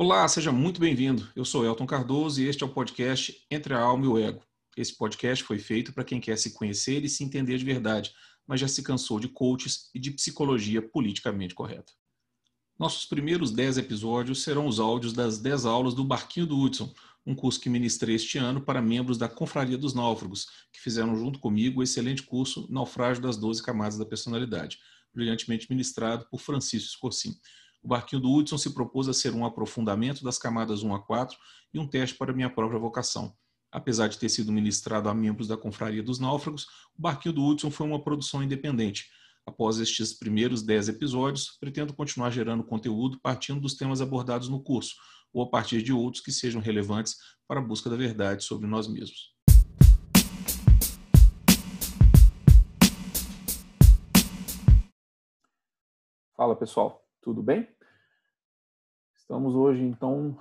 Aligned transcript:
Olá, 0.00 0.28
seja 0.28 0.52
muito 0.52 0.80
bem-vindo. 0.80 1.28
Eu 1.34 1.44
sou 1.44 1.64
Elton 1.66 1.84
Cardoso 1.84 2.40
e 2.40 2.46
este 2.46 2.62
é 2.62 2.66
o 2.66 2.68
podcast 2.68 3.44
Entre 3.50 3.74
a 3.74 3.80
Alma 3.80 4.04
e 4.04 4.08
o 4.08 4.16
Ego. 4.16 4.44
Esse 4.76 4.96
podcast 4.96 5.42
foi 5.42 5.58
feito 5.58 5.92
para 5.92 6.04
quem 6.04 6.20
quer 6.20 6.38
se 6.38 6.52
conhecer 6.52 7.04
e 7.04 7.08
se 7.08 7.24
entender 7.24 7.58
de 7.58 7.64
verdade, 7.64 8.14
mas 8.46 8.60
já 8.60 8.68
se 8.68 8.80
cansou 8.80 9.18
de 9.18 9.26
coaches 9.26 9.90
e 9.92 9.98
de 9.98 10.12
psicologia 10.12 10.80
politicamente 10.80 11.52
correta. 11.52 11.92
Nossos 12.78 13.06
primeiros 13.06 13.50
10 13.50 13.78
episódios 13.78 14.44
serão 14.44 14.68
os 14.68 14.78
áudios 14.78 15.12
das 15.12 15.40
10 15.40 15.66
aulas 15.66 15.94
do 15.94 16.04
Barquinho 16.04 16.46
do 16.46 16.56
Hudson, 16.56 16.94
um 17.26 17.34
curso 17.34 17.60
que 17.60 17.68
ministrei 17.68 18.14
este 18.14 18.38
ano 18.38 18.60
para 18.60 18.80
membros 18.80 19.18
da 19.18 19.28
Confraria 19.28 19.76
dos 19.76 19.94
Náufragos, 19.94 20.46
que 20.72 20.80
fizeram 20.80 21.16
junto 21.16 21.40
comigo 21.40 21.80
o 21.80 21.82
excelente 21.82 22.22
curso 22.22 22.68
Naufrágio 22.70 23.20
das 23.20 23.36
12 23.36 23.60
Camadas 23.64 23.98
da 23.98 24.06
Personalidade, 24.06 24.78
brilhantemente 25.12 25.66
ministrado 25.68 26.24
por 26.30 26.38
Francisco 26.38 26.86
Escorcim. 26.86 27.36
O 27.82 27.88
barquinho 27.88 28.20
do 28.20 28.32
Hudson 28.32 28.58
se 28.58 28.74
propôs 28.74 29.08
a 29.08 29.14
ser 29.14 29.32
um 29.34 29.44
aprofundamento 29.44 30.24
das 30.24 30.36
camadas 30.36 30.82
1 30.82 30.94
a 30.94 30.98
4 31.00 31.36
e 31.72 31.78
um 31.78 31.86
teste 31.86 32.16
para 32.16 32.32
minha 32.32 32.50
própria 32.50 32.78
vocação. 32.78 33.32
Apesar 33.70 34.08
de 34.08 34.18
ter 34.18 34.28
sido 34.28 34.50
ministrado 34.50 35.08
a 35.08 35.14
membros 35.14 35.46
da 35.46 35.56
Confraria 35.56 36.02
dos 36.02 36.18
Náufragos, 36.18 36.64
o 36.98 37.02
barquinho 37.02 37.34
do 37.34 37.44
Hudson 37.44 37.70
foi 37.70 37.86
uma 37.86 38.02
produção 38.02 38.42
independente. 38.42 39.08
Após 39.46 39.78
estes 39.78 40.12
primeiros 40.12 40.62
10 40.62 40.88
episódios, 40.88 41.56
pretendo 41.60 41.94
continuar 41.94 42.30
gerando 42.30 42.64
conteúdo 42.64 43.20
partindo 43.20 43.60
dos 43.60 43.74
temas 43.74 44.00
abordados 44.00 44.48
no 44.48 44.62
curso, 44.62 44.96
ou 45.32 45.42
a 45.42 45.50
partir 45.50 45.82
de 45.82 45.92
outros 45.92 46.22
que 46.22 46.32
sejam 46.32 46.60
relevantes 46.60 47.16
para 47.46 47.60
a 47.60 47.62
busca 47.62 47.88
da 47.88 47.96
verdade 47.96 48.42
sobre 48.42 48.66
nós 48.66 48.88
mesmos. 48.88 49.34
Fala 56.36 56.54
pessoal, 56.56 57.07
tudo 57.28 57.42
bem? 57.42 57.68
Estamos 59.14 59.54
hoje, 59.54 59.82
então, 59.82 60.40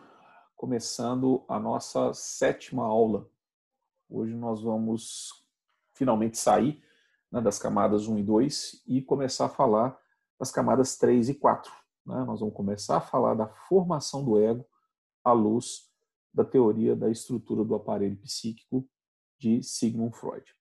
começando 0.55 1.43
a 1.45 1.59
nossa 1.59 2.13
sétima 2.13 2.85
aula. 2.85 3.29
Hoje 4.09 4.33
nós 4.33 4.61
vamos 4.61 5.45
finalmente 5.91 6.37
sair 6.37 6.81
né, 7.29 7.41
das 7.41 7.59
camadas 7.59 8.07
1 8.07 8.19
e 8.19 8.23
2 8.23 8.83
e 8.87 9.01
começar 9.01 9.47
a 9.47 9.49
falar 9.49 9.99
das 10.39 10.49
camadas 10.49 10.95
3 10.95 11.27
e 11.27 11.33
4. 11.33 11.69
Né? 12.05 12.23
Nós 12.23 12.39
vamos 12.39 12.55
começar 12.55 12.95
a 12.95 13.01
falar 13.01 13.33
da 13.33 13.49
formação 13.49 14.23
do 14.23 14.39
ego 14.39 14.65
à 15.25 15.33
luz 15.33 15.91
da 16.33 16.45
teoria 16.45 16.95
da 16.95 17.09
estrutura 17.09 17.65
do 17.65 17.75
aparelho 17.75 18.15
psíquico 18.15 18.87
de 19.37 19.61
Sigmund 19.61 20.15
Freud. 20.15 20.55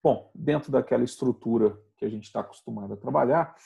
Bom, 0.00 0.30
dentro 0.32 0.70
daquela 0.70 1.02
estrutura 1.02 1.76
que 1.96 2.04
a 2.04 2.08
gente 2.08 2.26
está 2.26 2.38
acostumado 2.38 2.94
a 2.94 2.96
trabalhar, 2.96 3.56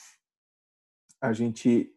a 1.21 1.31
gente 1.31 1.95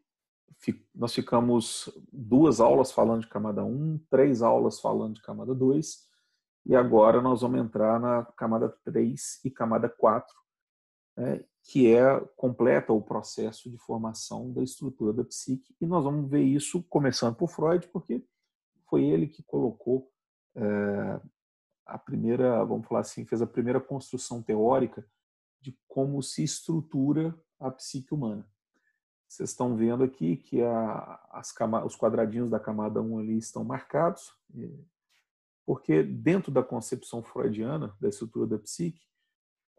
nós 0.94 1.12
ficamos 1.12 1.90
duas 2.10 2.58
aulas 2.58 2.90
falando 2.90 3.22
de 3.22 3.28
camada 3.28 3.62
1, 3.62 3.98
três 4.08 4.40
aulas 4.40 4.80
falando 4.80 5.14
de 5.14 5.22
camada 5.22 5.54
2, 5.54 6.08
e 6.66 6.74
agora 6.74 7.20
nós 7.20 7.42
vamos 7.42 7.60
entrar 7.60 8.00
na 8.00 8.24
camada 8.36 8.70
3 8.84 9.44
e 9.44 9.50
camada 9.50 9.88
4, 9.88 10.34
né, 11.16 11.44
que 11.62 11.94
é 11.94 12.18
completa 12.36 12.92
o 12.92 13.02
processo 13.02 13.70
de 13.70 13.76
formação 13.76 14.52
da 14.52 14.62
estrutura 14.62 15.12
da 15.12 15.24
psique, 15.24 15.74
e 15.80 15.86
nós 15.86 16.04
vamos 16.04 16.30
ver 16.30 16.42
isso 16.42 16.82
começando 16.84 17.34
por 17.34 17.48
Freud, 17.48 17.86
porque 17.88 18.24
foi 18.88 19.04
ele 19.04 19.26
que 19.26 19.42
colocou 19.42 20.10
é, 20.56 21.20
a 21.84 21.98
primeira, 21.98 22.64
vamos 22.64 22.86
falar 22.86 23.00
assim, 23.00 23.26
fez 23.26 23.42
a 23.42 23.46
primeira 23.46 23.80
construção 23.80 24.42
teórica 24.42 25.06
de 25.60 25.78
como 25.86 26.22
se 26.22 26.42
estrutura 26.42 27.38
a 27.58 27.70
psique 27.70 28.14
humana. 28.14 28.46
Vocês 29.28 29.50
estão 29.50 29.76
vendo 29.76 30.04
aqui 30.04 30.36
que 30.36 30.62
a, 30.62 31.20
as 31.32 31.52
os 31.84 31.96
quadradinhos 31.96 32.50
da 32.50 32.60
camada 32.60 33.00
1 33.00 33.18
ali 33.18 33.38
estão 33.38 33.64
marcados, 33.64 34.32
porque 35.66 36.02
dentro 36.02 36.52
da 36.52 36.62
concepção 36.62 37.22
freudiana 37.22 37.96
da 38.00 38.08
estrutura 38.08 38.46
da 38.46 38.58
psique, 38.58 39.02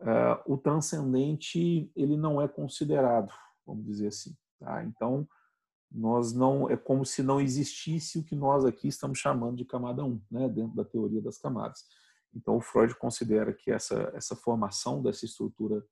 uh, 0.01 0.53
o 0.53 0.57
transcendente 0.57 1.91
ele 1.95 2.17
não 2.17 2.41
é 2.41 2.47
considerado, 2.47 3.31
vamos 3.66 3.85
dizer 3.85 4.07
assim. 4.07 4.35
Tá? 4.59 4.84
Então, 4.84 5.28
nós 5.91 6.34
não 6.34 6.69
é 6.69 6.75
como 6.75 7.05
se 7.05 7.23
não 7.23 7.39
existisse 7.39 8.19
o 8.19 8.23
que 8.23 8.35
nós 8.35 8.66
aqui 8.66 8.88
estamos 8.88 9.19
chamando 9.19 9.55
de 9.55 9.66
camada 9.66 10.03
1, 10.03 10.22
né, 10.29 10.50
dentro 10.50 10.75
da 10.75 10.84
teoria 10.84 11.22
das 11.22 11.38
camadas. 11.38 11.85
Então, 12.34 12.57
o 12.57 12.61
Freud 12.61 12.94
considera 12.95 13.53
que 13.53 13.72
essa, 13.72 14.11
essa 14.13 14.35
formação 14.35 15.01
dessa 15.01 15.23
estrutura 15.23 15.85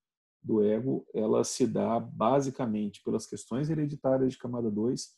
do 0.44 0.64
ego, 0.64 1.08
ela 1.14 1.44
se 1.44 1.66
dá 1.66 2.00
basicamente 2.00 3.02
pelas 3.04 3.26
questões 3.26 3.70
hereditárias 3.70 4.34
de 4.34 4.38
camada 4.38 4.70
2, 4.70 5.10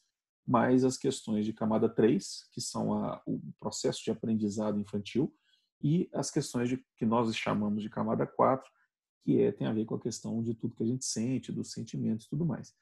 mais 0.48 0.84
as 0.84 0.98
questões 0.98 1.46
de 1.46 1.54
camada 1.54 1.90
3, 1.90 2.48
que 2.52 2.62
são 2.62 2.94
a, 2.94 3.22
o 3.26 3.42
processo 3.60 4.04
de 4.04 4.12
aprendizado 4.12 4.80
infantil, 4.80 5.34
e 5.82 6.10
as 6.14 6.30
questões 6.30 6.70
de, 6.70 6.86
que 6.96 7.06
nós 7.06 7.36
chamamos 7.36 7.82
de 7.82 7.90
camada 7.90 8.26
4, 8.26 8.70
que 9.24 9.42
é, 9.42 9.52
tem 9.52 9.66
a 9.66 9.74
ver 9.74 9.86
com 9.86 9.96
a 9.96 10.00
questão 10.00 10.44
de 10.44 10.54
tudo 10.54 10.76
que 10.76 10.84
a 10.84 10.88
gente 10.88 11.04
sente, 11.04 11.52
dos 11.52 11.72
sentimentos 11.72 12.28
e 12.28 12.30
tudo 12.30 12.46
mais. 12.46 12.74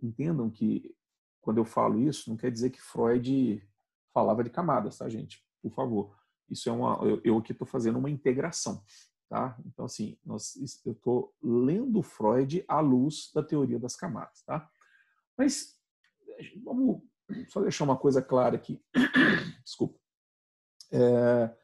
Entendam 0.00 0.48
que, 0.48 0.94
quando 1.40 1.58
eu 1.58 1.64
falo 1.64 2.00
isso, 2.00 2.30
não 2.30 2.36
quer 2.36 2.52
dizer 2.52 2.70
que 2.70 2.80
Freud 2.80 3.60
falava 4.14 4.44
de 4.44 4.50
camadas, 4.50 4.98
tá, 4.98 5.08
gente? 5.08 5.44
Por 5.60 5.72
favor. 5.72 6.16
Isso 6.48 6.68
é 6.68 6.72
uma. 6.72 6.98
Eu, 7.02 7.20
eu 7.24 7.38
aqui 7.38 7.52
estou 7.52 7.66
fazendo 7.66 7.98
uma 7.98 8.08
integração. 8.08 8.82
Tá? 9.28 9.58
Então, 9.66 9.84
assim, 9.84 10.18
nós, 10.24 10.56
eu 10.86 10.92
estou 10.92 11.34
lendo 11.42 12.02
Freud 12.02 12.64
à 12.66 12.80
luz 12.80 13.30
da 13.34 13.42
teoria 13.42 13.78
das 13.78 13.94
camadas. 13.94 14.42
Tá? 14.42 14.70
Mas 15.36 15.78
vamos 16.64 17.02
só 17.48 17.60
deixar 17.60 17.84
uma 17.84 17.96
coisa 17.96 18.22
clara 18.22 18.56
aqui. 18.56 18.82
Desculpa. 19.62 19.98
É, 20.90 21.54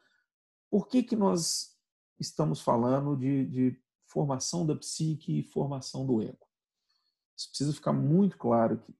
por 0.69 0.87
que, 0.87 1.01
que 1.01 1.15
nós 1.15 1.75
estamos 2.19 2.61
falando 2.61 3.17
de, 3.17 3.45
de 3.47 3.83
formação 4.05 4.65
da 4.65 4.75
psique 4.75 5.39
e 5.39 5.43
formação 5.43 6.05
do 6.05 6.21
ego? 6.21 6.45
Isso 7.35 7.49
precisa 7.49 7.73
ficar 7.73 7.93
muito 7.93 8.37
claro 8.37 8.75
aqui. 8.75 8.95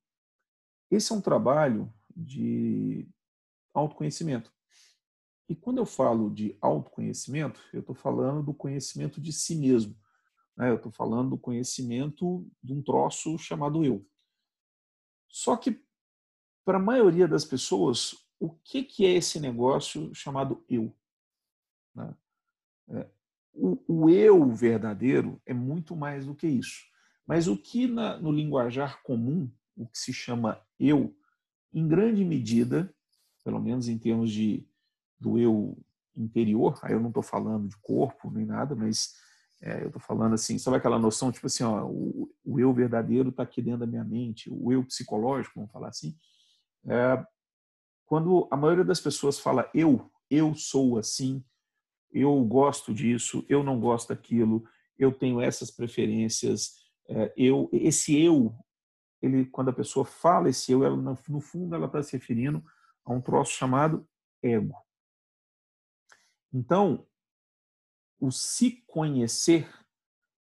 Esse 0.90 1.12
é 1.12 1.16
um 1.16 1.22
trabalho 1.22 1.94
de 2.16 3.08
autoconhecimento. 3.74 4.55
E 5.48 5.56
quando 5.56 5.78
eu 5.78 5.86
falo 5.86 6.30
de 6.30 6.58
autoconhecimento, 6.60 7.62
eu 7.72 7.82
estou 7.82 7.96
falando 7.96 8.44
do 8.44 8.54
conhecimento 8.54 9.22
de 9.22 9.32
si 9.32 9.56
mesmo. 9.56 9.96
Né? 10.58 10.70
Eu 10.70 10.76
estou 10.76 10.92
falando 10.92 11.32
do 11.32 11.38
conhecimento 11.38 12.48
de 12.64 12.74
um 12.74 12.82
troço 12.82 13.38
chamado 13.38 13.84
eu. 13.84 14.06
Só 15.30 15.56
que, 15.56 15.84
para 16.64 16.78
a 16.78 16.82
maioria 16.82 17.28
das 17.28 17.46
pessoas, 17.46 18.16
o 18.40 18.50
que, 18.50 18.84
que 18.84 19.06
é 19.06 19.14
esse 19.14 19.40
negócio 19.40 20.14
chamado 20.16 20.64
eu? 20.68 20.96
Né? 21.94 22.16
É, 22.90 23.10
o, 23.54 23.78
o, 23.88 24.10
eu 24.10 24.50
verdadeiro 24.52 25.42
é 25.46 25.54
muito 25.54 25.96
mais 25.96 26.26
do 26.26 26.36
que 26.36 26.48
isso. 26.48 26.86
Mas 27.26 27.48
o 27.48 27.58
que 27.58 27.88
na, 27.88 28.18
no 28.18 28.32
linguajar 28.32 29.02
comum, 29.04 29.52
o 29.76 29.88
que 29.88 29.98
se 29.98 30.14
chama 30.14 30.62
eu, 30.80 31.16
em 31.74 31.88
grande 31.88 32.24
medida, 32.24 32.94
pelo 33.44 33.62
menos 33.62 33.88
em 33.88 33.98
termos 33.98 34.32
de 34.32 34.68
do 35.20 35.38
eu 35.38 35.78
interior, 36.16 36.80
aí 36.82 36.94
eu 36.94 37.00
não 37.00 37.10
estou 37.10 37.24
falando 37.24 37.68
de 37.68 37.78
corpo 37.78 38.32
nem 38.32 38.46
nada, 38.46 38.76
mas 38.76 39.14
é, 39.62 39.84
eu 39.84 39.88
estou 39.88 40.02
falando 40.02 40.34
assim, 40.34 40.58
sabe 40.58 40.78
aquela 40.78 41.00
noção, 41.00 41.32
tipo 41.32 41.48
assim, 41.48 41.64
ó, 41.64 41.86
o, 41.86 42.30
o 42.44 42.60
eu 42.60 42.74
verdadeiro 42.74 43.30
está 43.30 43.44
aqui 43.44 43.62
dentro 43.62 43.82
da 43.82 43.88
minha 43.88 44.04
mente, 44.04 44.50
o 44.52 44.72
eu 44.72 44.84
psicológico, 44.84 45.56
vamos 45.56 45.72
falar 45.72 45.90
assim. 45.90 46.16
É, 46.86 47.26
quando 48.06 48.48
a 48.52 48.58
maioria 48.58 48.86
das 48.86 49.00
pessoas 49.00 49.40
fala 49.40 49.70
eu, 49.74 50.12
eu 50.30 50.54
sou 50.54 50.98
assim, 50.98 51.44
eu 52.12 52.44
gosto 52.46 52.94
disso, 52.94 53.46
eu 53.50 53.64
não 53.64 53.80
gosto 53.80 54.10
daquilo, 54.10 54.64
eu 54.98 55.12
tenho 55.12 55.42
essas 55.42 55.72
preferências, 55.72 56.76
é, 57.10 57.34
eu, 57.36 57.70
esse 57.74 58.18
eu, 58.22 58.56
ele, 59.22 59.46
quando 59.46 59.70
a 59.70 59.74
pessoa 59.74 60.06
fala 60.06 60.50
esse 60.50 60.72
eu, 60.72 60.84
ela, 60.84 60.96
no 60.96 61.42
fundo 61.42 61.76
ela 61.76 61.88
está 61.88 62.02
se 62.04 62.14
referindo 62.14 62.64
a 63.04 63.12
um 63.12 63.22
troço 63.22 63.52
chamado 63.52 64.08
ego. 64.42 64.85
Então, 66.56 67.06
o 68.18 68.32
se 68.32 68.82
conhecer 68.88 69.70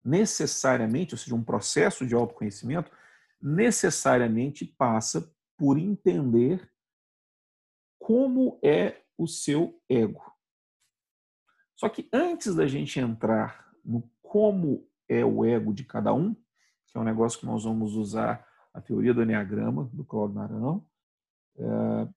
necessariamente, 0.03 1.13
ou 1.13 1.19
seja, 1.19 1.35
um 1.35 1.43
processo 1.43 2.03
de 2.03 2.15
autoconhecimento, 2.15 2.91
necessariamente 3.39 4.65
passa 4.65 5.31
por 5.55 5.77
entender 5.77 6.67
como 7.99 8.59
é 8.63 9.03
o 9.15 9.27
seu 9.27 9.79
ego. 9.87 10.35
Só 11.75 11.87
que 11.87 12.09
antes 12.11 12.55
da 12.55 12.65
gente 12.65 12.99
entrar 12.99 13.71
no 13.85 14.09
como 14.19 14.89
é 15.07 15.23
o 15.23 15.45
ego 15.45 15.71
de 15.71 15.83
cada 15.83 16.11
um, 16.11 16.33
que 16.33 16.97
é 16.97 16.99
um 16.99 17.03
negócio 17.03 17.39
que 17.39 17.45
nós 17.45 17.65
vamos 17.65 17.93
usar 17.93 18.47
a 18.73 18.81
teoria 18.81 19.13
do 19.13 19.21
Enneagrama, 19.21 19.87
do 19.93 20.03
Claude 20.03 20.33
Naranjo, 20.33 20.83
é, 21.55 22.07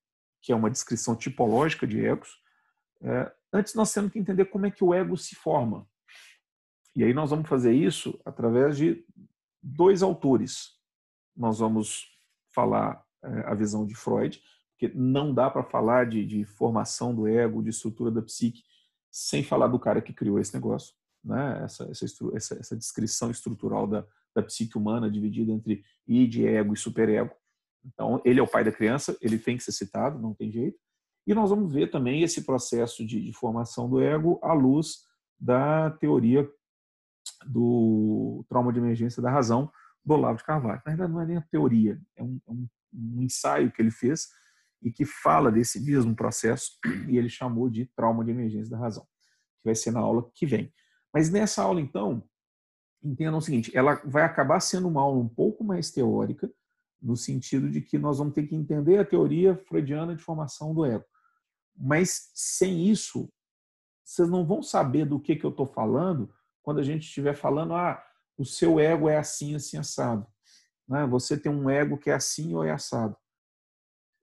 que 0.40 0.50
é 0.50 0.56
uma 0.56 0.70
descrição 0.70 1.14
tipológica 1.14 1.86
de 1.86 2.02
egos, 2.02 2.40
é, 3.02 3.30
antes 3.52 3.74
nós 3.74 3.92
temos 3.92 4.12
que 4.12 4.18
entender 4.18 4.46
como 4.46 4.66
é 4.66 4.70
que 4.70 4.82
o 4.82 4.94
ego 4.94 5.16
se 5.16 5.34
forma. 5.34 5.86
E 6.94 7.02
aí 7.02 7.14
nós 7.14 7.30
vamos 7.30 7.48
fazer 7.48 7.72
isso 7.72 8.20
através 8.24 8.76
de 8.76 9.04
dois 9.62 10.02
autores. 10.02 10.70
Nós 11.36 11.58
vamos 11.58 12.06
falar 12.54 13.02
é, 13.22 13.28
a 13.46 13.54
visão 13.54 13.86
de 13.86 13.94
Freud, 13.94 14.42
porque 14.70 14.94
não 14.94 15.32
dá 15.32 15.48
para 15.48 15.62
falar 15.62 16.06
de, 16.08 16.26
de, 16.26 16.44
formação 16.44 17.14
do 17.14 17.26
ego, 17.26 17.62
de 17.62 17.70
estrutura 17.70 18.10
da 18.10 18.20
psique, 18.20 18.62
sem 19.10 19.42
falar 19.42 19.68
do 19.68 19.78
cara 19.78 20.02
que 20.02 20.12
criou 20.12 20.38
esse 20.38 20.52
negócio, 20.52 20.94
né? 21.24 21.62
essa, 21.64 21.84
essa, 21.90 22.04
essa, 22.34 22.54
essa 22.58 22.76
descrição 22.76 23.30
estrutural 23.30 23.86
da, 23.86 24.04
da 24.34 24.42
psique 24.42 24.76
humana 24.76 25.10
dividida 25.10 25.52
entre 25.52 25.84
id, 26.06 26.40
ego 26.40 26.74
e 26.74 26.76
superego. 26.76 27.34
Então, 27.84 28.20
ele 28.24 28.40
é 28.40 28.42
o 28.42 28.48
pai 28.48 28.64
da 28.64 28.72
criança, 28.72 29.16
ele 29.20 29.38
tem 29.38 29.56
que 29.56 29.62
ser 29.62 29.72
citado, 29.72 30.18
não 30.18 30.34
tem 30.34 30.50
jeito. 30.50 30.78
E 31.26 31.34
nós 31.34 31.50
vamos 31.50 31.72
ver 31.72 31.90
também 31.90 32.22
esse 32.22 32.44
processo 32.44 33.06
de, 33.06 33.20
de 33.20 33.32
formação 33.32 33.88
do 33.88 34.00
ego 34.00 34.38
à 34.42 34.52
luz 34.52 35.04
da 35.38 35.90
teoria 35.90 36.48
do 37.46 38.44
trauma 38.48 38.72
de 38.72 38.78
emergência 38.78 39.22
da 39.22 39.30
razão 39.30 39.70
do 40.04 40.14
Olavo 40.14 40.38
de 40.38 40.44
Carvalho. 40.44 40.82
Na 40.84 40.92
verdade, 40.92 41.12
não 41.12 41.20
é 41.20 41.26
nem 41.26 41.36
a 41.36 41.42
teoria, 41.42 42.00
é 42.16 42.22
um, 42.22 42.40
é 42.46 42.50
um, 42.50 42.68
um 42.92 43.22
ensaio 43.22 43.70
que 43.70 43.80
ele 43.80 43.90
fez 43.90 44.28
e 44.82 44.90
que 44.90 45.04
fala 45.04 45.50
desse 45.50 45.80
mesmo 45.80 46.14
processo 46.14 46.72
e 47.08 47.16
ele 47.16 47.28
chamou 47.28 47.70
de 47.70 47.86
trauma 47.94 48.24
de 48.24 48.30
emergência 48.30 48.70
da 48.70 48.78
razão, 48.78 49.04
que 49.04 49.64
vai 49.64 49.74
ser 49.74 49.92
na 49.92 50.00
aula 50.00 50.28
que 50.34 50.44
vem. 50.44 50.72
Mas 51.14 51.30
nessa 51.30 51.62
aula, 51.62 51.80
então, 51.80 52.24
entendam 53.02 53.38
o 53.38 53.42
seguinte, 53.42 53.70
ela 53.76 54.00
vai 54.04 54.24
acabar 54.24 54.60
sendo 54.60 54.88
uma 54.88 55.02
aula 55.02 55.18
um 55.18 55.28
pouco 55.28 55.62
mais 55.62 55.90
teórica, 55.90 56.50
no 57.00 57.16
sentido 57.16 57.68
de 57.68 57.80
que 57.80 57.98
nós 57.98 58.18
vamos 58.18 58.32
ter 58.32 58.44
que 58.46 58.54
entender 58.54 58.98
a 58.98 59.04
teoria 59.04 59.56
freudiana 59.66 60.14
de 60.14 60.22
formação 60.22 60.72
do 60.72 60.84
ego. 60.84 61.04
Mas 61.76 62.30
sem 62.34 62.88
isso, 62.88 63.32
vocês 64.04 64.28
não 64.28 64.46
vão 64.46 64.62
saber 64.62 65.04
do 65.04 65.20
que, 65.20 65.36
que 65.36 65.44
eu 65.44 65.50
estou 65.50 65.66
falando 65.66 66.32
quando 66.62 66.80
a 66.80 66.82
gente 66.82 67.02
estiver 67.02 67.34
falando, 67.34 67.74
ah, 67.74 68.02
o 68.38 68.44
seu 68.44 68.78
ego 68.78 69.08
é 69.08 69.16
assim, 69.16 69.54
assim, 69.54 69.76
assado. 69.76 70.26
Né? 70.88 71.06
Você 71.06 71.36
tem 71.36 71.50
um 71.50 71.68
ego 71.68 71.98
que 71.98 72.10
é 72.10 72.14
assim 72.14 72.54
ou 72.54 72.64
é 72.64 72.70
assado. 72.70 73.16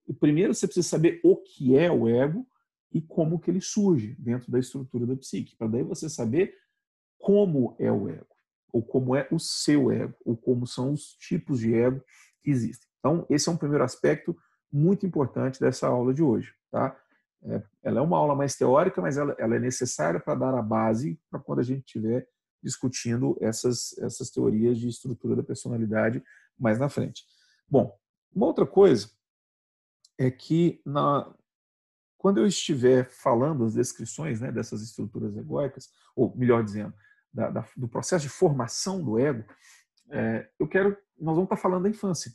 E 0.08 0.14
primeiro 0.14 0.54
você 0.54 0.68
precisa 0.68 0.88
saber 0.88 1.20
o 1.24 1.36
que 1.36 1.78
é 1.78 1.92
o 1.92 2.08
ego 2.08 2.48
e 2.92 3.02
como 3.02 3.40
que 3.40 3.52
ele 3.52 3.62
surge 3.62 4.16
dentro 4.18 4.52
da 4.52 4.60
estrutura 4.60 5.06
da 5.06 5.16
psique, 5.16 5.56
para 5.56 5.68
daí 5.68 5.84
você 5.84 6.10
saber 6.10 6.56
como 7.20 7.76
é 7.78 7.92
o 7.92 8.10
ego, 8.10 8.36
ou 8.74 8.82
como 8.82 9.16
é 9.16 9.28
o 9.32 9.38
seu 9.38 9.92
ego, 9.92 10.16
ou 10.26 10.36
como 10.36 10.66
são 10.66 10.94
os 10.94 11.14
tipos 11.14 11.60
de 11.60 11.74
ego 11.74 12.04
que 12.42 12.50
existem. 12.50 12.88
Então, 13.00 13.26
esse 13.30 13.48
é 13.48 13.52
um 13.52 13.58
primeiro 13.58 13.84
aspecto 13.84 14.36
muito 14.72 15.06
importante 15.06 15.60
dessa 15.60 15.88
aula 15.88 16.14
de 16.14 16.24
hoje. 16.24 16.54
Tá? 16.72 16.98
É, 17.44 17.64
ela 17.84 18.00
é 18.00 18.04
uma 18.04 18.18
aula 18.18 18.36
mais 18.36 18.56
teórica, 18.56 19.02
mas 19.02 19.18
ela, 19.18 19.36
ela 19.40 19.56
é 19.56 19.60
necessária 19.60 20.20
para 20.20 20.36
dar 20.36 20.54
a 20.54 20.62
base 20.62 21.20
para 21.30 21.40
quando 21.40 21.60
a 21.60 21.64
gente 21.64 21.86
estiver 21.86 22.28
discutindo 22.62 23.38
essas, 23.40 23.98
essas 24.00 24.30
teorias 24.30 24.78
de 24.78 24.88
estrutura 24.88 25.36
da 25.36 25.44
personalidade 25.44 26.22
mais 26.58 26.78
na 26.78 26.90
frente. 26.90 27.24
Bom, 27.68 27.98
uma 28.34 28.46
outra 28.46 28.66
coisa 28.66 29.10
é 30.18 30.30
que 30.30 30.82
na, 30.86 31.34
quando 32.18 32.40
eu 32.40 32.46
estiver 32.46 33.10
falando 33.10 33.64
as 33.64 33.74
descrições 33.74 34.42
né, 34.42 34.52
dessas 34.52 34.82
estruturas 34.82 35.36
egóicas, 35.38 35.90
ou 36.16 36.36
melhor 36.36 36.64
dizendo, 36.64 36.94
da, 37.34 37.50
da, 37.50 37.66
do 37.78 37.88
processo 37.88 38.24
de 38.24 38.30
formação 38.30 39.02
do 39.02 39.18
ego, 39.18 39.46
é, 40.12 40.50
eu 40.60 40.68
quero, 40.68 40.98
nós 41.18 41.36
vamos 41.36 41.46
estar 41.46 41.58
falando 41.58 41.84
da 41.84 41.90
infância. 41.90 42.32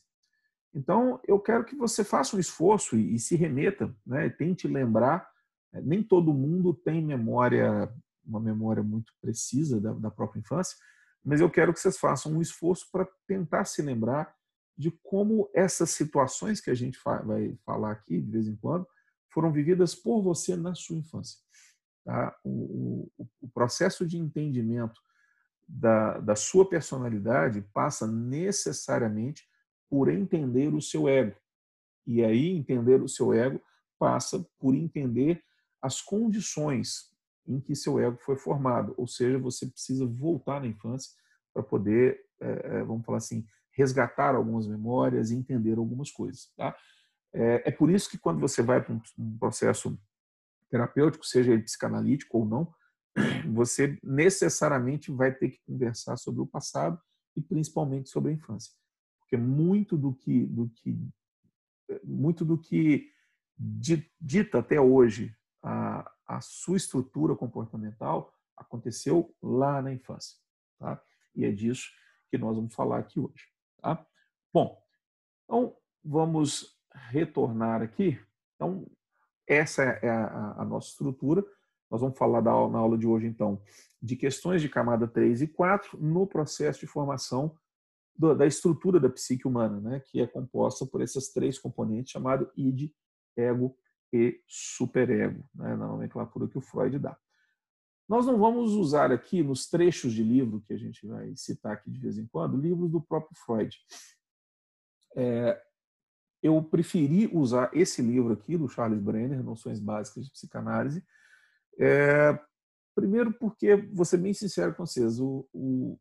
Então, 0.74 1.20
eu 1.26 1.38
quero 1.38 1.64
que 1.64 1.76
você 1.76 2.02
faça 2.02 2.36
um 2.36 2.40
esforço 2.40 2.96
e, 2.96 3.14
e 3.14 3.18
se 3.18 3.36
remeta, 3.36 3.94
né, 4.04 4.28
tente 4.28 4.66
lembrar. 4.66 5.28
É, 5.72 5.80
nem 5.80 6.02
todo 6.02 6.34
mundo 6.34 6.74
tem 6.74 7.04
memória, 7.04 7.92
uma 8.24 8.40
memória 8.40 8.82
muito 8.82 9.12
precisa 9.20 9.80
da, 9.80 9.92
da 9.92 10.10
própria 10.10 10.40
infância, 10.40 10.76
mas 11.24 11.40
eu 11.40 11.48
quero 11.48 11.72
que 11.72 11.80
vocês 11.80 11.96
façam 11.96 12.32
um 12.32 12.42
esforço 12.42 12.88
para 12.90 13.08
tentar 13.26 13.64
se 13.64 13.80
lembrar 13.82 14.34
de 14.76 14.90
como 15.02 15.48
essas 15.54 15.90
situações 15.90 16.60
que 16.60 16.70
a 16.70 16.74
gente 16.74 16.98
vai 17.24 17.56
falar 17.64 17.92
aqui 17.92 18.20
de 18.20 18.30
vez 18.30 18.48
em 18.48 18.56
quando 18.56 18.86
foram 19.32 19.52
vividas 19.52 19.94
por 19.94 20.20
você 20.22 20.56
na 20.56 20.74
sua 20.74 20.96
infância. 20.96 21.38
Tá? 22.04 22.36
O, 22.44 23.08
o, 23.18 23.28
o 23.42 23.48
processo 23.48 24.06
de 24.06 24.18
entendimento 24.18 25.00
da, 25.66 26.18
da 26.18 26.36
sua 26.36 26.68
personalidade 26.68 27.62
passa 27.72 28.06
necessariamente 28.06 29.48
por 29.88 30.10
entender 30.10 30.74
o 30.74 30.80
seu 30.80 31.08
ego. 31.08 31.36
E 32.06 32.24
aí, 32.24 32.50
entender 32.50 33.02
o 33.02 33.08
seu 33.08 33.32
ego 33.32 33.60
passa 33.98 34.46
por 34.58 34.74
entender 34.74 35.42
as 35.80 36.00
condições 36.00 37.10
em 37.46 37.60
que 37.60 37.74
seu 37.74 37.98
ego 37.98 38.18
foi 38.20 38.36
formado. 38.36 38.94
Ou 38.96 39.06
seja, 39.06 39.38
você 39.38 39.66
precisa 39.66 40.06
voltar 40.06 40.60
na 40.60 40.66
infância 40.66 41.12
para 41.52 41.62
poder, 41.62 42.20
é, 42.40 42.82
vamos 42.82 43.04
falar 43.04 43.18
assim, 43.18 43.46
resgatar 43.70 44.34
algumas 44.34 44.66
memórias 44.66 45.30
e 45.30 45.36
entender 45.36 45.78
algumas 45.78 46.10
coisas. 46.10 46.52
Tá? 46.56 46.76
É, 47.32 47.68
é 47.68 47.70
por 47.70 47.90
isso 47.90 48.08
que 48.08 48.18
quando 48.18 48.40
você 48.40 48.62
vai 48.62 48.82
para 48.82 48.94
um 49.18 49.38
processo 49.38 49.98
terapêutico, 50.70 51.26
seja 51.26 51.52
ele 51.52 51.62
psicanalítico 51.62 52.38
ou 52.38 52.46
não, 52.46 52.74
você 53.52 53.98
necessariamente 54.02 55.10
vai 55.12 55.32
ter 55.32 55.50
que 55.50 55.60
conversar 55.66 56.16
sobre 56.16 56.40
o 56.40 56.46
passado 56.46 57.00
e 57.36 57.42
principalmente 57.42 58.08
sobre 58.08 58.30
a 58.30 58.34
infância, 58.34 58.72
porque 59.24 59.36
muito 59.36 59.96
do 59.96 60.14
que 60.14 60.46
do 60.46 60.68
que 60.68 60.96
muito 62.04 62.44
do 62.44 62.58
que 62.58 63.10
dita 64.20 64.58
até 64.58 64.80
hoje 64.80 65.34
a, 65.62 66.10
a 66.26 66.40
sua 66.40 66.76
estrutura 66.76 67.34
comportamental 67.34 68.32
aconteceu 68.56 69.34
lá 69.42 69.82
na 69.82 69.92
infância, 69.92 70.38
tá? 70.78 71.02
E 71.34 71.44
é 71.44 71.50
disso 71.50 71.90
que 72.30 72.38
nós 72.38 72.56
vamos 72.56 72.74
falar 72.74 72.98
aqui 72.98 73.18
hoje, 73.18 73.44
tá? 73.80 74.04
Bom, 74.52 74.80
então 75.44 75.76
vamos 76.04 76.78
retornar 76.92 77.82
aqui. 77.82 78.20
Então 78.54 78.86
essa 79.46 79.82
é 79.82 80.08
a, 80.08 80.62
a 80.62 80.64
nossa 80.64 80.88
estrutura. 80.88 81.44
Nós 81.90 82.00
vamos 82.00 82.18
falar 82.18 82.40
da, 82.40 82.50
na 82.68 82.78
aula 82.78 82.96
de 82.96 83.06
hoje, 83.06 83.26
então, 83.26 83.62
de 84.00 84.16
questões 84.16 84.62
de 84.62 84.68
camada 84.68 85.06
3 85.06 85.42
e 85.42 85.48
4 85.48 85.98
no 86.00 86.26
processo 86.26 86.80
de 86.80 86.86
formação 86.86 87.56
da 88.16 88.46
estrutura 88.46 89.00
da 89.00 89.08
psique 89.08 89.46
humana, 89.46 89.80
né, 89.80 90.00
que 90.00 90.20
é 90.20 90.26
composta 90.26 90.86
por 90.86 91.00
essas 91.00 91.28
três 91.28 91.58
componentes, 91.58 92.12
chamado 92.12 92.50
id, 92.56 92.90
ego 93.36 93.76
e 94.12 94.40
superego, 94.46 95.44
né, 95.54 95.76
na 95.76 95.88
nomenclatura 95.88 96.46
que 96.46 96.56
o 96.56 96.60
Freud 96.60 96.98
dá. 96.98 97.18
Nós 98.08 98.26
não 98.26 98.38
vamos 98.38 98.72
usar 98.72 99.10
aqui, 99.10 99.42
nos 99.42 99.66
trechos 99.68 100.12
de 100.12 100.22
livro 100.22 100.60
que 100.60 100.74
a 100.74 100.76
gente 100.76 101.06
vai 101.06 101.34
citar 101.36 101.72
aqui 101.72 101.90
de 101.90 101.98
vez 101.98 102.18
em 102.18 102.26
quando, 102.26 102.56
livros 102.56 102.90
do 102.90 103.00
próprio 103.00 103.36
Freud. 103.36 103.76
É, 105.16 105.60
eu 106.42 106.62
preferi 106.62 107.26
usar 107.32 107.70
esse 107.72 108.02
livro 108.02 108.32
aqui, 108.34 108.56
do 108.58 108.68
Charles 108.68 109.00
Brenner, 109.00 109.42
Noções 109.42 109.80
Básicas 109.80 110.26
de 110.26 110.30
Psicanálise, 110.30 111.04
é, 111.78 112.38
primeiro 112.94 113.32
porque, 113.32 113.74
vou 113.74 114.04
ser 114.04 114.18
bem 114.18 114.34
sincero 114.34 114.74
com 114.74 114.86
vocês, 114.86 115.18
o, 115.18 115.48
o, 115.52 115.98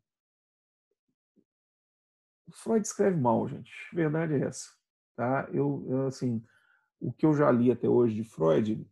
Freud 2.54 2.86
escreve 2.86 3.16
mal, 3.16 3.48
gente. 3.48 3.70
Verdade 3.92 4.34
é 4.34 4.46
essa. 4.46 4.68
Tá? 5.16 5.48
Eu, 5.52 6.06
assim, 6.06 6.42
o 7.00 7.12
que 7.12 7.26
eu 7.26 7.34
já 7.34 7.50
li 7.50 7.70
até 7.70 7.88
hoje 7.88 8.14
de 8.14 8.24
Freud, 8.24 8.86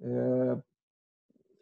é, 0.00 0.62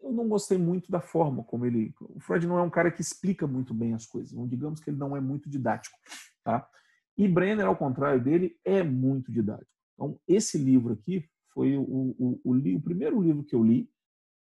eu 0.02 0.12
não 0.12 0.28
gostei 0.28 0.58
muito 0.58 0.90
da 0.90 1.00
forma 1.00 1.44
como 1.44 1.64
ele. 1.64 1.94
O 2.00 2.20
Freud 2.20 2.46
não 2.46 2.58
é 2.58 2.62
um 2.62 2.70
cara 2.70 2.90
que 2.90 3.00
explica 3.00 3.46
muito 3.46 3.72
bem 3.72 3.94
as 3.94 4.06
coisas. 4.06 4.36
Digamos 4.48 4.80
que 4.80 4.90
ele 4.90 4.98
não 4.98 5.16
é 5.16 5.20
muito 5.20 5.48
didático, 5.48 5.96
tá? 6.42 6.68
E 7.16 7.28
Brenner, 7.28 7.66
ao 7.66 7.76
contrário 7.76 8.22
dele, 8.22 8.58
é 8.64 8.82
muito 8.82 9.30
didático. 9.30 9.70
Então, 9.94 10.18
esse 10.26 10.58
livro 10.58 10.94
aqui 10.94 11.28
foi 11.52 11.76
o, 11.76 11.82
o, 11.82 12.40
o, 12.44 12.50
o 12.52 12.82
primeiro 12.82 13.22
livro 13.22 13.44
que 13.44 13.54
eu 13.54 13.62
li 13.62 13.88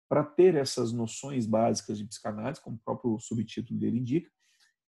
para 0.09 0.23
ter 0.23 0.55
essas 0.55 0.93
noções 0.93 1.47
básicas 1.47 1.99
de 1.99 2.05
psicanálise, 2.05 2.61
como 2.61 2.77
o 2.77 2.81
próprio 2.81 3.19
subtítulo 3.19 3.79
dele 3.79 3.99
indica. 3.99 4.31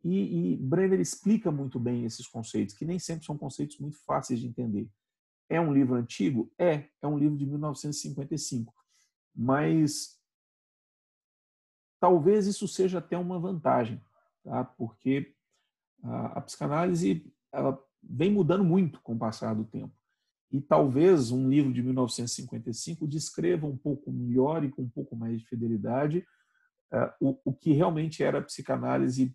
E, 0.03 0.53
e 0.53 0.57
Brenner 0.57 0.99
explica 0.99 1.51
muito 1.51 1.79
bem 1.79 2.05
esses 2.05 2.27
conceitos, 2.27 2.73
que 2.73 2.85
nem 2.85 2.97
sempre 2.97 3.25
são 3.25 3.37
conceitos 3.37 3.77
muito 3.79 3.97
fáceis 4.03 4.39
de 4.39 4.47
entender. 4.47 4.89
É 5.49 5.59
um 5.59 5.73
livro 5.73 5.95
antigo? 5.95 6.51
É, 6.57 6.87
é 7.01 7.07
um 7.07 7.17
livro 7.17 7.37
de 7.37 7.45
1955. 7.45 8.73
Mas 9.35 10.19
talvez 11.99 12.47
isso 12.47 12.67
seja 12.67 12.97
até 12.97 13.17
uma 13.17 13.39
vantagem, 13.39 14.01
tá? 14.43 14.63
porque 14.63 15.33
a, 16.03 16.39
a 16.39 16.41
psicanálise 16.41 17.31
ela 17.51 17.77
vem 18.01 18.31
mudando 18.31 18.63
muito 18.63 18.99
com 19.01 19.13
o 19.13 19.19
passar 19.19 19.53
do 19.53 19.63
tempo. 19.63 19.93
E 20.51 20.59
talvez 20.59 21.31
um 21.31 21.47
livro 21.47 21.71
de 21.71 21.81
1955 21.81 23.07
descreva 23.07 23.67
um 23.67 23.77
pouco 23.77 24.11
melhor 24.11 24.63
e 24.63 24.69
com 24.69 24.81
um 24.81 24.89
pouco 24.89 25.15
mais 25.15 25.39
de 25.39 25.47
fidelidade 25.47 26.25
uh, 26.91 27.13
o, 27.19 27.39
o, 27.45 27.53
que 27.53 27.71
realmente 27.71 28.21
era 28.23 28.39
a 28.39 28.43
psicanálise 28.43 29.33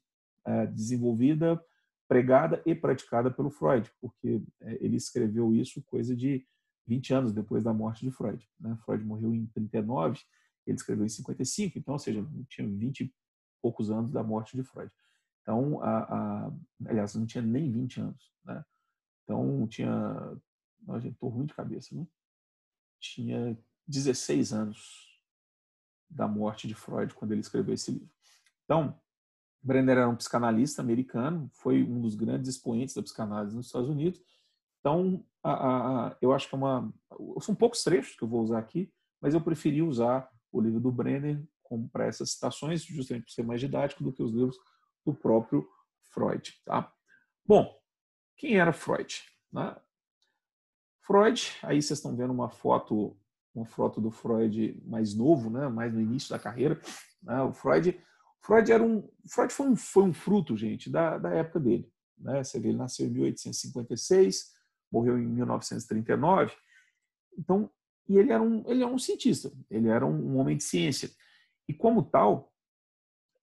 desenvolvida, 0.66 1.62
pregada 2.08 2.62
e 2.64 2.74
praticada 2.74 3.30
pelo 3.30 3.50
Freud, 3.50 3.90
porque 4.00 4.36
uh, 4.36 4.44
ele 4.80 4.96
escreveu 4.96 5.52
isso 5.54 5.82
coisa 5.82 6.14
de 6.14 6.46
20 6.86 7.14
anos 7.14 7.32
depois 7.32 7.64
da 7.64 7.72
morte 7.72 8.04
de 8.04 8.10
Freud. 8.10 8.48
Né? 8.60 8.76
Freud 8.84 9.04
morreu 9.04 9.34
em 9.34 9.46
39, 9.46 10.20
ele 10.66 10.76
escreveu 10.76 11.04
em 11.04 11.08
55, 11.08 11.78
então, 11.78 11.94
ou 11.94 11.98
seja, 11.98 12.24
tinha 12.48 12.66
20 12.66 13.00
e 13.00 13.14
poucos 13.60 13.90
anos 13.90 14.12
da 14.12 14.22
morte 14.22 14.56
de 14.56 14.62
Freud. 14.62 14.92
Então, 15.42 15.80
a, 15.82 16.46
a, 16.46 16.52
aliás, 16.86 17.14
não 17.14 17.26
tinha 17.26 17.42
nem 17.42 17.70
20 17.70 18.00
anos. 18.00 18.32
Né? 18.44 18.64
Então, 19.24 19.66
tinha 19.68 20.40
Não, 20.82 21.00
gente, 21.00 21.16
tô 21.18 21.28
ruim 21.28 21.46
de 21.46 21.54
cabeça, 21.54 21.94
né? 21.94 22.06
Tinha 23.00 23.56
16 23.86 24.52
anos 24.52 25.20
da 26.08 26.26
morte 26.26 26.66
de 26.66 26.74
Freud 26.74 27.14
quando 27.14 27.32
ele 27.32 27.40
escreveu 27.40 27.74
esse 27.74 27.92
livro. 27.92 28.10
Então, 28.64 29.00
Brenner 29.66 29.99
era 29.99 30.08
um 30.08 30.14
psicanalista 30.14 30.80
americano, 30.80 31.50
foi 31.52 31.82
um 31.82 32.00
dos 32.00 32.14
grandes 32.14 32.49
expoentes 32.49 32.94
da 32.94 33.02
psicanálise 33.02 33.56
nos 33.56 33.66
Estados 33.66 33.88
Unidos. 33.88 34.20
Então, 34.78 35.25
a, 35.42 35.50
a, 36.06 36.16
eu 36.23 36.32
acho 36.32 36.49
que 36.49 36.54
é 36.54 36.58
uma. 36.58 36.94
São 37.40 37.52
poucos 37.52 37.82
trechos 37.82 38.14
que 38.14 38.23
eu 38.23 38.28
vou 38.28 38.42
usar 38.42 38.61
aqui, 38.61 38.92
mas 39.20 39.35
eu 39.35 39.40
preferi 39.40 39.82
usar 39.82 40.30
o 40.52 40.61
livro 40.61 40.78
do 40.78 40.92
Brenner 40.92 41.42
para 41.92 42.06
essas 42.06 42.30
citações, 42.30 42.85
justamente 42.85 43.25
por 43.25 43.32
ser 43.32 43.42
mais 43.42 43.61
didático 43.61 44.04
do 44.04 44.12
que 44.12 44.23
os 44.23 44.30
livros 44.32 44.56
do 45.04 45.12
próprio 45.12 45.68
Freud. 46.12 46.54
Tá? 46.64 46.92
Bom, 47.44 47.76
quem 48.37 48.56
era 48.56 48.73
Freud? 48.73 49.25
Né? 49.52 49.75
Freud, 51.00 51.56
aí 51.64 51.82
vocês 51.82 51.99
estão 51.99 52.14
vendo 52.14 52.32
uma 52.32 52.49
foto, 52.49 53.16
uma 53.52 53.66
foto 53.66 54.00
do 54.00 54.12
Freud 54.12 54.80
mais 54.87 55.12
novo, 55.12 55.50
né? 55.50 55.68
mais 55.68 55.92
no 55.92 56.00
início 56.00 56.30
da 56.30 56.38
carreira. 56.38 56.80
Né? 57.20 57.42
O 57.42 57.52
Freud, 57.52 58.00
Freud 58.46 58.70
era 58.70 58.82
um, 58.82 59.02
Freud 59.28 59.52
foi 59.52 59.66
um, 59.66 59.74
foi 59.74 60.02
um 60.04 60.14
fruto, 60.14 60.56
gente, 60.56 60.88
da, 60.88 61.18
da 61.18 61.30
época 61.30 61.58
dele. 61.58 61.92
Né? 62.16 62.44
Você 62.44 62.60
vê, 62.60 62.68
ele 62.68 62.78
nasceu 62.78 63.04
em 63.04 63.10
1856, 63.10 64.52
morreu 64.90 65.18
em 65.18 65.26
1939. 65.26 66.54
Então, 67.36 67.68
e 68.08 68.16
ele 68.16 68.30
era 68.30 68.40
um, 68.40 68.62
ele 68.70 68.84
era 68.84 68.92
um 68.92 69.00
cientista, 69.00 69.50
ele 69.68 69.88
era 69.88 70.06
um 70.06 70.38
homem 70.38 70.56
de 70.56 70.62
ciência. 70.62 71.10
E 71.68 71.74
como 71.74 72.04
tal, 72.04 72.52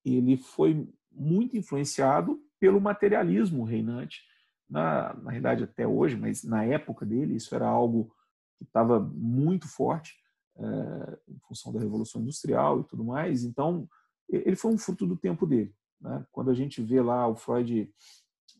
ele 0.05 0.38
foi 0.38 0.89
muito 1.12 1.57
influenciado 1.57 2.41
pelo 2.57 2.79
materialismo 2.79 3.65
reinante, 3.65 4.22
na, 4.69 5.13
na 5.15 5.31
realidade 5.31 5.65
até 5.65 5.86
hoje, 5.86 6.15
mas 6.15 6.45
na 6.45 6.63
época 6.63 7.05
dele 7.05 7.36
isso 7.36 7.53
era 7.53 7.67
algo 7.67 8.15
que 8.57 8.63
estava 8.63 9.01
muito 9.01 9.67
forte 9.67 10.15
é, 10.55 11.19
em 11.27 11.39
função 11.39 11.74
da 11.74 11.81
Revolução 11.81 12.22
Industrial 12.22 12.79
e 12.79 12.83
tudo 12.86 13.03
mais. 13.03 13.43
Então, 13.43 13.86
ele 14.30 14.56
foi 14.56 14.72
um 14.72 14.77
fruto 14.77 15.06
do 15.06 15.15
tempo 15.15 15.46
dele. 15.46 15.74
Né? 16.00 16.25
Quando 16.32 16.51
a 16.51 16.53
gente 16.53 16.82
vê 16.82 17.01
lá 17.01 17.27
o 17.27 17.36
Freud, 17.36 17.92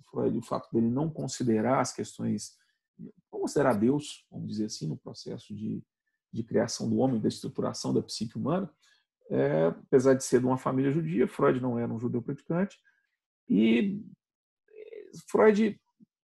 Freud, 0.10 0.38
o 0.38 0.42
fato 0.42 0.72
dele 0.72 0.90
não 0.90 1.10
considerar 1.10 1.80
as 1.80 1.94
questões, 1.94 2.56
não 2.98 3.12
considerar 3.42 3.74
Deus, 3.74 4.26
vamos 4.32 4.50
dizer 4.50 4.66
assim, 4.66 4.88
no 4.88 4.98
processo 4.98 5.54
de, 5.56 5.84
de 6.32 6.44
criação 6.44 6.90
do 6.90 6.98
homem, 6.98 7.20
da 7.20 7.28
estruturação 7.28 7.94
da 7.94 8.02
psique 8.02 8.38
humana, 8.38 8.72
é, 9.30 9.68
apesar 9.68 10.14
de 10.14 10.24
ser 10.24 10.40
de 10.40 10.46
uma 10.46 10.58
família 10.58 10.92
judia, 10.92 11.28
Freud 11.28 11.60
não 11.60 11.80
era 11.80 11.92
um 11.92 12.00
judeu 12.00 12.22
praticante, 12.22 12.78
e 13.50 14.02
é, 14.70 15.12
Freud, 15.28 15.80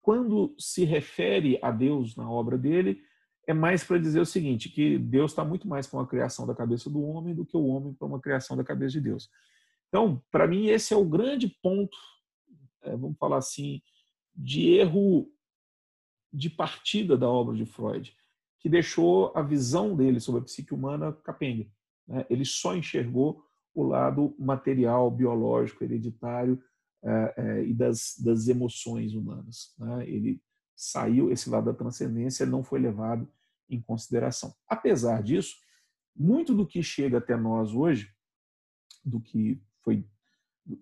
quando 0.02 0.54
se 0.58 0.84
refere 0.84 1.58
a 1.62 1.70
Deus 1.70 2.16
na 2.16 2.30
obra 2.30 2.58
dele, 2.58 3.02
é 3.48 3.54
mais 3.54 3.82
para 3.82 3.96
dizer 3.96 4.20
o 4.20 4.26
seguinte, 4.26 4.68
que 4.68 4.98
Deus 4.98 5.30
está 5.32 5.42
muito 5.42 5.66
mais 5.66 5.86
com 5.86 5.98
a 5.98 6.06
criação 6.06 6.46
da 6.46 6.54
cabeça 6.54 6.90
do 6.90 7.02
homem 7.02 7.34
do 7.34 7.46
que 7.46 7.56
o 7.56 7.66
homem 7.66 7.94
para 7.94 8.06
uma 8.06 8.20
criação 8.20 8.54
da 8.54 8.62
cabeça 8.62 8.92
de 8.92 9.00
Deus. 9.00 9.30
Então, 9.88 10.22
para 10.30 10.46
mim, 10.46 10.66
esse 10.66 10.92
é 10.92 10.96
o 10.96 11.08
grande 11.08 11.48
ponto, 11.62 11.96
é, 12.82 12.94
vamos 12.94 13.16
falar 13.16 13.38
assim, 13.38 13.80
de 14.36 14.74
erro 14.74 15.32
de 16.30 16.50
partida 16.50 17.16
da 17.16 17.26
obra 17.26 17.56
de 17.56 17.64
Freud, 17.64 18.14
que 18.60 18.68
deixou 18.68 19.32
a 19.34 19.40
visão 19.40 19.96
dele 19.96 20.20
sobre 20.20 20.42
a 20.42 20.44
psique 20.44 20.74
humana 20.74 21.10
capenga. 21.24 21.66
Né? 22.06 22.26
Ele 22.28 22.44
só 22.44 22.76
enxergou 22.76 23.42
o 23.74 23.82
lado 23.82 24.36
material, 24.38 25.10
biológico, 25.10 25.82
hereditário 25.82 26.62
é, 27.02 27.34
é, 27.34 27.64
e 27.64 27.72
das, 27.72 28.14
das 28.22 28.46
emoções 28.46 29.14
humanas. 29.14 29.74
Né? 29.78 30.06
Ele 30.06 30.42
saiu, 30.76 31.32
esse 31.32 31.48
lado 31.48 31.64
da 31.64 31.72
transcendência 31.72 32.44
não 32.44 32.62
foi 32.62 32.78
levado 32.78 33.26
em 33.68 33.80
consideração. 33.80 34.54
Apesar 34.68 35.22
disso, 35.22 35.56
muito 36.16 36.54
do 36.54 36.66
que 36.66 36.82
chega 36.82 37.18
até 37.18 37.36
nós 37.36 37.72
hoje, 37.72 38.12
do 39.04 39.20
que 39.20 39.62
foi, 39.82 40.04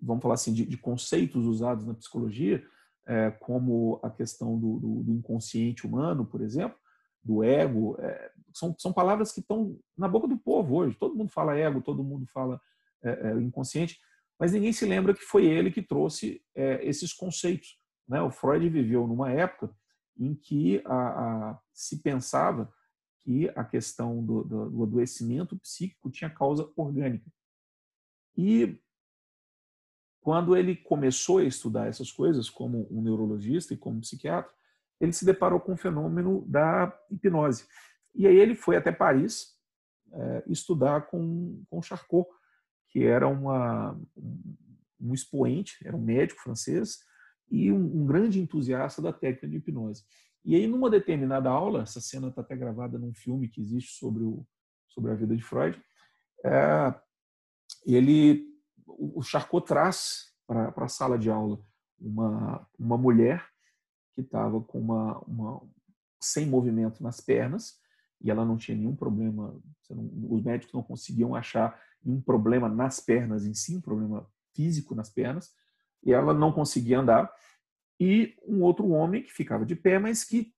vamos 0.01 0.21
falar 0.21 0.35
assim, 0.35 0.53
de, 0.53 0.65
de 0.65 0.77
conceitos 0.77 1.45
usados 1.45 1.85
na 1.85 1.93
psicologia, 1.93 2.65
é, 3.05 3.31
como 3.31 3.99
a 4.03 4.09
questão 4.09 4.59
do, 4.59 4.79
do, 4.79 5.03
do, 5.03 5.11
inconsciente 5.13 5.87
humano, 5.87 6.25
por 6.25 6.41
exemplo, 6.41 6.77
do 7.23 7.43
ego, 7.43 7.95
é, 7.99 8.31
são, 8.53 8.75
são 8.77 8.91
palavras 8.91 9.31
que 9.31 9.39
estão 9.39 9.79
na 9.97 10.07
boca 10.07 10.27
do 10.27 10.37
povo 10.37 10.75
hoje. 10.75 10.97
Todo 10.97 11.15
mundo 11.15 11.31
fala 11.31 11.57
ego, 11.57 11.81
todo 11.81 12.03
mundo 12.03 12.25
fala 12.27 12.59
é, 13.03 13.29
é, 13.29 13.33
inconsciente, 13.39 13.99
mas 14.39 14.51
ninguém 14.51 14.73
se 14.73 14.85
lembra 14.85 15.13
que 15.13 15.21
foi 15.21 15.45
ele 15.45 15.71
que 15.71 15.81
trouxe 15.81 16.41
é, 16.53 16.85
esses 16.85 17.13
conceitos. 17.13 17.79
Né? 18.07 18.21
O 18.21 18.31
Freud 18.31 18.67
viveu 18.69 19.07
numa 19.07 19.31
época 19.31 19.73
em 20.17 20.35
que 20.35 20.81
a, 20.85 20.95
a, 21.51 21.59
se 21.73 22.01
pensava 22.01 22.71
que 23.27 23.51
a 23.57 23.63
questão 23.65 24.23
do, 24.23 24.41
do, 24.41 24.69
do 24.69 24.83
adoecimento 24.83 25.57
psíquico 25.57 26.09
tinha 26.09 26.29
causa 26.29 26.71
orgânica. 26.77 27.29
E 28.37 28.79
quando 30.21 30.55
ele 30.55 30.77
começou 30.77 31.39
a 31.39 31.43
estudar 31.43 31.87
essas 31.87 32.09
coisas, 32.09 32.49
como 32.49 32.87
um 32.89 33.01
neurologista 33.01 33.73
e 33.73 33.77
como 33.77 33.99
psiquiatra, 33.99 34.49
ele 34.97 35.11
se 35.11 35.25
deparou 35.25 35.59
com 35.59 35.73
o 35.73 35.77
fenômeno 35.77 36.45
da 36.47 36.97
hipnose. 37.11 37.67
E 38.15 38.25
aí 38.25 38.37
ele 38.37 38.55
foi 38.55 38.77
até 38.77 38.93
Paris 38.93 39.57
é, 40.13 40.43
estudar 40.47 41.07
com, 41.07 41.61
com 41.69 41.81
Charcot, 41.81 42.29
que 42.87 43.03
era 43.03 43.27
uma, 43.27 43.99
um 45.01 45.13
expoente, 45.13 45.85
era 45.85 45.97
um 45.97 46.01
médico 46.01 46.39
francês 46.39 46.99
e 47.51 47.73
um, 47.73 48.03
um 48.03 48.05
grande 48.05 48.39
entusiasta 48.39 49.01
da 49.01 49.11
técnica 49.11 49.49
de 49.49 49.57
hipnose. 49.57 50.05
E 50.47 50.55
aí, 50.55 50.65
numa 50.65 50.89
determinada 50.89 51.49
aula, 51.49 51.81
essa 51.81 51.99
cena 51.99 52.29
está 52.29 52.39
até 52.39 52.55
gravada 52.55 52.97
num 52.97 53.13
filme 53.13 53.49
que 53.49 53.59
existe 53.59 53.99
sobre, 53.99 54.23
o, 54.23 54.47
sobre 54.87 55.11
a 55.11 55.13
vida 55.13 55.35
de 55.35 55.43
Freud, 55.43 55.77
é, 56.45 56.95
ele, 57.85 58.47
o 58.87 59.21
Charcot 59.21 59.67
traz 59.67 60.33
para 60.47 60.85
a 60.85 60.87
sala 60.87 61.19
de 61.19 61.29
aula 61.29 61.59
uma, 61.99 62.65
uma 62.79 62.97
mulher 62.97 63.45
que 64.15 64.21
estava 64.21 64.61
com 64.61 64.79
uma, 64.79 65.19
uma 65.27 65.61
sem 66.17 66.45
movimento 66.45 67.03
nas 67.03 67.19
pernas 67.19 67.77
e 68.21 68.31
ela 68.31 68.45
não 68.45 68.55
tinha 68.55 68.77
nenhum 68.77 68.95
problema, 68.95 69.61
não, 69.89 70.09
os 70.29 70.41
médicos 70.41 70.73
não 70.73 70.81
conseguiam 70.81 71.35
achar 71.35 71.77
nenhum 72.01 72.21
problema 72.21 72.69
nas 72.69 73.01
pernas 73.01 73.45
em 73.45 73.53
si, 73.53 73.75
um 73.75 73.81
problema 73.81 74.25
físico 74.55 74.95
nas 74.95 75.09
pernas, 75.09 75.51
e 76.01 76.13
ela 76.13 76.33
não 76.33 76.53
conseguia 76.53 76.99
andar, 76.99 77.29
e 77.99 78.35
um 78.47 78.61
outro 78.61 78.87
homem 78.89 79.23
que 79.23 79.31
ficava 79.31 79.65
de 79.65 79.75
pé, 79.75 79.99
mas 79.99 80.23
que 80.23 80.53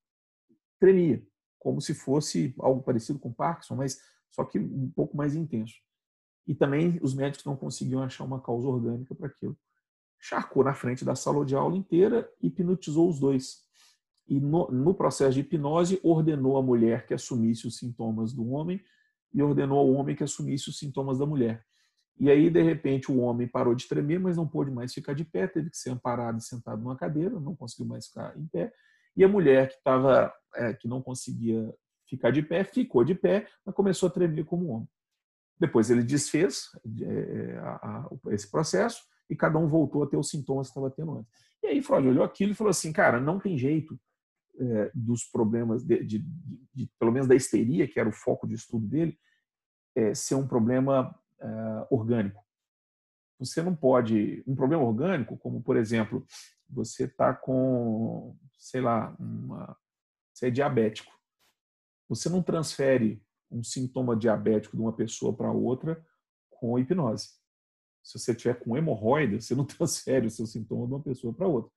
tremia, 0.79 1.25
como 1.57 1.81
se 1.81 1.93
fosse 1.93 2.53
algo 2.59 2.81
parecido 2.81 3.19
com 3.19 3.33
Parkinson, 3.33 3.75
mas 3.75 3.99
só 4.29 4.43
que 4.43 4.59
um 4.59 4.89
pouco 4.89 5.15
mais 5.15 5.35
intenso. 5.35 5.75
E 6.47 6.55
também 6.55 6.99
os 7.01 7.13
médicos 7.13 7.45
não 7.45 7.55
conseguiam 7.55 8.01
achar 8.01 8.23
uma 8.23 8.41
causa 8.41 8.67
orgânica 8.67 9.13
para 9.13 9.27
aquilo 9.27 9.57
charcou 10.19 10.63
na 10.63 10.73
frente 10.73 11.05
da 11.05 11.15
sala 11.15 11.45
de 11.45 11.55
aula 11.55 11.77
inteira 11.77 12.29
e 12.41 12.47
hipnotizou 12.47 13.09
os 13.09 13.19
dois. 13.19 13.63
E 14.27 14.39
no, 14.39 14.69
no, 14.69 14.93
processo 14.93 15.33
de 15.33 15.39
hipnose, 15.39 15.99
ordenou 16.03 16.57
a 16.57 16.61
mulher 16.61 17.07
que 17.07 17.13
assumisse 17.13 17.65
os 17.65 17.77
sintomas 17.77 18.33
do 18.33 18.47
homem 18.51 18.83
e 19.33 19.41
ordenou 19.41 19.79
ao 19.79 19.89
homem 19.91 20.15
que 20.15 20.23
assumisse 20.23 20.69
os 20.69 20.77
sintomas 20.77 21.17
da 21.17 21.25
mulher. 21.25 21.65
E 22.19 22.29
aí, 22.29 22.49
de 22.49 22.61
repente, 22.61 23.11
o 23.11 23.19
homem 23.19 23.47
parou 23.47 23.73
de 23.73 23.87
tremer, 23.87 24.19
mas 24.19 24.35
não 24.35 24.47
pôde 24.47 24.69
mais 24.69 24.93
ficar 24.93 25.13
de 25.13 25.23
pé, 25.23 25.47
teve 25.47 25.69
que 25.69 25.77
ser 25.77 25.91
amparado 25.91 26.37
e 26.37 26.41
sentado 26.41 26.81
numa 26.81 26.97
cadeira, 26.97 27.39
não 27.39 27.55
conseguiu 27.55 27.85
mais 27.85 28.07
ficar 28.07 28.37
em 28.37 28.45
pé. 28.47 28.73
E 29.15 29.23
a 29.23 29.27
mulher 29.27 29.69
que 29.69 29.75
estava, 29.75 30.33
é, 30.55 30.73
que 30.73 30.87
não 30.87 31.01
conseguia 31.01 31.73
ficar 32.09 32.31
de 32.31 32.41
pé, 32.41 32.63
ficou 32.63 33.03
de 33.05 33.15
pé, 33.15 33.47
mas 33.65 33.73
começou 33.73 34.07
a 34.07 34.11
tremer 34.11 34.43
como 34.43 34.67
homem. 34.67 34.89
Depois 35.59 35.89
ele 35.89 36.03
desfez 36.03 36.69
é, 37.01 37.05
é 37.05 37.57
a, 37.57 37.75
a, 37.75 38.09
esse 38.31 38.49
processo 38.49 39.01
e 39.29 39.35
cada 39.35 39.57
um 39.57 39.67
voltou 39.67 40.03
a 40.03 40.07
ter 40.07 40.17
os 40.17 40.29
sintomas 40.29 40.67
que 40.67 40.71
estava 40.71 40.89
tendo 40.89 41.17
antes. 41.17 41.31
E 41.63 41.67
aí 41.67 41.81
Freud 41.81 42.07
olhou 42.07 42.23
aquilo 42.23 42.51
e 42.51 42.55
falou 42.55 42.71
assim, 42.71 42.91
cara, 42.91 43.19
não 43.19 43.39
tem 43.39 43.57
jeito 43.57 43.99
é, 44.59 44.91
dos 44.93 45.23
problemas, 45.23 45.83
de, 45.83 46.03
de, 46.03 46.25
de, 46.73 46.89
pelo 46.99 47.11
menos 47.11 47.27
da 47.27 47.35
histeria, 47.35 47.87
que 47.87 47.99
era 47.99 48.09
o 48.09 48.13
foco 48.13 48.47
de 48.47 48.55
estudo 48.55 48.87
dele, 48.87 49.17
é, 49.95 50.13
ser 50.13 50.35
um 50.35 50.47
problema 50.47 51.13
é, 51.41 51.87
orgânico. 51.89 52.43
Você 53.39 53.61
não 53.61 53.75
pode, 53.75 54.43
um 54.45 54.55
problema 54.55 54.83
orgânico, 54.83 55.37
como 55.37 55.61
por 55.61 55.77
exemplo, 55.77 56.25
você 56.69 57.05
está 57.05 57.33
com, 57.33 58.37
sei 58.57 58.81
lá, 58.81 59.15
uma, 59.19 59.77
você 60.33 60.47
é 60.47 60.51
diabético. 60.51 61.11
Você 62.09 62.29
não 62.29 62.43
transfere 62.43 63.23
um 63.49 63.63
sintoma 63.63 64.15
diabético 64.15 64.75
de 64.75 64.81
uma 64.81 64.93
pessoa 64.93 65.35
para 65.35 65.51
outra 65.51 66.05
com 66.49 66.77
hipnose. 66.77 67.29
Se 68.03 68.17
você 68.17 68.33
tiver 68.35 68.55
com 68.55 68.75
hemorroida, 68.77 69.39
você 69.39 69.55
não 69.55 69.65
transfere 69.65 70.27
o 70.27 70.31
seu 70.31 70.45
sintoma 70.45 70.87
de 70.87 70.93
uma 70.93 71.03
pessoa 71.03 71.33
para 71.33 71.47
outra. 71.47 71.71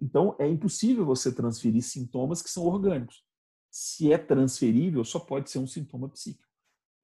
Então, 0.00 0.34
é 0.38 0.48
impossível 0.48 1.04
você 1.04 1.32
transferir 1.32 1.82
sintomas 1.82 2.40
que 2.42 2.48
são 2.50 2.64
orgânicos. 2.64 3.22
Se 3.70 4.12
é 4.12 4.18
transferível, 4.18 5.04
só 5.04 5.20
pode 5.20 5.50
ser 5.50 5.58
um 5.58 5.66
sintoma 5.66 6.08
psíquico. 6.08 6.49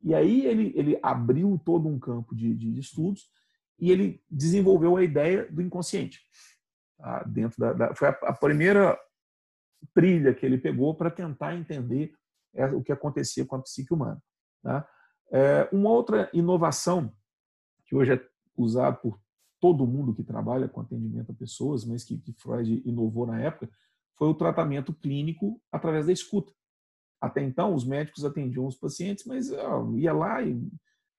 E 0.07 0.15
aí 0.15 0.47
ele, 0.47 0.73
ele 0.77 1.01
abriu 1.03 1.61
todo 1.65 1.89
um 1.89 1.99
campo 1.99 2.33
de, 2.33 2.55
de 2.55 2.79
estudos 2.79 3.29
e 3.77 3.91
ele 3.91 4.23
desenvolveu 4.31 4.97
a 4.97 5.03
ideia 5.03 5.51
do 5.51 5.61
inconsciente. 5.61 6.21
Tá? 6.97 7.25
Dentro 7.25 7.59
da, 7.59 7.73
da 7.73 7.95
foi 7.97 8.09
a, 8.09 8.13
a, 8.13 8.33
primeira 8.33 8.97
trilha 9.93 10.33
que 10.33 10.47
ele 10.47 10.59
pegou 10.59 10.95
para 10.95 11.11
tentar 11.11 11.57
entender 11.57 12.13
é, 12.55 12.67
o 12.67 12.85
que 12.85 12.93
acontecia 12.93 13.45
com 13.45 13.57
a 13.57 13.63
psique 13.63 13.93
humana. 13.93 14.23
Tá? 14.63 14.89
É, 15.33 15.69
uma 15.73 15.91
outra 15.91 16.31
inovação 16.33 17.13
que 17.85 17.97
hoje 17.97 18.13
é 18.13 18.29
usada 18.57 18.97
por 18.97 19.21
todo 19.61 19.89
mundo 19.89 20.15
que 20.15 20.23
trabalha 20.23 20.69
com 20.69 20.83
atendimento 20.83 21.33
a 21.33 21.35
pessoas, 21.35 21.85
mas 21.85 22.05
que, 22.05 22.17
que 22.17 22.33
Freud 22.33 22.81
inovou 22.87 23.27
na 23.27 23.41
época, 23.41 23.69
foi 24.15 24.29
o 24.29 24.35
tratamento 24.35 24.95
clínico 24.95 25.61
através 25.73 26.07
da 26.07 26.13
escuta. 26.13 26.53
Até 27.27 27.43
então, 27.43 27.75
os 27.75 27.85
médicos 27.85 28.25
atendiam 28.25 28.67
os 28.67 28.77
pacientes, 28.77 29.25
mas 29.25 29.51
ó, 29.53 29.91
ia 29.95 30.13
lá 30.13 30.43
e 30.43 30.61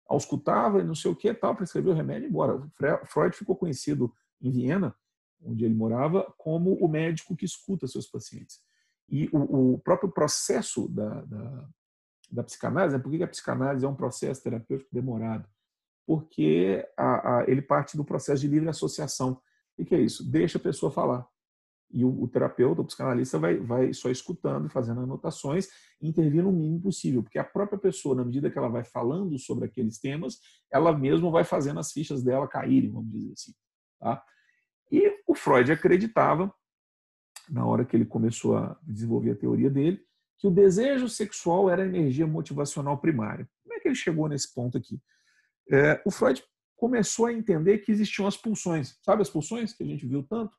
auscultava 0.08 0.80
e 0.80 0.84
não 0.84 0.96
sei 0.96 1.12
o 1.12 1.16
que, 1.16 1.34
tal, 1.34 1.56
prescreveu 1.56 1.92
o 1.92 1.96
remédio 1.96 2.28
e 2.28 2.30
embora. 2.30 2.62
Freud 3.06 3.36
ficou 3.36 3.56
conhecido 3.56 4.14
em 4.42 4.52
Viena, 4.52 4.96
onde 5.42 5.66
ele 5.66 5.76
morava, 5.76 6.34
como 6.38 6.74
o 6.74 6.88
médico 6.88 7.36
que 7.36 7.46
escuta 7.46 7.88
seus 7.88 8.08
pacientes. 8.08 8.60
E 9.10 9.30
o, 9.32 9.74
o 9.74 9.80
próprio 9.80 10.12
processo 10.12 10.88
da, 10.90 11.22
da, 11.22 11.70
da 12.32 12.44
psicanálise, 12.44 12.98
né? 12.98 13.02
por 13.02 13.12
que 13.12 13.24
a 13.24 13.28
psicanálise 13.28 13.86
é 13.86 13.88
um 13.88 13.96
processo 13.96 14.44
terapêutico 14.44 14.90
demorado? 14.94 15.48
Porque 16.06 16.88
a, 16.96 17.40
a, 17.40 17.44
ele 17.48 17.62
parte 17.62 17.98
do 17.98 18.04
processo 18.04 18.42
de 18.42 18.48
livre 18.48 18.70
associação. 18.70 19.42
O 19.78 19.86
que 19.86 19.94
é 19.94 20.00
isso? 20.00 20.30
Deixa 20.30 20.58
a 20.58 20.62
pessoa 20.62 20.92
falar. 20.92 21.28
E 21.90 22.04
o, 22.04 22.24
o, 22.24 22.28
terapeuta, 22.28 22.82
o 22.82 22.86
psicanalista, 22.86 23.40
vai, 23.40 23.58
vai 23.58 23.94
só 23.94 24.10
escutando, 24.10 24.70
fazendo 24.70 25.02
anotações, 25.02 25.70
intervindo 26.02 26.50
o 26.50 26.54
mínimo 26.54 26.82
possível, 26.82 27.24
porque 27.24 27.40
a 27.40 27.44
própria 27.44 27.80
pessoa, 27.80 28.16
na 28.16 28.26
medida 28.26 28.52
que 28.52 28.58
ela 28.58 28.68
vai 28.68 28.84
falando 28.84 29.40
sobre 29.40 29.66
aqueles 29.66 29.98
temas, 29.98 30.40
ela 30.72 30.96
mesma 30.96 31.32
vai 31.32 31.44
fazendo 31.44 31.80
as 31.80 31.92
fichas 31.92 32.24
dela 32.24 32.48
caírem, 32.48 32.92
vamos 32.92 33.12
dizer 33.12 33.32
assim. 33.32 33.54
Tá? 34.00 34.22
E 34.92 35.22
o 35.26 35.34
Freud 35.34 35.72
acreditava, 35.72 36.54
na 37.50 37.66
hora 37.66 37.86
que 37.86 37.96
ele 37.96 38.06
começou 38.06 38.58
a 38.58 38.78
desenvolver 38.84 39.32
a 39.32 39.36
teoria 39.36 39.70
dele, 39.70 40.02
que 40.38 40.48
o 40.48 40.52
desejo 40.52 41.08
sexual 41.08 41.70
era 41.70 41.84
a 41.84 41.88
energia 41.88 42.28
motivacional 42.28 42.98
primária. 43.00 43.50
Como 43.64 43.74
é 43.74 43.80
que 43.80 43.88
ele 43.88 43.96
chegou 43.96 44.28
nesse 44.28 44.54
ponto 44.54 44.78
aqui? 44.78 45.02
É, 45.72 46.02
o 46.06 46.12
Freud 46.12 46.44
começou 46.76 47.26
a 47.26 47.34
entender 47.34 47.80
que 47.80 47.92
existiam 47.92 48.28
as 48.28 48.38
pulsões. 48.38 48.98
Sabe 49.02 49.22
as 49.22 49.30
pulsões 49.30 49.74
que 49.74 49.84
a 49.84 49.88
gente 49.88 50.06
viu 50.06 50.22
tanto 50.24 50.56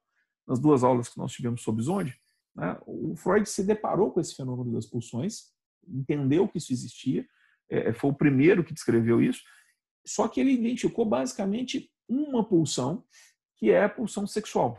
nas 0.49 0.59
duas 0.59 0.83
aulas 0.83 1.09
que 1.09 1.19
nós 1.19 1.31
tivemos 1.31 1.63
sobre 1.63 1.83
Zonde? 1.83 2.19
Né? 2.57 2.77
O 2.87 3.15
Freud 3.15 3.49
se 3.49 3.63
deparou 3.63 4.11
com 4.11 4.21
esse 4.21 4.35
fenômeno 4.35 4.73
das 4.73 4.87
pulsões, 4.87 5.53
entendeu 5.87 6.49
que 6.49 6.59
isso 6.59 6.73
existia, 6.73 7.27
é, 7.71 7.93
foi 7.93 8.11
o 8.11 8.15
primeiro 8.15 8.65
que 8.65 8.73
descreveu 8.73 9.23
isso, 9.23 9.43
só 10.07 10.27
que 10.27 10.41
ele 10.41 10.53
identificou 10.53 11.05
basicamente 11.05 11.93
uma 12.09 12.43
pulsão 12.43 13.05
que 13.57 13.71
é 13.71 13.85
a 13.85 13.89
pulsão 13.89 14.27
sexual. 14.27 14.79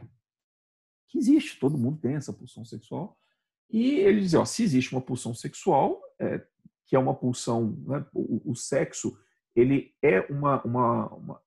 Que 1.08 1.20
existe, 1.20 1.60
todo 1.60 1.78
mundo 1.78 2.00
tem 2.00 2.16
essa 2.16 2.34
pulsão 2.34 2.66
sexual. 2.66 3.18
E 3.70 4.00
ele 4.00 4.22
diz, 4.22 4.34
ó, 4.34 4.46
se 4.46 4.64
existe 4.64 4.92
uma 4.94 5.02
pulsão 5.02 5.34
sexual, 5.36 6.02
é, 6.20 6.44
que 6.88 6.96
é 6.96 7.00
uma 7.00 7.14
pulsão, 7.14 7.78
né, 7.86 8.04
o, 8.14 8.52
o, 8.52 8.56
sexo, 8.56 9.18
ele 9.56 9.94
é 10.02 10.22
uma... 10.32 10.64
uma, 10.64 11.08
uma 11.14 11.42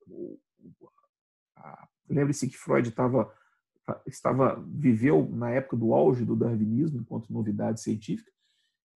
Lembre-se 2.08 2.48
que 2.48 2.56
Freud 2.56 2.88
estava 2.88 3.32
estava 4.06 4.62
viveu 4.68 5.28
na 5.30 5.50
época 5.50 5.76
do 5.76 5.92
auge 5.92 6.24
do 6.24 6.36
darwinismo 6.36 7.00
enquanto 7.00 7.32
novidade 7.32 7.80
científica. 7.80 8.30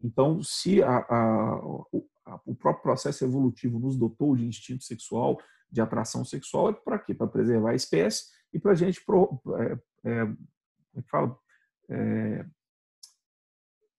Então, 0.02 0.42
se 0.42 0.82
a, 0.82 0.98
a, 0.98 1.54
a, 2.26 2.40
o 2.44 2.54
próprio 2.54 2.82
processo 2.82 3.24
evolutivo 3.24 3.78
nos 3.78 3.96
dotou 3.96 4.36
de 4.36 4.46
instinto 4.46 4.84
sexual, 4.84 5.40
de 5.70 5.80
atração 5.80 6.24
sexual 6.24 6.70
é 6.70 6.72
para 6.72 6.98
quê? 6.98 7.14
Para 7.14 7.26
preservar 7.26 7.70
a 7.70 7.74
espécie 7.74 8.26
e 8.52 8.58
para 8.58 8.72
a 8.72 8.74
gente 8.74 9.04
pro, 9.04 9.40
é, 9.58 9.78
é, 10.04 10.32
é 10.96 11.02
fala, 11.02 11.36
é, 11.88 12.46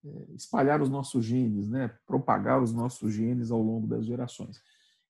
é, 0.05 0.33
espalhar 0.35 0.81
os 0.81 0.89
nossos 0.89 1.25
genes, 1.25 1.69
né? 1.69 1.93
propagar 2.05 2.61
os 2.61 2.73
nossos 2.73 3.13
genes 3.13 3.51
ao 3.51 3.61
longo 3.61 3.87
das 3.87 4.05
gerações. 4.05 4.61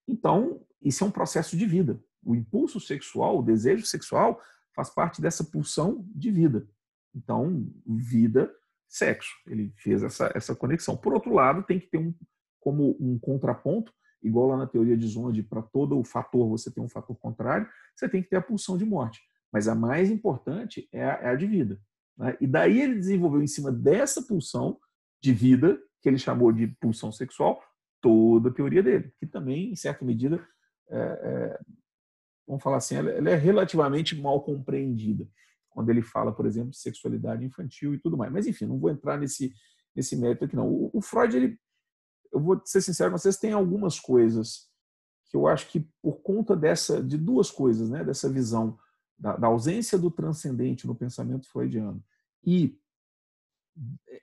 Então, 0.08 0.62
isso 0.82 1.04
é 1.04 1.08
um 1.08 1.12
processo 1.12 1.58
de 1.58 1.66
vida. 1.66 2.00
O 2.24 2.36
impulso 2.36 2.80
sexual, 2.80 3.40
o 3.40 3.44
desejo 3.44 3.86
sexual, 3.86 4.42
faz 4.78 4.92
parte 4.92 5.20
dessa 5.20 5.44
pulsão 5.44 6.06
de 6.16 6.30
vida. 6.30 6.70
Então, 7.16 7.68
vida, 7.88 8.54
sexo. 8.88 9.32
Ele 9.48 9.74
fez 9.78 10.04
essa, 10.04 10.32
essa 10.36 10.56
conexão. 10.56 10.96
Por 10.96 11.14
outro 11.14 11.34
lado, 11.34 11.64
tem 11.64 11.80
que 11.80 11.88
ter 11.88 11.98
um, 11.98 12.14
como 12.60 12.96
um 13.00 13.18
contraponto 13.18 13.92
igual 14.22 14.48
lá 14.48 14.58
na 14.58 14.68
teoria 14.68 14.96
de 14.96 15.08
Zonde, 15.08 15.42
para 15.42 15.62
todo 15.62 15.98
o 15.98 16.04
fator 16.04 16.48
você 16.48 16.72
tem 16.72 16.84
um 16.84 16.90
fator 16.90 17.16
contrário, 17.18 17.68
você 17.96 18.08
tem 18.08 18.22
que 18.22 18.30
ter 18.30 18.36
a 18.36 18.42
pulsão 18.42 18.78
de 18.78 18.86
morte. 18.86 19.20
Mas 19.52 19.68
a 19.68 19.74
mais 19.76 20.12
importante 20.12 20.88
é 20.92 21.04
a, 21.04 21.14
é 21.22 21.28
a 21.30 21.36
de 21.36 21.48
vida. 21.48 21.80
Né? 22.18 22.38
E 22.40 22.46
daí 22.46 22.82
ele 22.82 22.96
desenvolveu 22.96 23.42
em 23.42 23.48
cima 23.48 23.72
dessa 23.72 24.22
pulsão 24.22 24.78
de 25.22 25.34
vida, 25.34 25.80
que 26.02 26.10
ele 26.10 26.18
chamou 26.18 26.52
de 26.52 26.68
pulsão 26.80 27.12
sexual, 27.12 27.62
toda 28.02 28.50
a 28.50 28.54
teoria 28.54 28.84
dele, 28.84 29.12
que 29.20 29.26
também, 29.26 29.72
em 29.72 29.76
certa 29.76 30.06
medida, 30.06 30.46
é, 30.90 30.98
é, 31.00 31.60
vamos 32.48 32.64
falar 32.64 32.78
assim, 32.78 32.96
ela, 32.96 33.12
ela 33.12 33.30
é 33.30 33.36
relativamente 33.36 34.16
mal 34.16 34.42
compreendida 34.42 35.28
quando 35.70 35.90
ele 35.90 36.02
fala, 36.02 36.32
por 36.32 36.46
exemplo, 36.46 36.72
de 36.72 36.78
sexualidade 36.78 37.46
infantil 37.46 37.94
e 37.94 38.00
tudo 38.00 38.18
mais. 38.18 38.32
Mas, 38.32 38.48
enfim, 38.48 38.66
não 38.66 38.80
vou 38.80 38.90
entrar 38.90 39.18
nesse, 39.18 39.54
nesse 39.96 40.16
mérito 40.16 40.46
aqui, 40.46 40.56
não. 40.56 40.68
O, 40.68 40.90
o 40.94 41.02
Freud, 41.02 41.36
ele, 41.36 41.60
eu 42.32 42.40
vou 42.40 42.60
ser 42.66 42.82
sincero 42.82 43.12
vocês, 43.12 43.38
tem 43.38 43.52
algumas 43.52 44.00
coisas 44.00 44.72
que 45.30 45.36
eu 45.36 45.46
acho 45.46 45.68
que 45.68 45.88
por 46.02 46.22
conta 46.22 46.56
dessa 46.56 47.04
de 47.04 47.18
duas 47.18 47.52
coisas, 47.52 47.90
né, 47.90 48.04
dessa 48.04 48.30
visão 48.30 48.80
da, 49.20 49.36
da 49.36 49.48
ausência 49.48 49.98
do 49.98 50.10
transcendente 50.10 50.88
no 50.88 50.96
pensamento 50.96 51.50
freudiano 51.50 52.04
e 52.46 52.80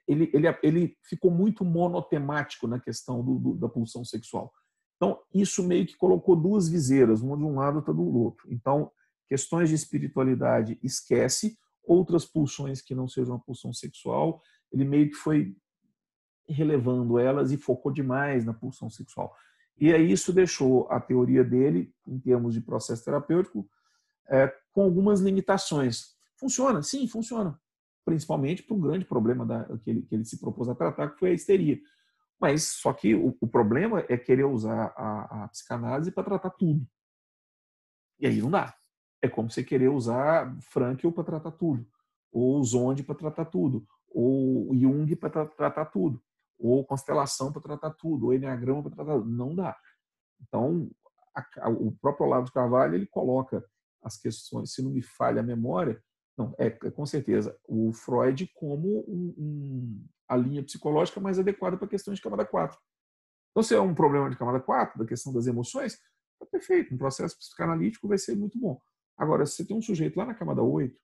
ele, 0.07 0.31
ele, 0.33 0.59
ele 0.63 0.99
ficou 1.03 1.31
muito 1.31 1.65
monotemático 1.65 2.67
na 2.67 2.81
questão 2.81 3.23
do, 3.25 3.39
do, 3.39 3.55
da 3.55 3.69
pulsão 3.69 4.05
sexual. 4.05 4.53
Então, 5.05 5.21
isso 5.35 5.63
meio 5.63 5.85
que 5.85 5.99
colocou 5.99 6.35
duas 6.35 6.67
viseiras, 6.67 7.21
uma 7.21 7.37
de 7.37 7.45
um 7.45 7.57
lado 7.57 7.77
outra 7.77 7.93
do 7.93 8.03
outro. 8.03 8.51
Então, 8.51 8.91
questões 9.29 9.69
de 9.69 9.75
espiritualidade 9.75 10.79
esquece, 10.83 11.59
outras 11.87 12.25
pulsões 12.25 12.81
que 12.81 12.95
não 12.95 13.07
sejam 13.07 13.35
a 13.35 13.39
pulsão 13.39 13.71
sexual, 13.71 14.41
ele 14.73 14.83
meio 14.87 15.11
que 15.11 15.17
foi 15.17 15.55
relevando 16.49 17.19
elas 17.19 17.53
e 17.53 17.59
focou 17.59 17.93
demais 17.93 18.47
na 18.47 18.55
pulsão 18.55 18.89
sexual. 18.89 19.35
E 19.79 19.93
aí 19.93 20.11
isso 20.11 20.33
deixou 20.33 20.89
a 20.91 20.99
teoria 20.99 21.45
dele, 21.45 21.93
em 22.07 22.19
termos 22.19 22.55
de 22.55 22.63
processo 22.63 23.05
terapêutico, 23.05 23.69
é, 24.27 24.51
com 24.73 24.85
algumas 24.85 25.21
limitações. 25.21 26.15
Funciona? 26.39 26.83
Sim, 26.83 27.07
funciona. 27.07 27.61
Principalmente 28.07 28.63
para 28.63 28.75
o 28.75 28.81
grande 28.81 29.05
problema 29.05 29.45
da, 29.45 29.65
que, 29.81 29.91
ele, 29.91 30.03
que 30.03 30.15
ele 30.15 30.25
se 30.25 30.41
propôs 30.41 30.67
a 30.67 30.75
tratar, 30.75 31.11
que 31.11 31.19
foi 31.19 31.33
a 31.33 31.35
histeria. 31.35 31.79
Mas 32.41 32.65
só 32.65 32.93
que 32.93 33.15
o, 33.15 33.37
o 33.41 33.49
problema 33.49 34.05
é 34.09 34.17
querer 34.17 34.45
usar 34.45 34.93
a, 34.97 35.45
a 35.45 35.49
psicanálise 35.49 36.11
para 36.11 36.25
tratar 36.25 36.51
tudo. 36.51 36.87
E 38.19 38.27
aí 38.27 38.41
não 38.41 38.51
dá. 38.51 38.75
É 39.23 39.29
como 39.29 39.51
você 39.51 39.65
querer 39.65 39.89
usar 39.89 40.55
Frankl 40.61 41.11
para 41.11 41.25
tratar 41.25 41.53
tudo, 41.53 41.87
ou 42.31 42.63
Zonde 42.63 43.03
para 43.03 43.15
tratar 43.15 43.47
tudo, 43.47 43.87
ou 44.09 44.75
Jung 44.77 45.17
para 45.17 45.47
tratar 45.47 45.87
tudo 45.87 46.23
ou 46.59 46.85
constelação 46.85 47.53
para 47.53 47.63
tratar 47.63 47.91
tudo, 47.91 48.27
ou 48.27 48.35
enneagrama 48.35 48.83
para 48.83 48.93
tratar 48.93 49.15
tudo. 49.15 49.31
Não 49.31 49.55
dá. 49.55 49.77
Então, 50.41 50.91
a, 51.35 51.47
a, 51.67 51.69
o 51.69 51.93
próprio 51.93 52.27
Olavo 52.27 52.47
de 52.47 52.53
Carvalho 52.53 52.95
ele 52.95 53.07
coloca 53.07 53.65
as 54.03 54.17
questões, 54.17 54.73
se 54.73 54.83
não 54.83 54.91
me 54.91 55.03
falha 55.03 55.41
a 55.41 55.45
memória, 55.45 56.03
não, 56.37 56.55
é, 56.59 56.67
é 56.67 56.91
com 56.91 57.07
certeza, 57.07 57.57
o 57.67 57.93
Freud 57.93 58.51
como 58.55 59.05
um, 59.09 59.35
um, 59.39 60.07
a 60.29 60.37
linha 60.37 60.63
psicológica 60.63 61.21
mais 61.21 61.39
adequada 61.39 61.77
para 61.77 61.89
questões 61.89 62.17
de 62.17 62.23
camada 62.23 62.45
4. 62.45 62.79
Então, 63.51 63.63
se 63.63 63.75
é 63.75 63.81
um 63.81 63.95
problema 63.95 64.29
de 64.31 64.37
camada 64.37 64.61
4, 64.61 64.99
da 64.99 65.05
questão 65.05 65.33
das 65.33 65.47
emoções, 65.47 65.99
tá 66.39 66.47
perfeito, 66.47 66.95
um 66.95 66.99
processo 66.99 67.39
psicanalítico 67.39 68.09
vai 68.09 68.19
ser 68.19 68.35
muito 68.35 68.59
bom. 68.59 68.81
Agora, 69.17 69.47
se 69.47 69.57
você 69.57 69.65
tem 69.65 69.77
um 69.77 69.83
sujeito 69.83 70.17
lá 70.17 70.27
na 70.27 70.35
camada 70.35 70.63
8, 70.63 70.99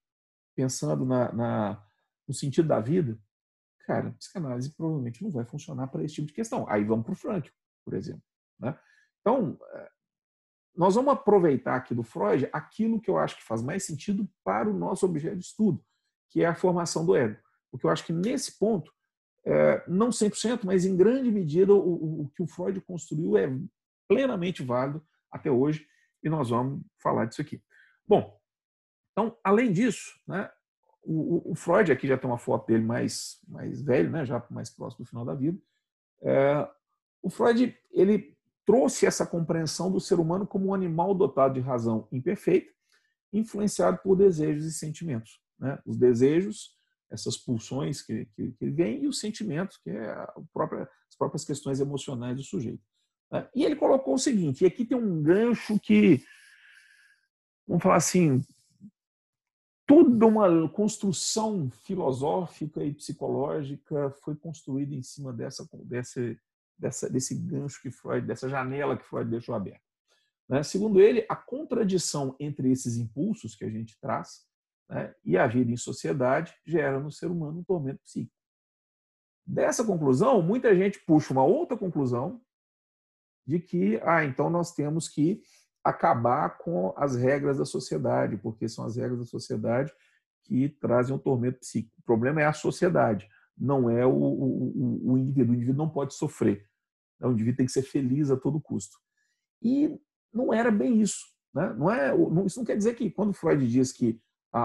pensando 0.56 1.04
na, 1.04 1.32
na 1.32 1.86
no 2.26 2.34
sentido 2.34 2.68
da 2.68 2.80
vida, 2.80 3.18
cara, 3.80 4.12
psicanálise 4.12 4.70
provavelmente 4.74 5.22
não 5.22 5.30
vai 5.30 5.44
funcionar 5.44 5.88
para 5.88 6.04
esse 6.04 6.14
tipo 6.14 6.28
de 6.28 6.32
questão. 6.32 6.68
Aí 6.68 6.84
vamos 6.84 7.04
para 7.04 7.12
o 7.12 7.16
Frankl, 7.16 7.50
por 7.84 7.94
exemplo. 7.94 8.22
Né? 8.58 8.78
Então, 9.20 9.58
eh, 9.72 9.90
nós 10.76 10.94
vamos 10.94 11.12
aproveitar 11.12 11.76
aqui 11.76 11.94
do 11.94 12.04
Freud 12.04 12.48
aquilo 12.52 13.00
que 13.00 13.10
eu 13.10 13.18
acho 13.18 13.36
que 13.36 13.42
faz 13.42 13.62
mais 13.62 13.84
sentido 13.84 14.28
para 14.44 14.70
o 14.70 14.72
nosso 14.72 15.04
objeto 15.06 15.36
de 15.36 15.44
estudo, 15.44 15.84
que 16.28 16.42
é 16.42 16.46
a 16.46 16.54
formação 16.54 17.04
do 17.04 17.16
ego. 17.16 17.36
Porque 17.70 17.84
eu 17.84 17.90
acho 17.90 18.04
que 18.04 18.12
nesse 18.12 18.58
ponto, 18.58 18.92
é, 19.44 19.82
não 19.88 20.10
100%, 20.10 20.60
mas 20.64 20.84
em 20.84 20.96
grande 20.96 21.30
medida, 21.30 21.72
o, 21.72 22.22
o, 22.22 22.30
que 22.34 22.42
o 22.42 22.46
Freud 22.46 22.80
construiu 22.82 23.36
é 23.36 23.50
plenamente 24.08 24.62
válido 24.62 25.04
até 25.30 25.50
hoje, 25.50 25.86
e 26.22 26.28
nós 26.28 26.50
vamos 26.50 26.82
falar 26.98 27.24
disso 27.24 27.40
aqui. 27.40 27.62
Bom, 28.06 28.38
então, 29.12 29.36
além 29.42 29.72
disso, 29.72 30.18
né, 30.26 30.50
o, 31.02 31.52
o, 31.52 31.54
Freud 31.54 31.90
aqui 31.90 32.06
já 32.06 32.18
tem 32.18 32.28
uma 32.28 32.38
foto 32.38 32.66
dele 32.66 32.84
mais, 32.84 33.40
mais 33.48 33.80
velho, 33.80 34.10
né, 34.10 34.24
já 34.24 34.44
mais 34.50 34.68
próximo 34.68 35.04
do 35.04 35.08
final 35.08 35.24
da 35.24 35.34
vida. 35.34 35.58
É, 36.22 36.68
o 37.22 37.30
Freud 37.30 37.74
ele 37.90 38.36
trouxe 38.66 39.06
essa 39.06 39.26
compreensão 39.26 39.90
do 39.90 40.00
ser 40.00 40.20
humano 40.20 40.46
como 40.46 40.66
um 40.66 40.74
animal 40.74 41.14
dotado 41.14 41.54
de 41.54 41.60
razão 41.60 42.06
imperfeita, 42.12 42.70
influenciado 43.32 43.98
por 43.98 44.16
desejos 44.16 44.64
e 44.64 44.72
sentimentos. 44.72 45.40
Né? 45.58 45.78
Os 45.86 45.96
desejos 45.96 46.76
essas 47.10 47.36
pulsões 47.36 48.02
que, 48.02 48.26
que, 48.36 48.52
que 48.52 48.64
ele 48.64 48.72
vem 48.72 49.02
e 49.02 49.08
os 49.08 49.18
sentimentos, 49.18 49.76
que 49.78 49.90
é 49.90 50.26
própria, 50.52 50.82
as 51.08 51.16
próprias 51.16 51.44
questões 51.44 51.80
emocionais 51.80 52.36
do 52.36 52.42
sujeito. 52.42 52.82
Né? 53.30 53.48
E 53.54 53.64
ele 53.64 53.76
colocou 53.76 54.14
o 54.14 54.18
seguinte, 54.18 54.62
e 54.62 54.66
aqui 54.66 54.84
tem 54.84 54.96
um 54.96 55.22
gancho 55.22 55.78
que, 55.80 56.22
vamos 57.66 57.82
falar 57.82 57.96
assim, 57.96 58.42
toda 59.86 60.26
uma 60.26 60.68
construção 60.68 61.68
filosófica 61.82 62.84
e 62.84 62.94
psicológica 62.94 64.10
foi 64.22 64.36
construída 64.36 64.94
em 64.94 65.02
cima 65.02 65.32
dessa, 65.32 65.68
dessa, 65.82 66.36
dessa, 66.78 67.10
desse 67.10 67.34
gancho 67.34 67.82
que 67.82 67.90
Freud, 67.90 68.24
dessa 68.24 68.48
janela 68.48 68.96
que 68.96 69.04
Freud 69.04 69.28
deixou 69.28 69.54
aberta. 69.54 69.82
Né? 70.48 70.62
Segundo 70.62 71.00
ele, 71.00 71.26
a 71.28 71.34
contradição 71.34 72.36
entre 72.38 72.70
esses 72.70 72.96
impulsos 72.96 73.56
que 73.56 73.64
a 73.64 73.70
gente 73.70 73.98
traz 74.00 74.48
né, 74.90 75.14
e 75.24 75.38
a 75.38 75.46
vida 75.46 75.70
em 75.70 75.76
sociedade 75.76 76.52
gera 76.66 76.98
no 76.98 77.12
ser 77.12 77.30
humano 77.30 77.60
um 77.60 77.64
tormento 77.64 78.02
psíquico. 78.02 78.34
Dessa 79.46 79.84
conclusão, 79.84 80.42
muita 80.42 80.74
gente 80.74 80.98
puxa 81.06 81.32
uma 81.32 81.44
outra 81.44 81.76
conclusão 81.76 82.40
de 83.46 83.60
que, 83.60 84.00
ah, 84.02 84.24
então 84.24 84.50
nós 84.50 84.74
temos 84.74 85.08
que 85.08 85.42
acabar 85.82 86.58
com 86.58 86.92
as 86.96 87.16
regras 87.16 87.58
da 87.58 87.64
sociedade, 87.64 88.36
porque 88.36 88.68
são 88.68 88.84
as 88.84 88.96
regras 88.96 89.20
da 89.20 89.24
sociedade 89.24 89.92
que 90.44 90.68
trazem 90.68 91.14
um 91.14 91.18
tormento 91.18 91.60
psíquico. 91.60 91.94
O 92.00 92.02
problema 92.04 92.40
é 92.40 92.44
a 92.44 92.52
sociedade, 92.52 93.28
não 93.56 93.88
é 93.88 94.04
o, 94.04 94.10
o, 94.10 95.12
o 95.12 95.18
indivíduo. 95.18 95.52
O 95.52 95.56
indivíduo 95.56 95.78
não 95.84 95.88
pode 95.88 96.14
sofrer. 96.14 96.66
O 97.20 97.30
indivíduo 97.30 97.58
tem 97.58 97.66
que 97.66 97.72
ser 97.72 97.82
feliz 97.82 98.30
a 98.30 98.36
todo 98.36 98.60
custo. 98.60 98.98
E 99.62 99.98
não 100.32 100.52
era 100.52 100.70
bem 100.70 101.00
isso. 101.00 101.26
Né? 101.54 101.72
Não 101.74 101.90
é, 101.90 102.12
isso 102.44 102.58
não 102.58 102.64
quer 102.64 102.76
dizer 102.76 102.94
que 102.94 103.10
quando 103.10 103.32
Freud 103.32 103.66
diz 103.68 103.92
que 103.92 104.20
a, 104.52 104.62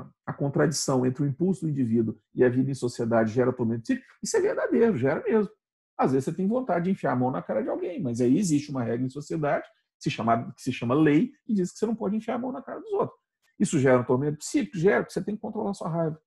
a, 0.00 0.06
a, 0.26 0.32
contradição 0.32 1.06
entre 1.06 1.22
o 1.22 1.26
impulso 1.26 1.62
do 1.62 1.70
indivíduo 1.70 2.18
e 2.34 2.42
a 2.42 2.48
vida 2.48 2.70
em 2.70 2.74
sociedade 2.74 3.32
gera 3.32 3.52
tormento 3.52 3.82
psíquico, 3.82 4.06
isso 4.22 4.36
é 4.36 4.40
verdadeiro, 4.40 4.96
gera 4.96 5.22
mesmo. 5.22 5.52
Às 5.96 6.12
vezes 6.12 6.24
você 6.24 6.32
tem 6.32 6.46
vontade 6.46 6.86
de 6.86 6.90
enfiar 6.90 7.12
a 7.12 7.16
mão 7.16 7.30
na 7.30 7.42
cara 7.42 7.62
de 7.62 7.68
alguém, 7.68 8.02
mas 8.02 8.20
aí 8.20 8.36
existe 8.36 8.70
uma 8.70 8.82
regra 8.82 9.06
em 9.06 9.10
sociedade 9.10 9.66
que 9.66 10.04
se 10.04 10.10
chama, 10.10 10.52
que 10.52 10.62
se 10.62 10.72
chama 10.72 10.94
lei 10.94 11.32
e 11.46 11.54
diz 11.54 11.72
que 11.72 11.78
você 11.78 11.86
não 11.86 11.94
pode 11.94 12.16
enfiar 12.16 12.34
a 12.34 12.38
mão 12.38 12.50
na 12.50 12.62
cara 12.62 12.80
dos 12.80 12.92
outros. 12.92 13.18
Isso 13.58 13.78
gera 13.78 14.00
um 14.00 14.04
tormento 14.04 14.38
psíquico? 14.38 14.76
Gera, 14.76 15.02
porque 15.02 15.12
você 15.12 15.22
tem 15.22 15.36
que 15.36 15.40
controlar 15.40 15.74
sua 15.74 15.88
raiva. 15.88 16.20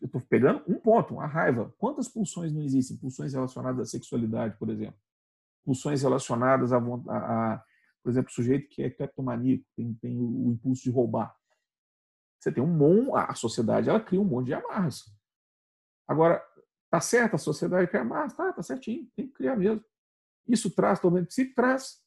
Eu 0.00 0.06
estou 0.06 0.20
pegando 0.20 0.62
um 0.66 0.78
ponto, 0.78 1.18
a 1.20 1.26
raiva. 1.26 1.74
Quantas 1.76 2.08
pulsões 2.08 2.52
não 2.52 2.62
existem? 2.62 2.96
Pulsões 2.96 3.34
relacionadas 3.34 3.80
à 3.80 3.90
sexualidade, 3.90 4.56
por 4.56 4.70
exemplo 4.70 4.98
pulsões 5.64 6.02
relacionadas 6.02 6.72
a, 6.72 6.78
a, 6.78 7.54
a 7.54 7.64
por 8.02 8.10
exemplo, 8.10 8.30
o 8.30 8.34
sujeito 8.34 8.68
que 8.68 8.82
é 8.82 8.90
cleptomaníaco, 8.90 9.64
tem, 9.76 9.94
tem 9.94 10.18
o, 10.18 10.50
impulso 10.52 10.82
de 10.82 10.90
roubar. 10.90 11.34
Você 12.40 12.50
tem 12.50 12.62
um 12.62 12.66
monte, 12.66 13.10
a 13.14 13.34
sociedade 13.34 13.90
ela 13.90 14.00
cria 14.00 14.20
um 14.20 14.24
monte 14.24 14.46
de 14.46 14.54
amarras. 14.54 15.04
Agora, 16.08 16.42
tá 16.90 17.00
certo 17.00 17.34
a 17.34 17.38
sociedade 17.38 17.88
cria 17.88 18.00
amarras? 18.00 18.34
Tá, 18.34 18.52
tá 18.52 18.62
certinho, 18.62 19.06
tem 19.14 19.26
que 19.26 19.34
criar 19.34 19.56
mesmo. 19.56 19.84
Isso 20.48 20.70
traz 20.70 20.98
tormento 20.98 21.28
psíquico? 21.28 21.54
Traz. 21.54 22.00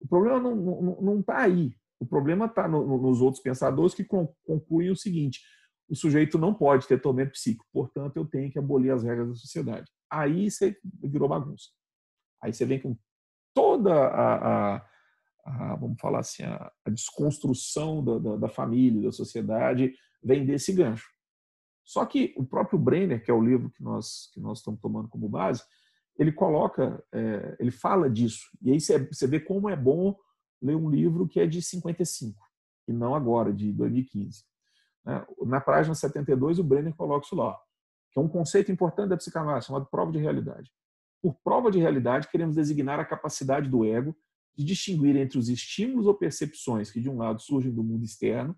O 0.00 0.06
problema 0.06 0.38
não 0.38 0.52
está 0.52 0.82
não, 0.82 1.00
não 1.00 1.22
tá 1.22 1.38
aí. 1.38 1.74
O 1.98 2.06
problema 2.06 2.46
está 2.46 2.68
no, 2.68 2.86
no, 2.86 2.98
nos 3.00 3.22
outros 3.22 3.42
pensadores 3.42 3.94
que 3.94 4.04
concluem 4.04 4.90
o 4.90 4.96
seguinte: 4.96 5.40
o 5.88 5.96
sujeito 5.96 6.38
não 6.38 6.52
pode 6.52 6.86
ter 6.86 7.00
tormento 7.00 7.32
psíquico, 7.32 7.66
portanto, 7.72 8.16
eu 8.16 8.26
tenho 8.26 8.50
que 8.50 8.58
abolir 8.58 8.90
as 8.90 9.02
regras 9.02 9.28
da 9.28 9.34
sociedade. 9.34 9.90
Aí 10.10 10.50
você 10.50 10.78
virou 11.02 11.28
bagunça. 11.28 11.70
Aí 12.42 12.52
você 12.52 12.64
vem 12.64 12.80
com 12.80 12.96
toda 13.54 13.94
a, 13.94 14.76
a, 14.76 14.86
a 15.44 15.76
vamos 15.76 16.00
falar 16.00 16.20
assim, 16.20 16.42
a, 16.42 16.72
a 16.84 16.90
desconstrução 16.90 18.02
da, 18.02 18.18
da, 18.18 18.36
da, 18.36 18.48
família, 18.48 19.02
da 19.02 19.12
sociedade, 19.12 19.92
vem 20.22 20.44
desse 20.44 20.72
gancho. 20.72 21.08
Só 21.84 22.04
que 22.06 22.34
o 22.36 22.44
próprio 22.44 22.78
Brenner, 22.78 23.22
que 23.22 23.30
é 23.30 23.34
o 23.34 23.44
livro 23.44 23.70
que 23.70 23.82
nós, 23.82 24.30
que 24.32 24.40
nós 24.40 24.58
estamos 24.58 24.80
tomando 24.80 25.08
como 25.08 25.28
base, 25.28 25.62
ele 26.18 26.32
coloca, 26.32 27.04
é, 27.12 27.56
ele 27.60 27.70
fala 27.70 28.08
disso. 28.08 28.48
E 28.62 28.72
aí 28.72 28.80
você, 28.80 29.06
você 29.06 29.26
vê 29.26 29.38
como 29.38 29.68
é 29.68 29.76
bom 29.76 30.16
ler 30.62 30.76
um 30.76 30.88
livro 30.88 31.28
que 31.28 31.40
é 31.40 31.46
de 31.46 31.60
55, 31.60 32.40
e 32.88 32.92
não 32.92 33.14
agora, 33.14 33.52
de 33.52 33.70
2015. 33.72 34.44
Né? 35.04 35.26
Na 35.42 35.60
página 35.60 35.94
72, 35.94 36.58
o 36.58 36.64
Brenner 36.64 36.94
coloca 36.94 37.26
isso 37.26 37.36
lá, 37.36 37.58
que 38.10 38.18
é 38.18 38.22
um 38.22 38.28
conceito 38.28 38.72
importante 38.72 39.10
da 39.10 39.16
psicanálise, 39.16 39.66
chamado 39.66 39.86
prova 39.86 40.10
de 40.10 40.18
realidade. 40.18 40.70
Por 41.20 41.34
prova 41.42 41.70
de 41.70 41.78
realidade, 41.78 42.28
queremos 42.28 42.54
designar 42.54 42.98
a 42.98 43.04
capacidade 43.04 43.68
do 43.68 43.84
ego 43.84 44.16
de 44.56 44.64
distinguir 44.64 45.16
entre 45.16 45.38
os 45.38 45.48
estímulos 45.48 46.06
ou 46.06 46.14
percepções 46.14 46.90
que, 46.90 47.00
de 47.00 47.10
um 47.10 47.16
lado, 47.16 47.40
surgem 47.40 47.72
do 47.72 47.82
mundo 47.82 48.04
externo 48.04 48.56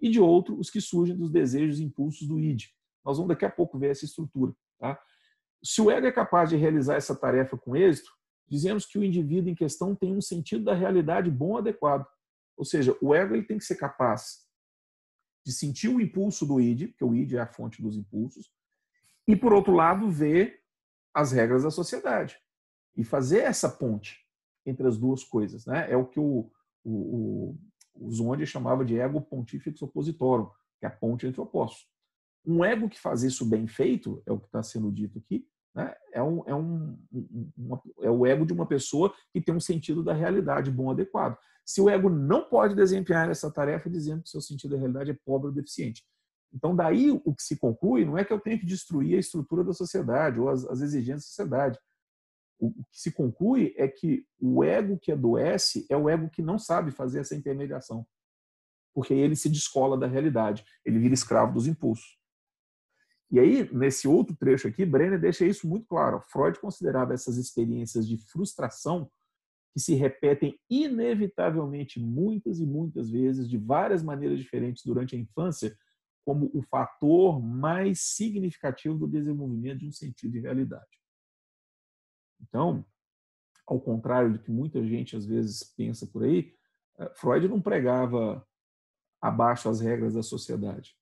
e, 0.00 0.10
de 0.10 0.20
outro, 0.20 0.58
os 0.58 0.70
que 0.70 0.80
surgem 0.80 1.16
dos 1.16 1.30
desejos 1.30 1.80
e 1.80 1.84
impulsos 1.84 2.26
do 2.26 2.38
id. 2.38 2.66
Nós 3.04 3.16
vamos 3.16 3.28
daqui 3.28 3.44
a 3.44 3.50
pouco 3.50 3.78
ver 3.78 3.90
essa 3.90 4.04
estrutura. 4.04 4.54
Tá? 4.78 5.00
Se 5.62 5.80
o 5.80 5.90
ego 5.90 6.06
é 6.06 6.12
capaz 6.12 6.50
de 6.50 6.56
realizar 6.56 6.96
essa 6.96 7.16
tarefa 7.16 7.56
com 7.56 7.74
êxito, 7.74 8.10
dizemos 8.46 8.84
que 8.84 8.98
o 8.98 9.04
indivíduo 9.04 9.50
em 9.50 9.54
questão 9.54 9.94
tem 9.94 10.14
um 10.14 10.20
sentido 10.20 10.64
da 10.64 10.74
realidade 10.74 11.30
bom 11.30 11.56
adequado. 11.56 12.06
Ou 12.56 12.64
seja, 12.64 12.96
o 13.00 13.14
ego 13.14 13.34
ele 13.34 13.44
tem 13.44 13.58
que 13.58 13.64
ser 13.64 13.76
capaz 13.76 14.46
de 15.44 15.52
sentir 15.52 15.88
o 15.88 16.00
impulso 16.00 16.44
do 16.44 16.60
id, 16.60 16.88
porque 16.88 17.04
o 17.04 17.14
id 17.14 17.32
é 17.32 17.40
a 17.40 17.46
fonte 17.46 17.80
dos 17.80 17.96
impulsos, 17.96 18.52
e, 19.26 19.34
por 19.36 19.52
outro 19.52 19.72
lado, 19.72 20.10
ver 20.10 20.60
as 21.14 21.32
regras 21.32 21.62
da 21.62 21.70
sociedade 21.70 22.38
e 22.96 23.04
fazer 23.04 23.40
essa 23.40 23.68
ponte 23.68 24.27
entre 24.68 24.86
as 24.86 24.98
duas 24.98 25.24
coisas. 25.24 25.66
Né? 25.66 25.90
É 25.90 25.96
o 25.96 26.06
que 26.06 26.20
o, 26.20 26.50
o, 26.84 27.56
o, 27.94 28.10
Zonde 28.10 28.46
chamava 28.46 28.84
de 28.84 28.98
ego 28.98 29.20
pontifex 29.20 29.80
oppositorum, 29.82 30.48
que 30.78 30.86
é 30.86 30.88
a 30.88 30.90
ponte 30.90 31.26
entre 31.26 31.40
opostos. 31.40 31.86
Um 32.46 32.64
ego 32.64 32.88
que 32.88 33.00
faz 33.00 33.22
isso 33.22 33.44
bem 33.44 33.66
feito, 33.66 34.22
é 34.26 34.32
o 34.32 34.38
que 34.38 34.46
está 34.46 34.62
sendo 34.62 34.90
dito 34.90 35.18
aqui, 35.18 35.46
né? 35.74 35.94
é, 36.12 36.22
um, 36.22 36.42
é, 36.46 36.54
um, 36.54 36.98
uma, 37.56 37.82
é 38.00 38.10
o 38.10 38.26
ego 38.26 38.46
de 38.46 38.52
uma 38.52 38.66
pessoa 38.66 39.12
que 39.32 39.40
tem 39.40 39.54
um 39.54 39.60
sentido 39.60 40.02
da 40.02 40.12
realidade 40.12 40.70
bom 40.70 40.90
adequado. 40.90 41.36
Se 41.64 41.80
o 41.80 41.90
ego 41.90 42.08
não 42.08 42.48
pode 42.48 42.74
desempenhar 42.74 43.28
essa 43.28 43.50
tarefa, 43.50 43.90
dizendo 43.90 44.22
que 44.22 44.30
seu 44.30 44.40
sentido 44.40 44.70
da 44.70 44.78
realidade 44.78 45.10
é 45.10 45.18
pobre 45.24 45.48
ou 45.48 45.52
deficiente. 45.52 46.02
Então, 46.52 46.74
daí 46.74 47.10
o 47.10 47.34
que 47.34 47.42
se 47.42 47.58
conclui 47.58 48.04
não 48.04 48.16
é 48.16 48.24
que 48.24 48.32
eu 48.32 48.40
tenho 48.40 48.58
que 48.58 48.66
destruir 48.66 49.16
a 49.16 49.20
estrutura 49.20 49.62
da 49.62 49.74
sociedade 49.74 50.40
ou 50.40 50.48
as, 50.48 50.64
as 50.64 50.80
exigências 50.80 51.24
da 51.24 51.28
sociedade. 51.28 51.78
O, 52.58 52.72
que 52.72 53.00
se 53.00 53.12
conclui 53.12 53.74
é 53.76 53.86
que 53.86 54.26
o 54.40 54.64
ego 54.64 54.98
que 54.98 55.12
adoece 55.12 55.86
é 55.88 55.96
o 55.96 56.08
ego 56.08 56.28
que 56.28 56.42
não 56.42 56.58
sabe 56.58 56.90
fazer 56.90 57.20
essa 57.20 57.34
intermediação. 57.34 58.06
Porque 58.94 59.14
ele 59.14 59.36
se 59.36 59.48
descola 59.48 59.96
da 59.96 60.06
realidade, 60.06 60.64
ele 60.84 60.98
vira 60.98 61.14
escravo 61.14 61.54
dos 61.54 61.66
impulsos. 61.66 62.18
E 63.30 63.38
aí, 63.38 63.70
nesse 63.72 64.08
outro 64.08 64.34
trecho 64.34 64.66
aqui, 64.66 64.86
Brenner 64.86 65.20
deixa 65.20 65.44
isso 65.44 65.68
muito 65.68 65.86
claro. 65.86 66.20
Freud 66.28 66.58
considerava 66.58 67.12
essas 67.12 67.36
experiências 67.36 68.08
de 68.08 68.16
frustração 68.16 69.10
que 69.74 69.80
se 69.80 69.94
repetem 69.94 70.58
inevitavelmente 70.68 72.00
muitas 72.00 72.58
e 72.58 72.66
muitas 72.66 73.10
vezes, 73.10 73.48
de 73.48 73.58
várias 73.58 74.02
maneiras 74.02 74.38
diferentes 74.38 74.82
durante 74.82 75.14
a 75.14 75.18
infância, 75.18 75.76
como 76.24 76.50
o 76.54 76.62
fator 76.62 77.40
mais 77.40 78.00
significativo 78.00 78.98
do 78.98 79.06
desenvolvimento 79.06 79.80
de 79.80 79.88
um 79.88 79.92
sentido 79.92 80.32
de 80.32 80.40
realidade. 80.40 80.98
Então, 82.40 82.84
ao 83.66 83.80
contrário 83.80 84.32
do 84.32 84.38
que 84.38 84.50
muita 84.50 84.84
gente 84.84 85.16
às 85.16 85.26
vezes 85.26 85.62
pensa 85.62 86.06
por 86.06 86.24
aí, 86.24 86.54
eh, 86.98 87.12
Freud 87.14 87.48
não 87.48 87.60
pregava 87.60 88.46
abaixo 89.20 89.68
as 89.68 89.80
regras 89.80 90.14
da 90.14 90.22
sociedade. 90.22 90.96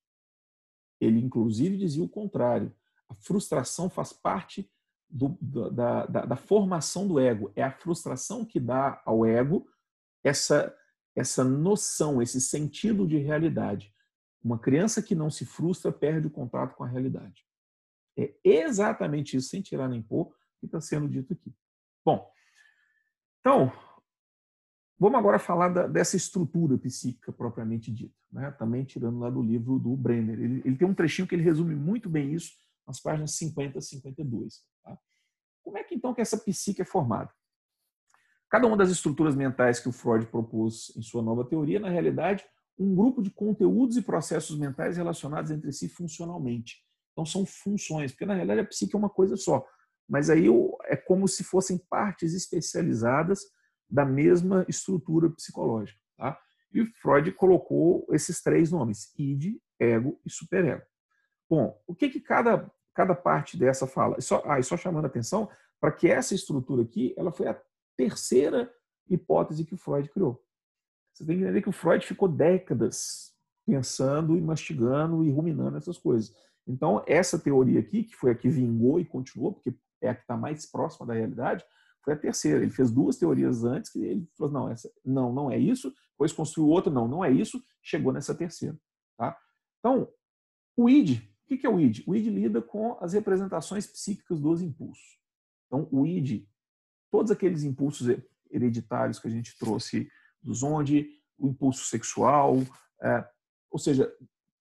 Ele, 1.00 1.20
inclusive, 1.20 1.76
dizia 1.76 2.02
o 2.02 2.08
contrário. 2.08 2.74
A 3.08 3.14
frustração 3.14 3.88
faz 3.88 4.12
parte 4.12 4.70
do, 5.08 5.36
da, 5.40 6.06
da, 6.06 6.26
da, 6.26 6.36
formação 6.36 7.06
do 7.06 7.20
ego. 7.20 7.52
É 7.54 7.62
a 7.62 7.70
frustração 7.70 8.44
que 8.44 8.58
dá 8.58 9.00
ao 9.04 9.24
ego 9.24 9.68
essa, 10.24 10.74
essa 11.14 11.44
noção, 11.44 12.20
esse 12.20 12.40
sentido 12.40 13.06
de 13.06 13.18
realidade. 13.18 13.94
Uma 14.42 14.58
criança 14.58 15.02
que 15.02 15.14
não 15.14 15.30
se 15.30 15.44
frustra 15.44 15.92
perde 15.92 16.26
o 16.26 16.30
contato 16.30 16.74
com 16.74 16.84
a 16.84 16.88
realidade. 16.88 17.44
É 18.16 18.34
exatamente 18.42 19.36
isso, 19.36 19.50
sem 19.50 19.60
tirar 19.60 19.88
nem 19.88 20.02
pôr, 20.02 20.34
que 20.60 20.66
está 20.66 20.80
sendo 20.80 21.08
dito 21.08 21.32
aqui. 21.32 21.54
Bom, 22.04 22.30
então, 23.40 23.72
vamos 24.98 25.18
agora 25.18 25.38
falar 25.38 25.68
da, 25.68 25.86
dessa 25.86 26.16
estrutura 26.16 26.76
psíquica 26.78 27.32
propriamente 27.32 27.92
dita, 27.92 28.14
né? 28.32 28.50
também 28.52 28.84
tirando 28.84 29.18
lá 29.18 29.30
do 29.30 29.42
livro 29.42 29.78
do 29.78 29.96
Brenner. 29.96 30.38
Ele, 30.38 30.62
ele, 30.64 30.76
tem 30.76 30.86
um 30.86 30.94
trechinho 30.94 31.28
que 31.28 31.34
ele 31.34 31.42
resume 31.42 31.74
muito 31.74 32.08
bem 32.08 32.32
isso 32.32 32.52
nas 32.86 33.00
páginas 33.00 33.32
50 33.36 33.78
a 33.78 33.82
52. 33.82 34.62
Tá? 34.82 34.98
Como 35.62 35.78
é 35.78 35.84
que 35.84 35.94
então 35.94 36.14
que 36.14 36.20
essa 36.20 36.38
psique 36.38 36.82
é 36.82 36.84
formada? 36.84 37.32
Cada 38.48 38.66
uma 38.66 38.76
das 38.76 38.90
estruturas 38.90 39.34
mentais 39.34 39.80
que 39.80 39.88
o 39.88 39.92
Freud 39.92 40.26
propôs 40.26 40.92
em 40.96 41.02
sua 41.02 41.22
nova 41.22 41.44
teoria, 41.44 41.80
na 41.80 41.88
realidade, 41.88 42.44
um 42.78 42.94
grupo 42.94 43.22
de 43.22 43.30
conteúdos 43.30 43.96
e 43.96 44.02
processos 44.02 44.58
mentais 44.58 44.96
relacionados 44.96 45.50
entre 45.50 45.72
si 45.72 45.88
funcionalmente. 45.88 46.84
Então 47.12 47.24
são 47.24 47.46
funções, 47.46 48.12
porque 48.12 48.26
na 48.26 48.34
realidade 48.34 48.60
a 48.60 48.66
psique 48.66 48.94
é 48.94 48.98
uma 48.98 49.08
coisa 49.08 49.36
só, 49.36 49.66
mas 50.08 50.30
aí 50.30 50.46
é 50.84 50.96
como 50.96 51.26
se 51.26 51.42
fossem 51.42 51.78
partes 51.78 52.34
especializadas 52.34 53.40
da 53.88 54.04
mesma 54.04 54.64
estrutura 54.68 55.30
psicológica. 55.30 55.98
Tá? 56.16 56.38
E 56.72 56.84
Freud 57.00 57.30
colocou 57.32 58.06
esses 58.10 58.42
três 58.42 58.70
nomes, 58.70 59.12
id, 59.18 59.56
ego 59.78 60.20
e 60.24 60.30
superego. 60.30 60.82
Bom, 61.48 61.80
o 61.86 61.94
que, 61.94 62.08
que 62.08 62.20
cada, 62.20 62.70
cada 62.94 63.14
parte 63.14 63.56
dessa 63.56 63.86
fala? 63.86 64.20
Só, 64.20 64.42
ah, 64.44 64.58
e 64.58 64.62
só 64.62 64.76
chamando 64.76 65.04
a 65.04 65.08
atenção 65.08 65.48
para 65.80 65.92
que 65.92 66.08
essa 66.08 66.34
estrutura 66.34 66.82
aqui 66.82 67.14
ela 67.16 67.32
foi 67.32 67.48
a 67.48 67.60
terceira 67.96 68.72
hipótese 69.08 69.64
que 69.64 69.76
Freud 69.76 70.08
criou. 70.10 70.42
Você 71.12 71.24
tem 71.24 71.36
que 71.36 71.42
entender 71.42 71.62
que 71.62 71.68
o 71.68 71.72
Freud 71.72 72.04
ficou 72.04 72.28
décadas 72.28 73.32
pensando 73.64 74.36
e 74.36 74.40
mastigando 74.40 75.24
e 75.24 75.30
ruminando 75.30 75.76
essas 75.76 75.96
coisas. 75.96 76.34
Então, 76.66 77.02
essa 77.06 77.38
teoria 77.38 77.80
aqui, 77.80 78.02
que 78.04 78.16
foi 78.16 78.32
a 78.32 78.34
que 78.34 78.48
vingou 78.48 78.98
e 79.00 79.04
continuou, 79.04 79.52
porque 79.52 79.74
é 80.06 80.10
a 80.10 80.14
que 80.14 80.22
está 80.22 80.36
mais 80.36 80.66
próxima 80.66 81.06
da 81.06 81.14
realidade, 81.14 81.64
foi 82.02 82.14
a 82.14 82.18
terceira. 82.18 82.62
Ele 82.62 82.70
fez 82.70 82.90
duas 82.90 83.16
teorias 83.16 83.64
antes 83.64 83.90
que 83.90 83.98
ele 83.98 84.28
falou, 84.36 84.52
não, 84.52 84.70
essa, 84.70 84.90
não, 85.04 85.32
não 85.32 85.50
é 85.50 85.58
isso. 85.58 85.92
Depois 86.12 86.32
construiu 86.32 86.70
outra, 86.70 86.90
não, 86.92 87.08
não 87.08 87.24
é 87.24 87.30
isso. 87.30 87.62
Chegou 87.82 88.12
nessa 88.12 88.34
terceira. 88.34 88.78
Tá? 89.16 89.36
Então, 89.80 90.08
o 90.76 90.88
ID, 90.88 91.22
o 91.50 91.56
que 91.56 91.66
é 91.66 91.70
o 91.70 91.80
ID? 91.80 92.04
O 92.06 92.14
ID 92.14 92.26
lida 92.28 92.62
com 92.62 92.96
as 93.00 93.12
representações 93.12 93.86
psíquicas 93.86 94.40
dos 94.40 94.62
impulsos. 94.62 95.18
Então, 95.66 95.88
o 95.90 96.06
ID, 96.06 96.46
todos 97.10 97.30
aqueles 97.30 97.64
impulsos 97.64 98.08
hereditários 98.50 99.18
que 99.18 99.26
a 99.26 99.30
gente 99.30 99.58
trouxe 99.58 100.10
do 100.42 100.54
Zonde, 100.54 101.08
o 101.38 101.48
impulso 101.48 101.84
sexual, 101.84 102.56
é, 103.02 103.28
ou 103.70 103.78
seja, 103.78 104.12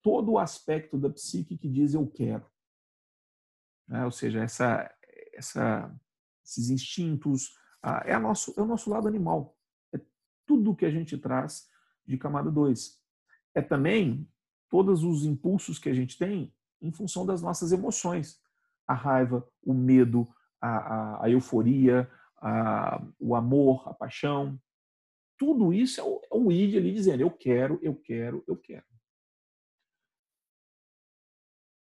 todo 0.02 0.34
o 0.34 0.40
aspecto 0.40 0.98
da 0.98 1.10
psique 1.10 1.58
que 1.58 1.70
diz 1.70 1.94
eu 1.94 2.08
quero. 2.08 2.46
Né? 3.88 4.04
Ou 4.04 4.12
seja, 4.12 4.42
essa, 4.44 4.92
essa, 5.36 5.94
esses 6.44 6.70
instintos, 6.70 7.56
é, 8.06 8.14
a 8.14 8.20
nosso, 8.20 8.54
é 8.58 8.62
o 8.62 8.66
nosso 8.66 8.90
lado 8.90 9.08
animal. 9.08 9.58
É 9.94 10.00
tudo 10.46 10.76
que 10.76 10.86
a 10.86 10.92
gente 10.92 11.18
traz 11.18 11.68
de 12.06 12.18
camada 12.18 12.50
2. 12.50 13.00
É 13.54 13.62
também 13.62 14.28
todos 14.70 15.04
os 15.04 15.26
impulsos 15.26 15.80
que 15.80 15.90
a 15.90 15.94
gente 15.94 16.18
tem 16.18 16.54
em 16.82 16.92
função 16.92 17.26
das 17.26 17.42
nossas 17.42 17.72
emoções. 17.72 18.40
A 18.88 18.94
raiva, 18.94 19.48
o 19.64 19.74
medo, 19.74 20.28
a, 20.62 20.70
a, 20.70 21.26
a 21.26 21.30
euforia, 21.30 22.10
a, 22.38 23.02
o 23.20 23.36
amor, 23.36 23.88
a 23.88 23.94
paixão. 23.94 24.60
Tudo 25.38 25.74
isso 25.74 26.00
é 26.00 26.04
o, 26.04 26.22
é 26.32 26.36
o 26.36 26.52
id 26.52 26.76
ali 26.76 26.94
dizendo 26.94 27.22
eu 27.22 27.32
quero, 27.32 27.80
eu 27.82 27.96
quero, 27.96 28.44
eu 28.48 28.56
quero. 28.56 28.86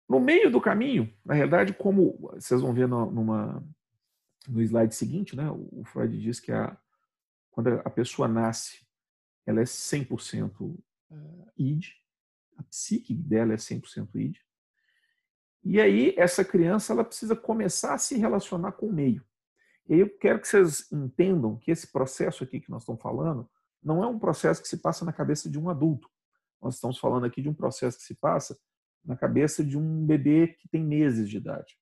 No 0.10 0.20
meio 0.20 0.50
do 0.50 0.60
caminho, 0.60 1.14
na 1.24 1.36
realidade, 1.36 1.72
como 1.72 2.18
vocês 2.34 2.62
vão 2.62 2.74
ver 2.74 2.88
no, 2.88 3.12
numa, 3.12 3.64
no 4.48 4.60
slide 4.60 4.96
seguinte, 4.96 5.36
né, 5.36 5.48
o 5.52 5.84
Freud 5.86 6.20
diz 6.20 6.40
que 6.40 6.52
a, 6.52 6.76
quando 7.52 7.68
a 7.68 7.90
pessoa 7.92 8.28
nasce, 8.28 8.88
ela 9.46 9.62
é 9.62 9.66
100% 9.66 10.76
eh, 11.12 11.16
id, 11.58 11.90
a 12.58 12.64
psique 12.64 13.14
dela 13.14 13.54
é 13.54 13.58
100% 13.58 14.10
id. 14.16 14.38
E 15.64 15.80
aí, 15.80 16.16
essa 16.18 16.44
criança 16.44 16.92
ela 16.94 17.04
precisa 17.04 17.36
começar 17.36 17.94
a 17.94 18.00
se 18.00 18.18
relacionar 18.18 18.72
com 18.72 18.88
o 18.88 18.94
meio. 18.94 19.24
E 19.88 19.94
aí 19.94 20.00
eu 20.00 20.10
quero 20.18 20.40
que 20.40 20.48
vocês 20.48 20.92
entendam 20.92 21.58
que 21.58 21.70
esse 21.70 21.92
processo 21.92 22.44
aqui 22.44 22.60
que 22.60 22.72
nós 22.72 22.82
estamos 22.82 23.02
falando 23.02 23.48
não 23.82 24.04
é 24.04 24.08
um 24.08 24.18
processo 24.18 24.62
que 24.62 24.68
se 24.68 24.78
passa 24.78 25.06
na 25.06 25.14
cabeça 25.14 25.50
de 25.50 25.60
um 25.60 25.70
adulto. 25.70 26.10
Nós 26.62 26.76
estamos 26.76 26.98
falando 26.98 27.26
aqui 27.26 27.42
de 27.42 27.50
um 27.50 27.54
processo 27.54 27.98
que 27.98 28.04
se 28.04 28.16
passa 28.16 28.58
na 29.10 29.18
cabeça 29.18 29.64
de 29.64 29.76
um 29.76 30.06
bebê 30.06 30.50
que 30.60 30.70
tem 30.70 30.84
meses 30.84 31.28
de 31.28 31.38
idade. 31.38 31.76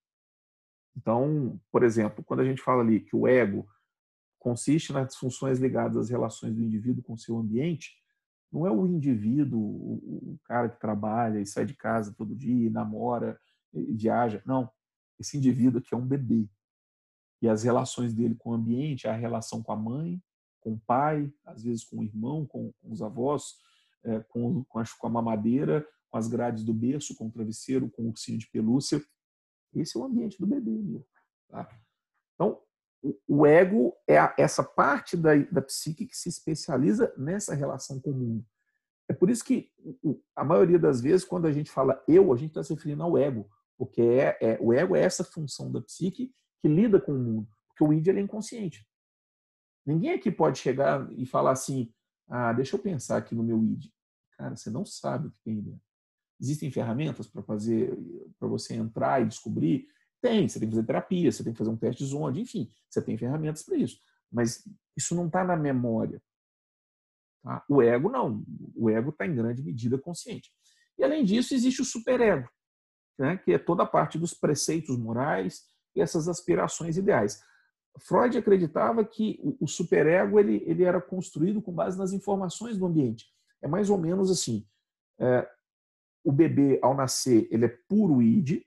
Então, 0.95 1.59
por 1.69 1.83
exemplo, 1.83 2.23
quando 2.23 2.39
a 2.39 2.45
gente 2.45 2.61
fala 2.61 2.81
ali 2.81 3.01
que 3.01 3.17
o 3.17 3.27
ego 3.27 3.67
consiste 4.39 4.93
nas 4.93 5.13
funções 5.17 5.59
ligadas 5.59 5.97
às 5.97 6.09
relações 6.09 6.55
do 6.55 6.61
indivíduo 6.61 7.03
com 7.03 7.17
seu 7.17 7.37
ambiente, 7.37 7.91
não 8.49 8.65
é 8.65 8.71
o 8.71 8.87
indivíduo, 8.87 9.59
o 9.59 10.39
cara 10.45 10.69
que 10.69 10.79
trabalha 10.79 11.41
e 11.41 11.45
sai 11.45 11.65
de 11.65 11.75
casa 11.75 12.15
todo 12.17 12.33
dia, 12.33 12.71
namora, 12.71 13.37
viaja. 13.73 14.41
Não. 14.45 14.71
Esse 15.19 15.37
indivíduo 15.37 15.81
aqui 15.81 15.93
é 15.93 15.97
um 15.97 16.07
bebê 16.07 16.49
e 17.41 17.49
as 17.49 17.63
relações 17.63 18.13
dele 18.13 18.35
com 18.35 18.51
o 18.51 18.53
ambiente, 18.53 19.05
a 19.05 19.13
relação 19.13 19.61
com 19.61 19.73
a 19.73 19.75
mãe, 19.75 20.23
com 20.61 20.75
o 20.75 20.79
pai, 20.79 21.29
às 21.45 21.61
vezes 21.61 21.83
com 21.83 21.97
o 21.97 22.03
irmão, 22.03 22.45
com, 22.45 22.73
os 22.83 23.01
avós, 23.01 23.57
a, 24.05 24.23
com 24.23 24.65
a 25.03 25.09
mamadeira, 25.09 25.85
com 26.09 26.17
as 26.17 26.27
grades 26.27 26.63
do 26.63 26.73
berço, 26.73 27.15
com 27.15 27.27
o 27.27 27.31
travesseiro, 27.31 27.89
com 27.89 28.03
o 28.03 28.07
ursinho 28.07 28.37
de 28.37 28.49
pelúcia. 28.49 29.03
Esse 29.73 29.97
é 29.97 29.99
o 29.99 30.05
ambiente 30.05 30.39
do 30.39 30.47
bebê. 30.47 30.71
Meu, 30.71 31.05
tá? 31.49 31.67
Então, 32.35 32.61
o, 33.27 33.45
ego 33.45 33.93
é 34.07 34.17
essa 34.37 34.63
parte 34.63 35.15
da, 35.15 35.35
da 35.35 35.61
psique 35.61 36.05
que 36.05 36.17
se 36.17 36.29
especializa 36.29 37.13
nessa 37.17 37.53
relação 37.53 37.99
com 37.99 38.11
o 38.11 38.15
mundo. 38.15 38.45
É 39.09 39.13
por 39.13 39.29
isso 39.29 39.43
que 39.43 39.71
a 40.35 40.43
maioria 40.43 40.77
das 40.77 40.99
vezes, 40.99 41.25
quando 41.25 41.47
a 41.47 41.51
gente 41.51 41.71
fala 41.71 42.03
eu, 42.07 42.33
a 42.33 42.35
gente 42.35 42.49
está 42.49 42.63
se 42.63 42.73
referindo 42.73 43.03
ao 43.03 43.17
ego, 43.17 43.49
porque 43.77 44.01
é, 44.01 44.37
é, 44.41 44.57
o 44.59 44.73
ego 44.73 44.95
é 44.95 45.01
essa 45.01 45.23
função 45.23 45.71
da 45.71 45.81
psique 45.81 46.33
que 46.59 46.67
lida 46.67 46.99
com 46.99 47.13
o 47.13 47.19
mundo, 47.19 47.49
porque 47.69 47.83
o 47.83 47.93
id 47.93 48.07
é 48.07 48.19
inconsciente. 48.19 48.85
Ninguém 49.85 50.11
aqui 50.11 50.29
pode 50.29 50.59
chegar 50.59 51.09
e 51.13 51.25
falar 51.25 51.51
assim, 51.51 51.93
ah, 52.27 52.51
deixa 52.51 52.75
eu 52.75 52.81
pensar 52.81 53.17
aqui 53.17 53.33
no 53.33 53.43
meu 53.43 53.63
id. 53.63 53.85
Cara, 54.37 54.55
você 54.55 54.69
não 54.69 54.85
sabe 54.85 55.27
o 55.27 55.31
que 55.31 55.39
tem 55.43 55.61
dentro. 55.61 55.86
Existem 56.39 56.71
ferramentas 56.71 57.27
para 57.27 57.41
fazer, 57.41 57.97
para 58.39 58.47
você 58.47 58.75
entrar 58.75 59.21
e 59.21 59.27
descobrir? 59.27 59.87
Tem, 60.21 60.47
você 60.47 60.59
tem 60.59 60.67
que 60.67 60.75
fazer 60.75 60.87
terapia, 60.87 61.31
você 61.31 61.43
tem 61.43 61.53
que 61.53 61.57
fazer 61.57 61.69
um 61.69 61.77
teste 61.77 62.03
de 62.03 62.09
zonde, 62.09 62.41
enfim, 62.41 62.69
você 62.89 63.01
tem 63.01 63.17
ferramentas 63.17 63.63
para 63.63 63.77
isso. 63.77 63.99
Mas 64.31 64.67
isso 64.95 65.15
não 65.15 65.27
está 65.27 65.43
na 65.43 65.55
memória. 65.55 66.21
Tá? 67.43 67.63
O 67.69 67.81
ego 67.81 68.09
não. 68.09 68.43
O 68.75 68.89
ego 68.89 69.09
está 69.09 69.25
em 69.25 69.35
grande 69.35 69.63
medida 69.63 69.97
consciente. 69.97 70.51
E 70.97 71.03
além 71.03 71.23
disso, 71.23 71.53
existe 71.53 71.81
o 71.81 71.85
superego, 71.85 72.49
né? 73.17 73.37
que 73.37 73.53
é 73.53 73.59
toda 73.59 73.83
a 73.83 73.87
parte 73.87 74.17
dos 74.17 74.33
preceitos 74.33 74.97
morais, 74.97 75.65
e 75.95 76.01
essas 76.01 76.27
aspirações 76.27 76.97
ideais. 76.97 77.41
Freud 77.99 78.37
acreditava 78.37 79.03
que 79.03 79.39
o 79.59 79.67
superego 79.67 80.39
ele, 80.39 80.63
ele 80.67 80.83
era 80.83 81.01
construído 81.01 81.61
com 81.61 81.73
base 81.73 81.97
nas 81.97 82.13
informações 82.13 82.77
do 82.77 82.85
ambiente. 82.85 83.25
É 83.61 83.67
mais 83.67 83.89
ou 83.89 83.97
menos 83.97 84.29
assim: 84.29 84.65
é, 85.19 85.49
o 86.27 86.31
bebê, 86.33 86.77
ao 86.81 86.93
nascer, 86.93 87.47
ele 87.49 87.63
é 87.63 87.69
puro 87.69 88.21
id, 88.21 88.61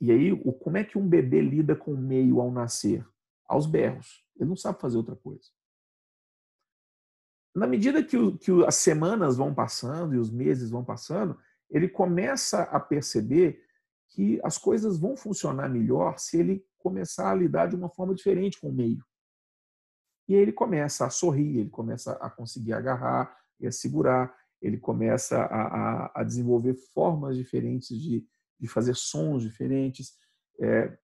e 0.00 0.10
aí 0.10 0.32
o, 0.32 0.54
como 0.54 0.78
é 0.78 0.84
que 0.84 0.96
um 0.96 1.06
bebê 1.06 1.42
lida 1.42 1.76
com 1.76 1.92
o 1.92 1.98
meio 1.98 2.40
ao 2.40 2.50
nascer? 2.50 3.06
Aos 3.44 3.66
berros. 3.66 4.24
Ele 4.36 4.48
não 4.48 4.56
sabe 4.56 4.80
fazer 4.80 4.96
outra 4.96 5.14
coisa. 5.14 5.50
Na 7.54 7.66
medida 7.66 8.02
que, 8.02 8.16
o, 8.16 8.38
que 8.38 8.50
as 8.64 8.76
semanas 8.76 9.36
vão 9.36 9.54
passando 9.54 10.14
e 10.14 10.18
os 10.18 10.30
meses 10.30 10.70
vão 10.70 10.82
passando, 10.82 11.38
ele 11.68 11.90
começa 11.90 12.62
a 12.62 12.80
perceber 12.80 13.62
que 14.08 14.40
as 14.42 14.56
coisas 14.56 14.98
vão 14.98 15.14
funcionar 15.14 15.68
melhor 15.68 16.18
se 16.18 16.40
ele 16.40 16.66
começar 16.78 17.30
a 17.30 17.34
lidar 17.34 17.66
de 17.66 17.76
uma 17.76 17.90
forma 17.90 18.14
diferente 18.14 18.58
com 18.58 18.70
o 18.70 18.72
meio. 18.72 19.04
E 20.26 20.34
aí 20.34 20.40
ele 20.40 20.52
começa 20.52 21.04
a 21.04 21.10
sorrir, 21.10 21.58
ele 21.58 21.70
começa 21.70 22.12
a 22.14 22.30
conseguir 22.30 22.72
agarrar 22.72 23.38
e 23.60 23.66
a 23.66 23.72
segurar, 23.72 24.34
ele 24.62 24.78
começa 24.78 25.38
a, 25.42 25.62
a, 26.06 26.20
a 26.20 26.24
desenvolver 26.24 26.74
formas 26.94 27.36
diferentes 27.36 28.00
de, 28.00 28.24
de 28.58 28.68
fazer 28.68 28.94
sons 28.94 29.42
diferentes. 29.42 30.14
É, 30.60 30.96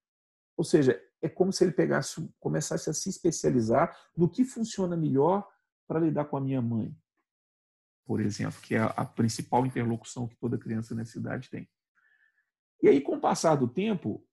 ou 0.56 0.64
seja, 0.64 0.98
é 1.20 1.28
como 1.28 1.52
se 1.52 1.64
ele 1.64 1.72
pegasse, 1.72 2.26
começasse 2.38 2.88
a 2.88 2.94
se 2.94 3.08
especializar 3.08 3.94
no 4.16 4.28
que 4.28 4.44
funciona 4.44 4.96
melhor 4.96 5.46
para 5.86 6.00
lidar 6.00 6.26
com 6.26 6.36
a 6.36 6.40
minha 6.40 6.62
mãe, 6.62 6.96
por 8.06 8.20
exemplo, 8.20 8.60
que 8.62 8.74
é 8.74 8.80
a, 8.80 9.04
principal 9.04 9.66
interlocução 9.66 10.28
que 10.28 10.36
toda 10.36 10.58
criança 10.58 10.94
nessa 10.94 11.18
idade 11.18 11.50
tem. 11.50 11.68
E 12.80 12.88
aí, 12.88 13.00
com 13.00 13.16
o 13.16 13.20
passar 13.20 13.56
do 13.56 13.66
tempo, 13.66 14.24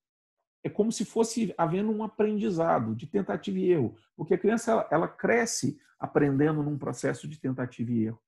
é 0.64 0.70
como 0.70 0.92
se 0.92 1.04
fosse 1.04 1.54
havendo 1.58 1.92
um 1.92 2.04
aprendizado 2.04 2.96
de 2.96 3.08
tentativa 3.08 3.58
e 3.58 3.72
erro, 3.72 3.98
porque 4.16 4.36
a 4.36 4.38
criança 4.38 4.72
ela, 4.72 4.88
ela 4.92 5.08
cresce 5.08 5.80
aprendendo 6.00 6.62
num 6.62 6.78
processo 6.78 7.28
de 7.28 7.40
tentativa 7.40 7.92
e 7.92 8.06
erro. 8.06 8.22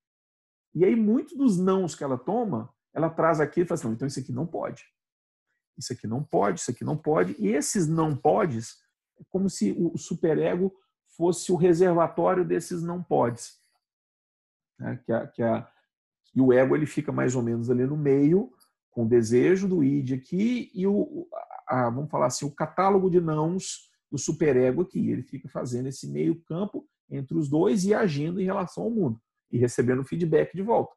E 0.73 0.85
aí, 0.85 0.95
muitos 0.95 1.35
dos 1.35 1.57
nãos 1.57 1.95
que 1.95 2.03
ela 2.03 2.17
toma, 2.17 2.69
ela 2.93 3.09
traz 3.09 3.39
aqui 3.39 3.61
e 3.61 3.65
fala 3.65 3.79
assim: 3.79 3.89
então 3.89 4.07
isso 4.07 4.19
aqui 4.19 4.31
não 4.31 4.45
pode. 4.45 4.83
Isso 5.77 5.93
aqui 5.93 6.07
não 6.07 6.23
pode, 6.23 6.59
isso 6.59 6.71
aqui 6.71 6.83
não 6.83 6.97
pode. 6.97 7.35
E 7.37 7.47
esses 7.49 7.87
não 7.87 8.15
podes 8.15 8.77
é 9.19 9.23
como 9.29 9.49
se 9.49 9.71
o 9.77 9.97
superego 9.97 10.73
fosse 11.15 11.51
o 11.51 11.55
reservatório 11.55 12.43
desses 12.43 12.81
não 12.81 13.03
podes. 13.03 13.59
Né? 14.79 14.97
Que, 15.05 15.11
a, 15.11 15.27
que 15.27 15.43
a, 15.43 15.67
e 16.35 16.41
o 16.41 16.51
ego 16.51 16.75
ele 16.75 16.85
fica 16.85 17.11
mais 17.11 17.35
ou 17.35 17.43
menos 17.43 17.69
ali 17.69 17.85
no 17.85 17.97
meio, 17.97 18.51
com 18.91 19.05
o 19.05 19.07
desejo 19.07 19.67
do 19.67 19.83
id 19.83 20.13
aqui 20.13 20.71
e 20.73 20.87
o, 20.87 21.27
a, 21.67 21.89
vamos 21.89 22.09
falar 22.09 22.27
assim, 22.27 22.45
o 22.45 22.55
catálogo 22.55 23.09
de 23.09 23.21
nãos 23.21 23.91
do 24.11 24.17
superego 24.17 24.81
aqui. 24.81 25.11
Ele 25.11 25.21
fica 25.21 25.47
fazendo 25.47 25.87
esse 25.87 26.07
meio 26.07 26.41
campo 26.43 26.87
entre 27.09 27.37
os 27.37 27.47
dois 27.47 27.85
e 27.85 27.93
agindo 27.93 28.41
em 28.41 28.45
relação 28.45 28.83
ao 28.83 28.91
mundo 28.91 29.21
e 29.51 29.57
recebendo 29.57 30.03
feedback 30.03 30.53
de 30.53 30.61
volta. 30.61 30.95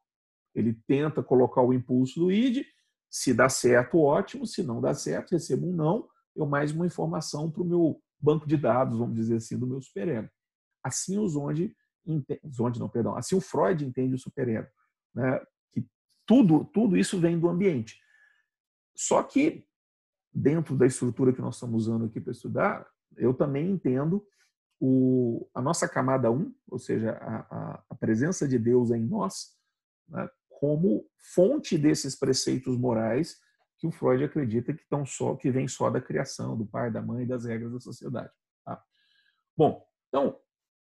Ele 0.55 0.79
tenta 0.87 1.23
colocar 1.23 1.63
o 1.63 1.73
impulso 1.73 2.19
do 2.21 2.33
id, 2.33 2.65
se 3.09 3.35
dá 3.35 3.49
certo, 3.49 3.99
ótimo, 3.99 4.47
se 4.47 4.63
não 4.63 4.81
dá 4.81 4.95
certo, 4.95 5.33
recebo 5.33 5.69
um 5.69 5.73
não, 5.73 6.09
eu 6.35 6.47
mais 6.47 6.73
uma 6.73 6.87
informação 6.87 7.51
para 7.51 7.63
o 7.63 7.67
meu 7.67 8.03
banco 8.21 8.47
de 8.47 8.57
dados, 8.57 8.99
vamos 8.99 9.17
dizer 9.17 9.37
assim, 9.37 9.59
do 9.59 9.67
meu 9.67 9.81
superego. 9.81 10.29
Assim 10.83 11.19
o 11.19 11.29
Zonde, 11.29 11.75
Zonde 12.49 12.79
não, 12.79 12.89
perdão, 12.89 13.17
assim 13.17 13.35
o 13.35 13.41
Freud 13.41 13.85
entende 13.85 14.15
o 14.15 14.19
superego, 14.19 14.69
né? 15.15 15.41
tudo, 16.27 16.65
tudo 16.67 16.97
isso 16.97 17.19
vem 17.19 17.39
do 17.39 17.49
ambiente. 17.49 17.99
Só 18.97 19.23
que, 19.23 19.67
dentro 20.33 20.77
da 20.77 20.87
estrutura 20.87 21.33
que 21.33 21.41
nós 21.41 21.57
estamos 21.57 21.89
usando 21.89 22.05
aqui 22.05 22.21
para 22.21 22.31
estudar, 22.31 22.87
eu 23.17 23.35
também 23.35 23.69
entendo 23.69 24.25
o, 24.81 25.47
a 25.55 25.61
nossa 25.61 25.87
camada 25.87 26.31
1, 26.31 26.55
ou 26.69 26.79
seja, 26.79 27.13
a, 27.13 27.83
a, 27.91 27.95
presença 27.95 28.49
de 28.49 28.59
Deus 28.59 28.91
em 28.91 29.05
nós, 29.07 29.51
né, 30.09 30.29
como 30.49 31.07
fonte 31.35 31.77
desses 31.77 32.17
preceitos 32.17 32.79
morais 32.79 33.39
que 33.79 33.87
o 33.87 33.93
Freud 33.93 34.25
acredita 34.25 34.73
que 34.73 34.83
estão 34.83 35.05
só 35.05 35.35
que 35.37 35.51
vem 35.51 35.69
só 35.69 35.91
da 35.91 36.01
criação, 36.01 36.57
do 36.57 36.67
pai, 36.67 36.91
da 36.91 37.01
mãe, 37.01 37.27
das 37.27 37.45
regras 37.45 37.73
da 37.73 37.81
sociedade. 37.81 38.31
Tá? 38.65 38.83
Bom, 39.57 39.85
então 40.09 40.39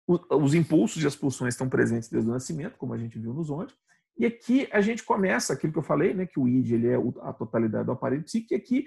os 0.07 0.53
impulsos 0.53 1.01
e 1.01 1.07
as 1.07 1.15
pulsões 1.15 1.53
estão 1.53 1.69
presentes 1.69 2.09
desde 2.09 2.29
o 2.29 2.33
nascimento, 2.33 2.77
como 2.77 2.93
a 2.93 2.97
gente 2.97 3.19
viu 3.19 3.33
nos 3.33 3.49
ontem. 3.49 3.75
E 4.17 4.25
aqui 4.25 4.67
a 4.71 4.81
gente 4.81 5.03
começa 5.03 5.53
aquilo 5.53 5.71
que 5.71 5.79
eu 5.79 5.83
falei, 5.83 6.13
né, 6.13 6.25
que 6.25 6.39
o 6.39 6.47
id 6.47 6.71
ele 6.71 6.87
é 6.87 6.95
a 7.21 7.33
totalidade 7.33 7.85
do 7.85 7.91
aparelho 7.91 8.23
psíquico, 8.23 8.53
e 8.53 8.57
aqui 8.57 8.85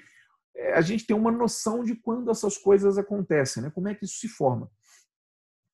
é, 0.54 0.74
a 0.74 0.80
gente 0.80 1.06
tem 1.06 1.16
uma 1.16 1.32
noção 1.32 1.82
de 1.82 1.94
quando 1.96 2.30
essas 2.30 2.58
coisas 2.58 2.98
acontecem, 2.98 3.62
né, 3.62 3.70
como 3.70 3.88
é 3.88 3.94
que 3.94 4.04
isso 4.04 4.18
se 4.18 4.28
forma. 4.28 4.70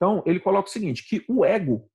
Então, 0.00 0.22
ele 0.24 0.40
coloca 0.40 0.66
o 0.66 0.72
seguinte, 0.72 1.06
que 1.06 1.22
o 1.28 1.44
ego 1.44 1.86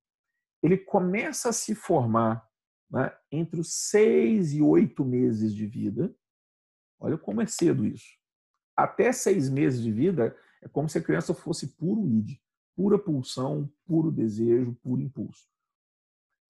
ele 0.61 0.77
começa 0.77 1.49
a 1.49 1.53
se 1.53 1.73
formar 1.73 2.47
né, 2.87 3.11
entre 3.31 3.59
os 3.59 3.73
seis 3.73 4.53
e 4.53 4.61
oito 4.61 5.03
meses 5.03 5.55
de 5.55 5.65
vida. 5.65 6.15
Olha 6.99 7.17
como 7.17 7.41
é 7.41 7.47
cedo 7.47 7.83
isso. 7.83 8.05
Até 8.77 9.11
seis 9.11 9.49
meses 9.49 9.81
de 9.81 9.91
vida 9.91 10.37
é 10.61 10.67
como 10.67 10.87
se 10.87 10.99
a 10.99 11.01
criança 11.01 11.33
fosse 11.33 11.75
puro 11.75 12.07
id, 12.07 12.37
pura 12.75 12.99
pulsão, 12.99 13.71
puro 13.87 14.11
desejo, 14.11 14.77
puro 14.83 15.01
impulso. 15.01 15.47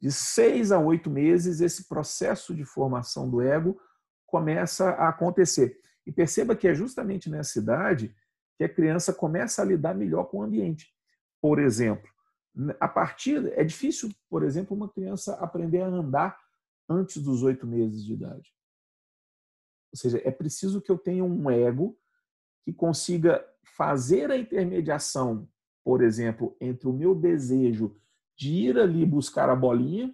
De 0.02 0.12
seis 0.12 0.74
a 0.74 0.80
oito 0.80 1.10
meses, 1.10 1.62
esse 1.62 1.88
processo 1.88 2.54
de 2.54 2.66
formação 2.66 3.30
do 3.30 3.42
ego 3.42 3.80
começa 4.26 4.90
a 4.90 5.08
acontecer. 5.08 5.80
E 6.06 6.12
perceba 6.12 6.54
que 6.54 6.68
é 6.68 6.76
justamente 6.76 7.30
nessa 7.30 7.60
idade 7.60 8.14
que 8.58 8.66
a 8.66 8.70
criança 8.70 9.14
começa 9.14 9.62
a 9.62 9.66
lidar 9.66 9.96
melhor 9.96 10.26
com 10.26 10.40
o 10.40 10.44
ambiente. 10.44 10.95
Por 11.46 11.60
exemplo, 11.60 12.10
a 12.80 12.88
partir 12.88 13.54
é 13.54 13.64
difícil, 13.64 14.10
por 14.28 14.42
exemplo, 14.42 14.76
uma 14.76 14.90
criança 14.90 15.36
aprender 15.36 15.80
a 15.82 15.88
andar 15.88 16.36
antes 16.90 17.22
dos 17.22 17.44
oito 17.44 17.68
meses 17.68 18.04
de 18.04 18.14
idade. 18.14 18.52
Ou 19.94 20.00
seja, 20.00 20.20
é 20.26 20.32
preciso 20.32 20.82
que 20.82 20.92
eu 20.92 20.98
tenha 20.98 21.24
um 21.24 21.52
ego 21.52 21.96
que 22.64 22.74
consiga 22.74 23.48
fazer 23.78 24.32
a 24.32 24.38
intermediação, 24.38 25.48
por 25.84 26.02
exemplo, 26.02 26.58
entre 26.60 26.88
o 26.88 26.94
meu 26.94 27.14
desejo 27.14 27.96
de 28.36 28.52
ir 28.52 28.80
ali 28.80 29.06
buscar 29.06 29.48
a 29.48 29.56
bolinha 29.56 30.12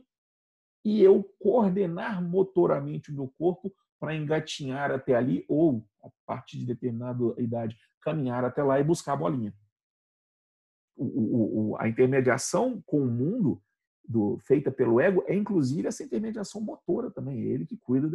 e 0.83 1.01
eu 1.01 1.23
coordenar 1.39 2.21
motoramente 2.21 3.09
o 3.09 3.15
meu 3.15 3.33
corpo 3.37 3.73
para 3.97 4.13
engatinhar 4.13 4.91
até 4.91 5.15
ali 5.15 5.45
ou, 5.47 5.87
a 6.03 6.09
partir 6.25 6.57
de 6.57 6.65
determinada 6.65 7.23
idade, 7.37 7.77
caminhar 8.01 8.43
até 8.43 8.61
lá 8.61 8.81
e 8.81 8.83
buscar 8.83 9.13
a 9.13 9.15
bolinha. 9.15 9.55
O, 11.03 11.71
o, 11.71 11.77
a 11.79 11.87
intermediação 11.87 12.81
com 12.85 13.01
o 13.01 13.11
mundo 13.11 13.61
do, 14.07 14.37
feita 14.39 14.71
pelo 14.71 14.99
ego 14.99 15.23
é, 15.25 15.35
inclusive, 15.35 15.87
essa 15.87 16.03
intermediação 16.03 16.61
motora 16.61 17.09
também. 17.09 17.41
É 17.41 17.45
ele 17.45 17.65
que 17.65 17.77
cuida 17.77 18.07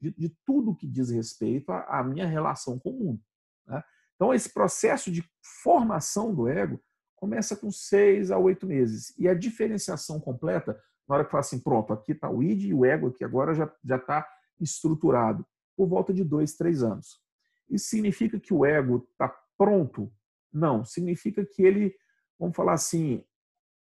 de, 0.00 0.10
de, 0.10 0.18
de 0.18 0.36
tudo 0.44 0.74
que 0.74 0.86
diz 0.86 1.10
respeito 1.10 1.70
à, 1.70 2.00
à 2.00 2.02
minha 2.02 2.26
relação 2.26 2.78
com 2.78 2.90
o 2.90 2.98
mundo. 2.98 3.20
Né? 3.66 3.82
Então, 4.16 4.34
esse 4.34 4.52
processo 4.52 5.10
de 5.10 5.24
formação 5.62 6.34
do 6.34 6.48
ego 6.48 6.80
começa 7.16 7.56
com 7.56 7.70
seis 7.70 8.30
a 8.30 8.38
oito 8.38 8.66
meses. 8.66 9.14
E 9.18 9.28
a 9.28 9.34
diferenciação 9.34 10.20
completa, 10.20 10.80
na 11.08 11.14
hora 11.14 11.24
que 11.24 11.30
fala 11.30 11.40
assim, 11.40 11.60
pronto, 11.60 11.92
aqui 11.92 12.12
está 12.12 12.30
o 12.30 12.42
id 12.42 12.64
e 12.64 12.74
o 12.74 12.84
ego, 12.84 13.08
aqui 13.08 13.24
agora 13.24 13.54
já 13.54 13.96
está 13.96 14.26
estruturado, 14.60 15.46
por 15.76 15.86
volta 15.86 16.12
de 16.12 16.22
dois, 16.24 16.54
três 16.54 16.82
anos. 16.82 17.20
Isso 17.68 17.86
significa 17.86 18.38
que 18.38 18.52
o 18.52 18.64
ego 18.64 19.08
está 19.12 19.28
pronto? 19.56 20.12
Não, 20.52 20.84
significa 20.84 21.44
que 21.44 21.62
ele, 21.62 21.94
vamos 22.38 22.56
falar 22.56 22.74
assim, 22.74 23.24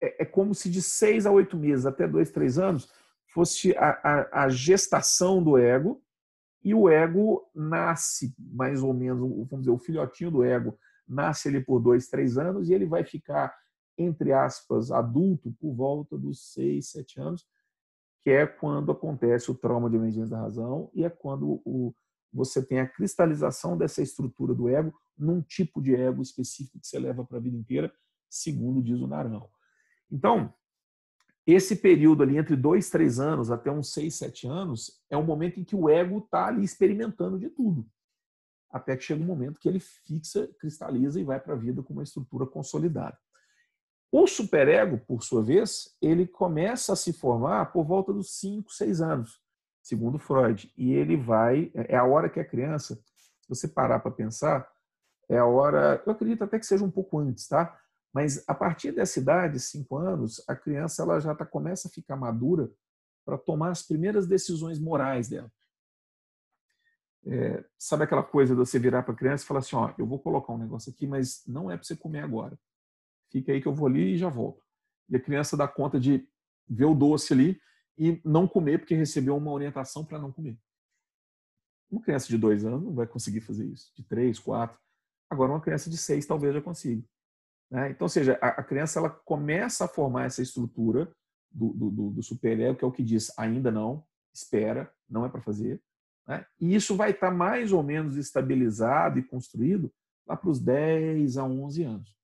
é, 0.02 0.22
é 0.22 0.24
como 0.24 0.54
se 0.54 0.70
de 0.70 0.82
seis 0.82 1.26
a 1.26 1.30
oito 1.30 1.56
meses, 1.56 1.86
até 1.86 2.06
dois, 2.06 2.30
três 2.30 2.58
anos, 2.58 2.90
fosse 3.26 3.76
a, 3.76 3.90
a, 4.02 4.44
a 4.44 4.48
gestação 4.48 5.42
do 5.42 5.56
ego, 5.56 6.02
e 6.64 6.74
o 6.74 6.88
ego 6.88 7.48
nasce 7.54 8.34
mais 8.38 8.82
ou 8.82 8.94
menos, 8.94 9.28
vamos 9.48 9.60
dizer, 9.60 9.70
o 9.70 9.78
filhotinho 9.78 10.30
do 10.30 10.44
ego 10.44 10.78
nasce 11.08 11.48
ali 11.48 11.60
por 11.60 11.80
dois, 11.80 12.06
três 12.06 12.38
anos 12.38 12.68
e 12.68 12.74
ele 12.74 12.86
vai 12.86 13.04
ficar, 13.04 13.52
entre 13.98 14.32
aspas, 14.32 14.92
adulto 14.92 15.52
por 15.60 15.74
volta 15.74 16.16
dos 16.16 16.52
seis, 16.52 16.90
sete 16.90 17.20
anos, 17.20 17.44
que 18.22 18.30
é 18.30 18.46
quando 18.46 18.92
acontece 18.92 19.50
o 19.50 19.54
trauma 19.54 19.90
de 19.90 19.96
emergência 19.96 20.30
da 20.30 20.42
razão 20.42 20.88
e 20.94 21.04
é 21.04 21.10
quando 21.10 21.60
o, 21.64 21.92
você 22.32 22.64
tem 22.64 22.78
a 22.78 22.88
cristalização 22.88 23.76
dessa 23.76 24.00
estrutura 24.00 24.54
do 24.54 24.68
ego 24.68 24.94
num 25.18 25.42
tipo 25.42 25.82
de 25.82 25.94
ego 25.94 26.22
específico 26.22 26.78
que 26.78 26.86
você 26.86 26.98
leva 26.98 27.24
para 27.24 27.38
a 27.38 27.40
vida 27.40 27.56
inteira, 27.56 27.92
segundo 28.34 28.82
diz 28.82 29.00
o 29.00 29.06
Naranjo. 29.06 29.48
Então, 30.10 30.52
esse 31.46 31.76
período 31.76 32.22
ali 32.22 32.36
entre 32.36 32.56
dois, 32.56 32.90
três 32.90 33.18
anos 33.18 33.50
até 33.50 33.70
uns 33.70 33.92
seis, 33.92 34.14
sete 34.14 34.46
anos 34.46 35.02
é 35.10 35.16
o 35.16 35.24
momento 35.24 35.58
em 35.58 35.64
que 35.64 35.74
o 35.74 35.88
ego 35.88 36.18
está 36.18 36.46
ali 36.46 36.64
experimentando 36.64 37.38
de 37.38 37.50
tudo 37.50 37.86
até 38.72 38.96
que 38.96 39.04
chega 39.04 39.22
um 39.22 39.26
momento 39.26 39.60
que 39.60 39.68
ele 39.68 39.78
fixa, 39.78 40.48
cristaliza 40.58 41.20
e 41.20 41.24
vai 41.24 41.38
para 41.38 41.52
a 41.52 41.56
vida 41.56 41.82
com 41.82 41.92
uma 41.92 42.02
estrutura 42.02 42.46
consolidada. 42.46 43.16
O 44.10 44.26
superego, 44.26 44.98
por 44.98 45.22
sua 45.22 45.42
vez, 45.42 45.94
ele 46.00 46.26
começa 46.26 46.94
a 46.94 46.96
se 46.96 47.12
formar 47.12 47.66
por 47.66 47.84
volta 47.84 48.12
dos 48.12 48.38
5, 48.38 48.72
6 48.72 49.00
anos, 49.02 49.40
segundo 49.82 50.18
Freud. 50.18 50.72
E 50.76 50.92
ele 50.92 51.16
vai, 51.16 51.70
é 51.74 51.96
a 51.96 52.04
hora 52.04 52.30
que 52.30 52.40
a 52.40 52.44
criança, 52.44 52.94
se 52.94 53.48
você 53.48 53.68
parar 53.68 54.00
para 54.00 54.10
pensar, 54.10 54.70
é 55.28 55.38
a 55.38 55.46
hora, 55.46 56.02
eu 56.06 56.12
acredito 56.12 56.44
até 56.44 56.58
que 56.58 56.66
seja 56.66 56.84
um 56.84 56.90
pouco 56.90 57.18
antes, 57.18 57.46
tá? 57.46 57.78
Mas 58.12 58.44
a 58.46 58.54
partir 58.54 58.92
dessa 58.92 59.18
idade, 59.18 59.58
5 59.58 59.96
anos, 59.96 60.42
a 60.46 60.54
criança 60.54 61.02
ela 61.02 61.18
já 61.18 61.34
tá, 61.34 61.46
começa 61.46 61.88
a 61.88 61.90
ficar 61.90 62.16
madura 62.16 62.70
para 63.24 63.38
tomar 63.38 63.70
as 63.70 63.82
primeiras 63.82 64.26
decisões 64.26 64.78
morais 64.78 65.28
dela. 65.28 65.50
É, 67.24 67.64
sabe 67.78 68.04
aquela 68.04 68.22
coisa 68.22 68.52
de 68.54 68.58
você 68.58 68.78
virar 68.78 69.04
para 69.04 69.14
a 69.14 69.16
criança 69.16 69.44
e 69.44 69.46
falar 69.46 69.60
assim, 69.60 69.76
ó, 69.76 69.94
eu 69.96 70.06
vou 70.06 70.18
colocar 70.18 70.52
um 70.52 70.58
negócio 70.58 70.90
aqui, 70.92 71.06
mas 71.06 71.42
não 71.46 71.70
é 71.70 71.76
para 71.76 71.84
você 71.84 71.96
comer 71.96 72.20
agora. 72.20 72.58
Fica 73.30 73.52
aí 73.52 73.62
que 73.62 73.68
eu 73.68 73.74
vou 73.74 73.86
ali 73.86 74.14
e 74.14 74.18
já 74.18 74.28
volto. 74.28 74.62
E 75.08 75.16
a 75.16 75.20
criança 75.20 75.56
dá 75.56 75.66
conta 75.66 75.98
de 75.98 76.28
ver 76.68 76.84
o 76.84 76.94
doce 76.94 77.32
ali 77.32 77.60
e 77.96 78.20
não 78.24 78.48
comer 78.48 78.78
porque 78.78 78.94
recebeu 78.94 79.36
uma 79.36 79.52
orientação 79.52 80.04
para 80.04 80.18
não 80.18 80.32
comer. 80.32 80.58
Uma 81.90 82.02
criança 82.02 82.28
de 82.28 82.36
dois 82.36 82.64
anos 82.64 82.82
não 82.82 82.94
vai 82.94 83.06
conseguir 83.06 83.40
fazer 83.40 83.66
isso. 83.66 83.92
De 83.94 84.02
três, 84.02 84.38
quatro. 84.38 84.78
Agora 85.30 85.52
uma 85.52 85.60
criança 85.60 85.88
de 85.88 85.96
seis 85.96 86.26
talvez 86.26 86.54
já 86.54 86.60
consiga. 86.60 87.02
Né? 87.72 87.90
Então, 87.90 88.04
ou 88.04 88.08
seja, 88.10 88.34
a, 88.34 88.62
criança 88.62 88.98
ela 88.98 89.08
começa 89.08 89.86
a 89.86 89.88
formar 89.88 90.26
essa 90.26 90.42
estrutura 90.42 91.10
do, 91.50 91.72
do, 91.72 92.10
do 92.10 92.22
superego, 92.22 92.76
que 92.76 92.84
é 92.84 92.86
o 92.86 92.92
que 92.92 93.02
diz 93.02 93.32
ainda 93.38 93.70
não, 93.70 94.04
espera, 94.32 94.92
não 95.08 95.24
é 95.24 95.30
para 95.30 95.40
fazer. 95.40 95.82
Né? 96.28 96.44
E 96.60 96.74
isso 96.74 96.94
vai 96.94 97.12
estar 97.12 97.30
mais 97.30 97.72
ou 97.72 97.82
menos 97.82 98.16
estabilizado 98.18 99.18
e 99.18 99.22
construído 99.22 99.90
lá 100.26 100.36
para 100.36 100.50
os 100.50 100.60
10 100.60 101.38
a 101.38 101.44
11 101.44 101.82
anos. 101.82 102.16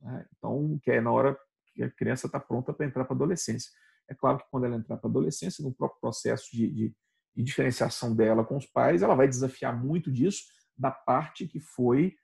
Né? 0.00 0.24
Então, 0.36 0.78
que 0.80 0.92
é 0.92 1.00
na 1.00 1.10
hora 1.10 1.36
que 1.74 1.82
a 1.82 1.90
criança 1.90 2.28
está 2.28 2.38
pronta 2.38 2.72
para 2.72 2.86
entrar 2.86 3.04
para 3.04 3.14
a 3.14 3.16
adolescência. 3.16 3.72
É 4.08 4.14
claro 4.14 4.38
que 4.38 4.44
quando 4.48 4.64
ela 4.64 4.76
entrar 4.76 4.96
para 4.96 5.08
a 5.08 5.10
adolescência, 5.10 5.62
no 5.62 5.74
próprio 5.74 6.00
processo 6.00 6.48
de, 6.52 6.68
de, 6.68 6.96
de, 7.34 7.42
diferenciação 7.42 8.14
dela 8.14 8.44
com 8.44 8.56
os 8.56 8.66
pais, 8.66 9.02
ela 9.02 9.16
vai 9.16 9.26
desafiar 9.26 9.76
muito 9.76 10.10
disso 10.10 10.44
da 10.76 10.92
parte 10.92 11.48
que 11.48 11.58
foi 11.58 12.14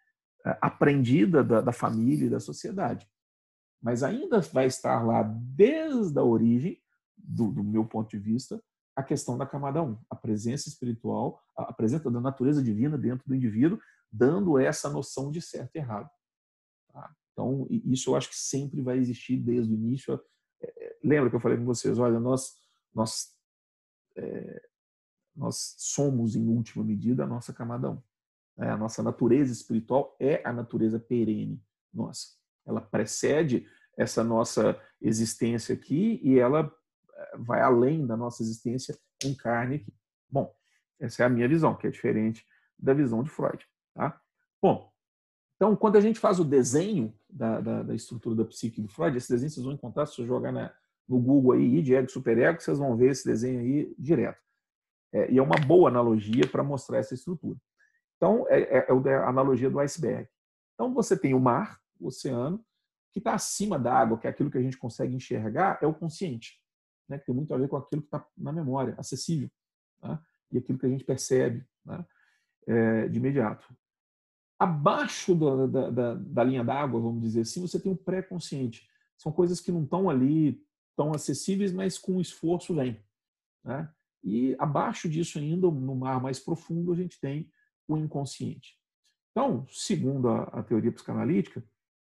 aprendida 0.60 1.42
da, 1.42 1.60
da 1.60 1.72
família 1.72 2.26
e 2.26 2.30
da 2.30 2.40
sociedade. 2.40 3.08
Mas 3.82 4.02
ainda 4.02 4.40
vai 4.40 4.66
estar 4.66 5.02
lá 5.04 5.22
desde 5.22 6.18
a 6.18 6.22
origem, 6.22 6.80
do, 7.16 7.50
do 7.50 7.64
meu 7.64 7.84
ponto 7.84 8.10
de 8.10 8.18
vista, 8.18 8.62
a 8.96 9.02
questão 9.02 9.36
da 9.36 9.46
camada 9.46 9.82
1, 9.82 9.98
a 10.08 10.14
presença 10.14 10.68
espiritual, 10.68 11.42
a 11.56 11.72
presença 11.72 12.10
da 12.10 12.20
natureza 12.20 12.62
divina 12.62 12.96
dentro 12.96 13.26
do 13.26 13.34
indivíduo, 13.34 13.78
dando 14.10 14.58
essa 14.58 14.88
noção 14.88 15.30
de 15.30 15.40
certo 15.40 15.74
e 15.74 15.78
errado. 15.78 16.08
Tá? 16.92 17.14
Então, 17.32 17.66
isso 17.70 18.10
eu 18.10 18.16
acho 18.16 18.28
que 18.28 18.36
sempre 18.36 18.80
vai 18.80 18.98
existir 18.98 19.36
desde 19.36 19.72
o 19.72 19.74
início. 19.74 20.20
É, 20.62 20.84
é, 20.86 20.98
lembra 21.02 21.28
que 21.28 21.36
eu 21.36 21.40
falei 21.40 21.58
com 21.58 21.64
vocês, 21.64 21.98
olha, 21.98 22.20
nós, 22.20 22.54
nós, 22.94 23.34
é, 24.16 24.68
nós 25.34 25.74
somos, 25.78 26.36
em 26.36 26.46
última 26.46 26.84
medida, 26.84 27.24
a 27.24 27.26
nossa 27.26 27.52
camada 27.52 27.90
1. 27.90 28.02
É, 28.58 28.68
a 28.68 28.76
nossa 28.76 29.02
natureza 29.02 29.52
espiritual 29.52 30.16
é 30.20 30.40
a 30.44 30.52
natureza 30.52 30.98
perene 30.98 31.62
nossa. 31.92 32.28
Ela 32.66 32.80
precede 32.80 33.66
essa 33.96 34.24
nossa 34.24 34.80
existência 35.00 35.74
aqui 35.74 36.20
e 36.22 36.38
ela 36.38 36.72
vai 37.38 37.60
além 37.60 38.06
da 38.06 38.16
nossa 38.16 38.42
existência 38.42 38.98
em 39.24 39.34
carne 39.34 39.76
aqui. 39.76 39.94
Bom, 40.28 40.54
essa 40.98 41.22
é 41.22 41.26
a 41.26 41.28
minha 41.28 41.48
visão, 41.48 41.76
que 41.76 41.86
é 41.86 41.90
diferente 41.90 42.44
da 42.78 42.92
visão 42.92 43.22
de 43.22 43.30
Freud. 43.30 43.64
Tá? 43.94 44.20
Bom, 44.60 44.92
então, 45.56 45.76
quando 45.76 45.96
a 45.96 46.00
gente 46.00 46.18
faz 46.18 46.40
o 46.40 46.44
desenho 46.44 47.14
da, 47.30 47.60
da, 47.60 47.82
da 47.84 47.94
estrutura 47.94 48.34
da 48.34 48.44
psique 48.44 48.80
do 48.80 48.88
Freud, 48.88 49.16
esse 49.16 49.30
desenho 49.30 49.50
vocês 49.50 49.64
vão 49.64 49.74
encontrar, 49.74 50.06
se 50.06 50.16
você 50.16 50.26
jogar 50.26 50.52
na, 50.52 50.74
no 51.08 51.18
Google 51.20 51.52
aí, 51.52 51.78
id, 51.78 51.90
ego, 51.90 52.10
superego, 52.10 52.60
vocês 52.60 52.78
vão 52.78 52.96
ver 52.96 53.12
esse 53.12 53.24
desenho 53.24 53.60
aí 53.60 53.94
direto. 53.98 54.42
É, 55.12 55.30
e 55.30 55.38
é 55.38 55.42
uma 55.42 55.56
boa 55.56 55.88
analogia 55.88 56.46
para 56.50 56.64
mostrar 56.64 56.98
essa 56.98 57.14
estrutura. 57.14 57.56
Então, 58.16 58.46
é, 58.48 58.60
é, 58.60 58.86
é 58.88 59.14
a 59.16 59.28
analogia 59.28 59.70
do 59.70 59.78
iceberg. 59.80 60.28
Então, 60.74 60.92
você 60.92 61.16
tem 61.16 61.34
o 61.34 61.40
mar, 61.40 61.80
o 62.00 62.08
oceano, 62.08 62.64
que 63.12 63.20
está 63.20 63.34
acima 63.34 63.78
da 63.78 63.94
água, 63.94 64.18
que 64.18 64.26
é 64.26 64.30
aquilo 64.30 64.50
que 64.50 64.58
a 64.58 64.62
gente 64.62 64.76
consegue 64.76 65.14
enxergar, 65.14 65.78
é 65.80 65.86
o 65.86 65.94
consciente, 65.94 66.60
né? 67.08 67.16
que 67.16 67.26
tem 67.26 67.34
muito 67.34 67.54
a 67.54 67.56
ver 67.56 67.68
com 67.68 67.76
aquilo 67.76 68.02
que 68.02 68.08
está 68.08 68.26
na 68.36 68.52
memória, 68.52 68.94
acessível, 68.98 69.48
né? 70.02 70.18
e 70.50 70.58
aquilo 70.58 70.78
que 70.78 70.86
a 70.86 70.88
gente 70.88 71.04
percebe 71.04 71.64
né? 71.84 72.04
é, 72.66 73.08
de 73.08 73.18
imediato. 73.18 73.72
Abaixo 74.58 75.34
da, 75.34 75.66
da, 75.66 75.90
da, 75.90 76.14
da 76.14 76.44
linha 76.44 76.64
d'água, 76.64 77.00
vamos 77.00 77.22
dizer 77.22 77.42
assim, 77.42 77.60
você 77.60 77.78
tem 77.78 77.92
o 77.92 77.96
pré-consciente. 77.96 78.88
São 79.16 79.30
coisas 79.30 79.60
que 79.60 79.70
não 79.70 79.84
estão 79.84 80.10
ali 80.10 80.60
tão 80.96 81.12
acessíveis, 81.12 81.72
mas 81.72 81.96
com 81.98 82.20
esforço 82.20 82.74
vem. 82.74 83.00
Né? 83.62 83.88
E 84.24 84.56
abaixo 84.58 85.08
disso 85.08 85.38
ainda, 85.38 85.70
no 85.70 85.94
mar 85.94 86.20
mais 86.20 86.40
profundo, 86.40 86.92
a 86.92 86.96
gente 86.96 87.20
tem 87.20 87.48
o 87.88 87.96
inconsciente. 87.96 88.76
Então, 89.30 89.66
segundo 89.68 90.28
a, 90.28 90.44
a 90.44 90.62
teoria 90.62 90.92
psicanalítica, 90.92 91.64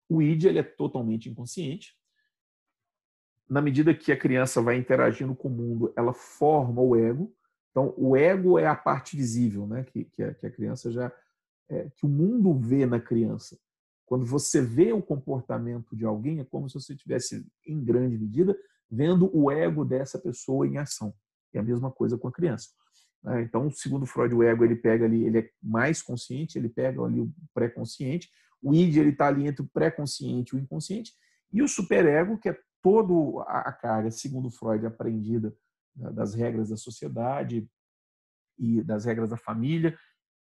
o 0.10 0.22
id 0.22 0.46
ele 0.46 0.60
é 0.60 0.64
totalmente 0.64 1.30
inconsciente. 1.30 1.96
Na 3.50 3.62
medida 3.62 3.94
que 3.94 4.12
a 4.12 4.18
criança 4.18 4.62
vai 4.62 4.78
interagindo 4.78 5.36
com 5.36 5.48
o 5.48 5.52
mundo, 5.52 5.94
ela 5.96 6.14
forma 6.14 6.82
o 6.82 6.96
ego. 6.96 7.34
Então, 7.72 7.94
o 7.98 8.16
ego 8.16 8.60
é 8.60 8.68
a 8.68 8.76
parte 8.76 9.16
visível, 9.16 9.66
né? 9.68 9.84
que, 9.84 10.06
que, 10.06 10.24
a, 10.24 10.34
que 10.34 10.46
a 10.46 10.52
criança 10.52 10.92
já. 10.92 11.12
É, 11.70 11.90
que 11.90 12.06
o 12.06 12.10
mundo 12.10 12.54
vê 12.58 12.86
na 12.86 13.00
criança. 13.00 13.60
Quando 14.06 14.26
você 14.26 14.62
vê 14.62 14.94
o 14.94 15.02
comportamento 15.02 15.94
de 15.96 16.06
alguém, 16.06 16.40
é 16.40 16.46
como 16.46 16.70
se 16.70 16.76
você 16.76 16.94
estivesse, 16.94 17.46
em 17.66 17.84
grande 17.84 18.18
medida, 18.18 18.58
vendo 18.90 19.30
o 19.38 19.52
ego 19.52 19.84
dessa 19.84 20.18
pessoa 20.18 20.66
em 20.66 20.78
ação. 20.78 21.14
É 21.54 21.60
a 21.60 21.64
mesma 21.64 21.92
coisa 21.92 22.18
com 22.18 22.30
a 22.30 22.32
criança. 22.32 22.70
Né? 23.24 23.42
Então, 23.42 23.70
segundo 23.72 24.06
Freud, 24.06 24.34
o 24.34 24.44
ego 24.44 24.64
ele 24.64 24.76
pega 24.76 25.06
ali, 25.06 25.24
ele 25.24 25.40
é 25.40 25.50
mais 25.62 26.02
consciente, 26.02 26.58
ele 26.58 26.70
pega 26.70 27.04
ali 27.04 27.22
o 27.22 27.34
pré-consciente. 27.54 28.30
O 28.62 28.74
id 28.74 28.98
ele 28.98 29.10
está 29.10 29.28
ali 29.28 29.48
entre 29.48 29.64
o 29.64 29.70
pré-consciente 29.70 30.56
e 30.56 30.60
o 30.60 30.62
inconsciente. 30.62 31.14
E 31.52 31.62
o 31.62 31.68
superego, 31.68 32.38
que 32.38 32.50
é 32.50 32.60
toda 32.82 33.44
a 33.44 33.72
carga, 33.72 34.12
segundo 34.12 34.50
Freud, 34.50 34.86
aprendida 34.86 35.56
né, 35.96 36.12
das 36.12 36.34
regras 36.34 36.70
da 36.70 36.78
sociedade 36.78 37.70
e 38.58 38.82
das 38.82 39.06
regras 39.06 39.30
da 39.30 39.38
família 39.38 39.98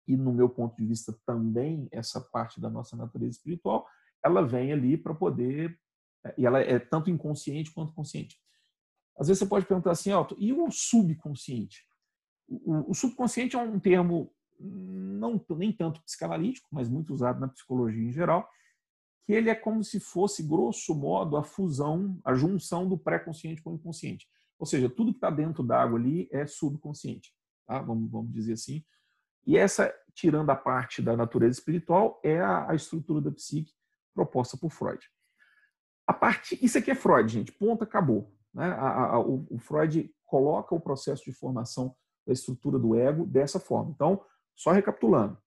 e, 0.07 0.16
no 0.16 0.33
meu 0.33 0.49
ponto 0.49 0.77
de 0.77 0.87
vista, 0.87 1.16
também 1.27 1.89
essa 1.91 2.20
parte 2.20 2.61
da 2.61 2.68
nossa 2.68 2.97
natureza 2.97 3.33
espiritual, 3.33 3.87
ela 4.25 4.47
vem 4.47 4.72
ali 4.72 4.97
para 4.97 5.14
poder. 5.14 5.79
É, 6.25 6.35
e 6.39 6.47
ela 6.47 6.61
é 6.61 6.79
tanto 6.79 7.11
inconsciente 7.11 7.72
quanto 7.72 7.93
consciente. 7.93 8.37
Às 9.18 9.29
vezes 9.29 9.39
você 9.41 9.47
pode 9.47 9.66
perguntar 9.66 9.93
assim, 9.93 10.11
Alto, 10.11 10.37
e 10.39 10.53
o 10.53 10.70
subconsciente? 10.70 11.87
O, 12.49 12.90
o 12.90 12.95
subconsciente 12.95 13.57
é 13.57 13.59
um 13.59 13.78
termo 13.78 14.32
não 14.61 15.45
nem 15.51 15.72
tanto 15.72 16.03
psicanalítico, 16.03 16.68
mas 16.70 16.88
muito 16.88 17.12
usado 17.12 17.40
na 17.40 17.49
psicologia 17.49 18.03
em 18.03 18.12
geral, 18.12 18.49
que 19.24 19.32
ele 19.32 19.51
é 19.51 19.55
como 19.55 19.82
se 19.82 19.99
fosse, 19.99 20.42
grosso 20.42 20.95
modo, 20.95 21.36
a 21.36 21.42
fusão, 21.42 22.20
a 22.24 22.34
junção 22.34 22.88
do 22.88 22.99
pré-consciente 22.99 23.62
com 23.62 23.72
o 23.72 23.74
inconsciente. 23.74 24.28
Ou 24.59 24.66
seja, 24.66 24.88
tudo 24.88 25.12
que 25.12 25.18
está 25.18 25.30
dentro 25.30 25.62
d'água 25.62 25.99
ali 25.99 26.28
é 26.30 26.47
subconsciente, 26.47 27.32
tá? 27.66 27.80
vamos, 27.80 28.11
vamos 28.11 28.32
dizer 28.32 28.53
assim. 28.53 28.84
E 29.47 29.57
essa, 29.57 29.92
tirando 30.14 30.51
a 30.51 30.57
parte 30.57 31.03
da 31.03 31.16
natureza 31.16 31.59
espiritual, 31.59 32.20
é 32.22 32.40
a, 32.40 32.70
a 32.70 32.74
estrutura 32.74 33.20
da 33.20 33.30
psique 33.30 33.72
proposta 34.14 34.57
por 34.57 34.70
Freud. 34.70 35.05
A 36.07 36.12
parte, 36.12 36.59
isso 36.62 36.78
aqui 36.78 36.90
é 36.90 36.95
Freud, 36.95 37.32
gente, 37.32 37.53
ponto, 37.53 37.82
acabou. 37.82 38.32
Né? 38.53 38.66
A, 38.66 39.14
a, 39.14 39.18
o, 39.18 39.47
o 39.51 39.59
Freud 39.59 40.11
coloca 40.24 40.74
o 40.74 40.80
processo 40.80 41.24
de 41.24 41.32
formação 41.32 41.97
da 42.27 42.33
estrutura 42.33 42.79
do 42.79 42.95
ego 42.95 43.27
dessa 43.27 43.61
forma. 43.61 43.91
Então, 43.91 44.25
só 44.55 44.70
recapitulando. 44.70 45.39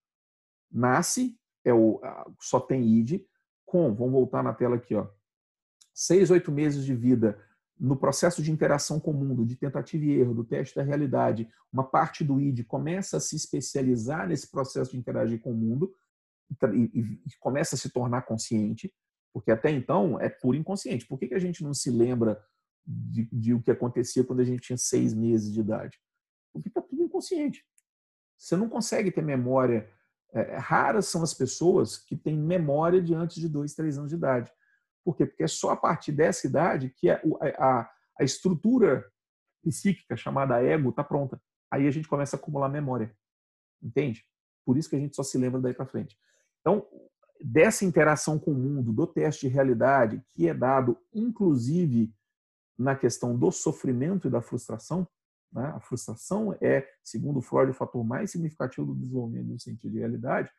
Nasce, 0.72 1.40
é 1.64 1.74
o, 1.74 2.02
só 2.40 2.60
tem 2.60 2.86
id, 2.86 3.22
com, 3.66 3.94
vamos 3.94 4.14
voltar 4.14 4.44
na 4.44 4.54
tela 4.54 4.76
aqui, 4.76 4.96
ó, 4.96 5.08
seis, 5.94 6.30
oito 6.30 6.52
meses 6.52 6.86
de 6.86 6.94
vida 6.94 7.42
no 7.80 7.96
processo 7.96 8.42
de 8.42 8.52
interação 8.52 9.00
com 9.00 9.12
o 9.12 9.14
mundo, 9.14 9.46
de 9.46 9.56
tentativa 9.56 10.04
e 10.04 10.12
erro, 10.12 10.34
do 10.34 10.44
teste 10.44 10.76
da 10.76 10.84
realidade, 10.84 11.50
uma 11.72 11.84
parte 11.84 12.24
do 12.24 12.40
id 12.40 12.66
começa 12.66 13.18
a 13.18 13.20
se 13.20 13.36
especializar 13.36 14.28
nesse 14.28 14.50
processo 14.50 14.92
de 14.92 14.98
interagir 14.98 15.40
com 15.42 15.52
o 15.52 15.56
mundo 15.56 15.94
e, 16.74 16.78
e, 16.78 17.00
e 17.26 17.38
começa 17.40 17.76
a 17.76 17.78
se 17.78 17.90
tornar 17.90 18.24
consciente, 18.24 18.94
porque 19.34 19.52
até 19.52 19.70
então 19.70 20.20
é 20.20 20.30
puro 20.30 20.58
inconsciente. 20.58 21.06
Por 21.06 21.20
que, 21.20 21.28
que 21.28 21.36
a 21.36 21.40
gente 21.40 21.64
não 21.64 21.74
se 21.74 21.92
lembra 21.92 22.42
de, 22.86 23.28
de 23.32 23.54
o 23.54 23.62
que 23.62 23.70
acontecia 23.70 24.24
quando 24.24 24.40
a 24.40 24.46
gente 24.46 24.62
tinha 24.62 24.78
seis 24.78 25.14
meses 25.14 25.54
de 25.54 25.60
idade? 25.60 26.00
Porque 26.54 26.70
está 26.70 26.82
tudo 26.82 27.04
inconsciente. 27.04 27.66
Você 28.38 28.56
não 28.56 28.70
consegue 28.70 29.12
ter 29.12 29.22
memória. 29.22 29.90
É, 30.34 30.58
raras 30.58 31.08
são 31.08 31.24
as 31.24 31.34
pessoas 31.34 31.98
que 31.98 32.16
têm 32.16 32.38
memória 32.38 33.02
de 33.02 33.14
antes 33.14 33.38
de 33.38 33.48
dois, 33.48 33.74
três 33.74 33.98
anos 33.98 34.10
de 34.10 34.16
idade. 34.16 34.52
Por 35.04 35.16
quê? 35.16 35.26
Porque 35.26 35.44
é 35.44 35.48
só 35.48 35.72
a 35.72 35.78
partir 35.78 36.12
dessa 36.12 36.46
idade 36.46 36.90
que 36.90 37.10
a, 37.10 37.22
a, 37.58 37.92
a 38.20 38.24
estrutura 38.24 39.10
psíquica 39.64 40.16
chamada 40.16 40.62
ego 40.62 40.90
está 40.90 41.04
pronta. 41.04 41.42
Aí 41.72 41.88
a 41.88 41.92
gente 41.92 42.08
começa 42.08 42.36
a 42.36 42.40
acumular 42.40 42.70
memória. 42.70 43.16
Entende? 43.82 44.26
Por 44.66 44.78
isso 44.78 44.90
que 44.90 44.96
a 44.96 45.00
gente 45.00 45.16
só 45.16 45.24
se 45.24 45.38
lembra 45.38 45.62
daí 45.62 45.74
para 45.74 45.86
frente. 45.86 46.18
Então, 46.60 46.86
dessa 47.42 47.86
interação 47.86 48.38
com 48.38 48.52
o 48.52 48.56
mundo, 48.56 48.92
do 48.92 49.08
teste 49.08 49.48
de 49.48 49.54
realidade, 49.54 50.22
que 50.30 50.48
é 50.48 50.54
dado 50.54 50.98
inclusive 51.14 52.14
na 52.78 52.96
questão 52.96 53.38
do 53.38 53.52
sofrimento 53.52 54.28
e 54.28 54.32
da 54.32 54.42
frustração, 54.42 55.08
né? 55.52 55.72
A 55.76 55.80
frustração 55.80 56.56
é, 56.62 56.88
segundo 57.04 57.42
Freud, 57.42 57.72
o 57.72 57.74
fator 57.74 58.04
mais 58.04 58.32
significativo 58.32 58.88
do 58.88 58.96
desenvolvimento 58.96 59.48
do 59.48 59.60
sentido 59.60 59.92
de 59.92 60.00
realidade. 60.00 60.50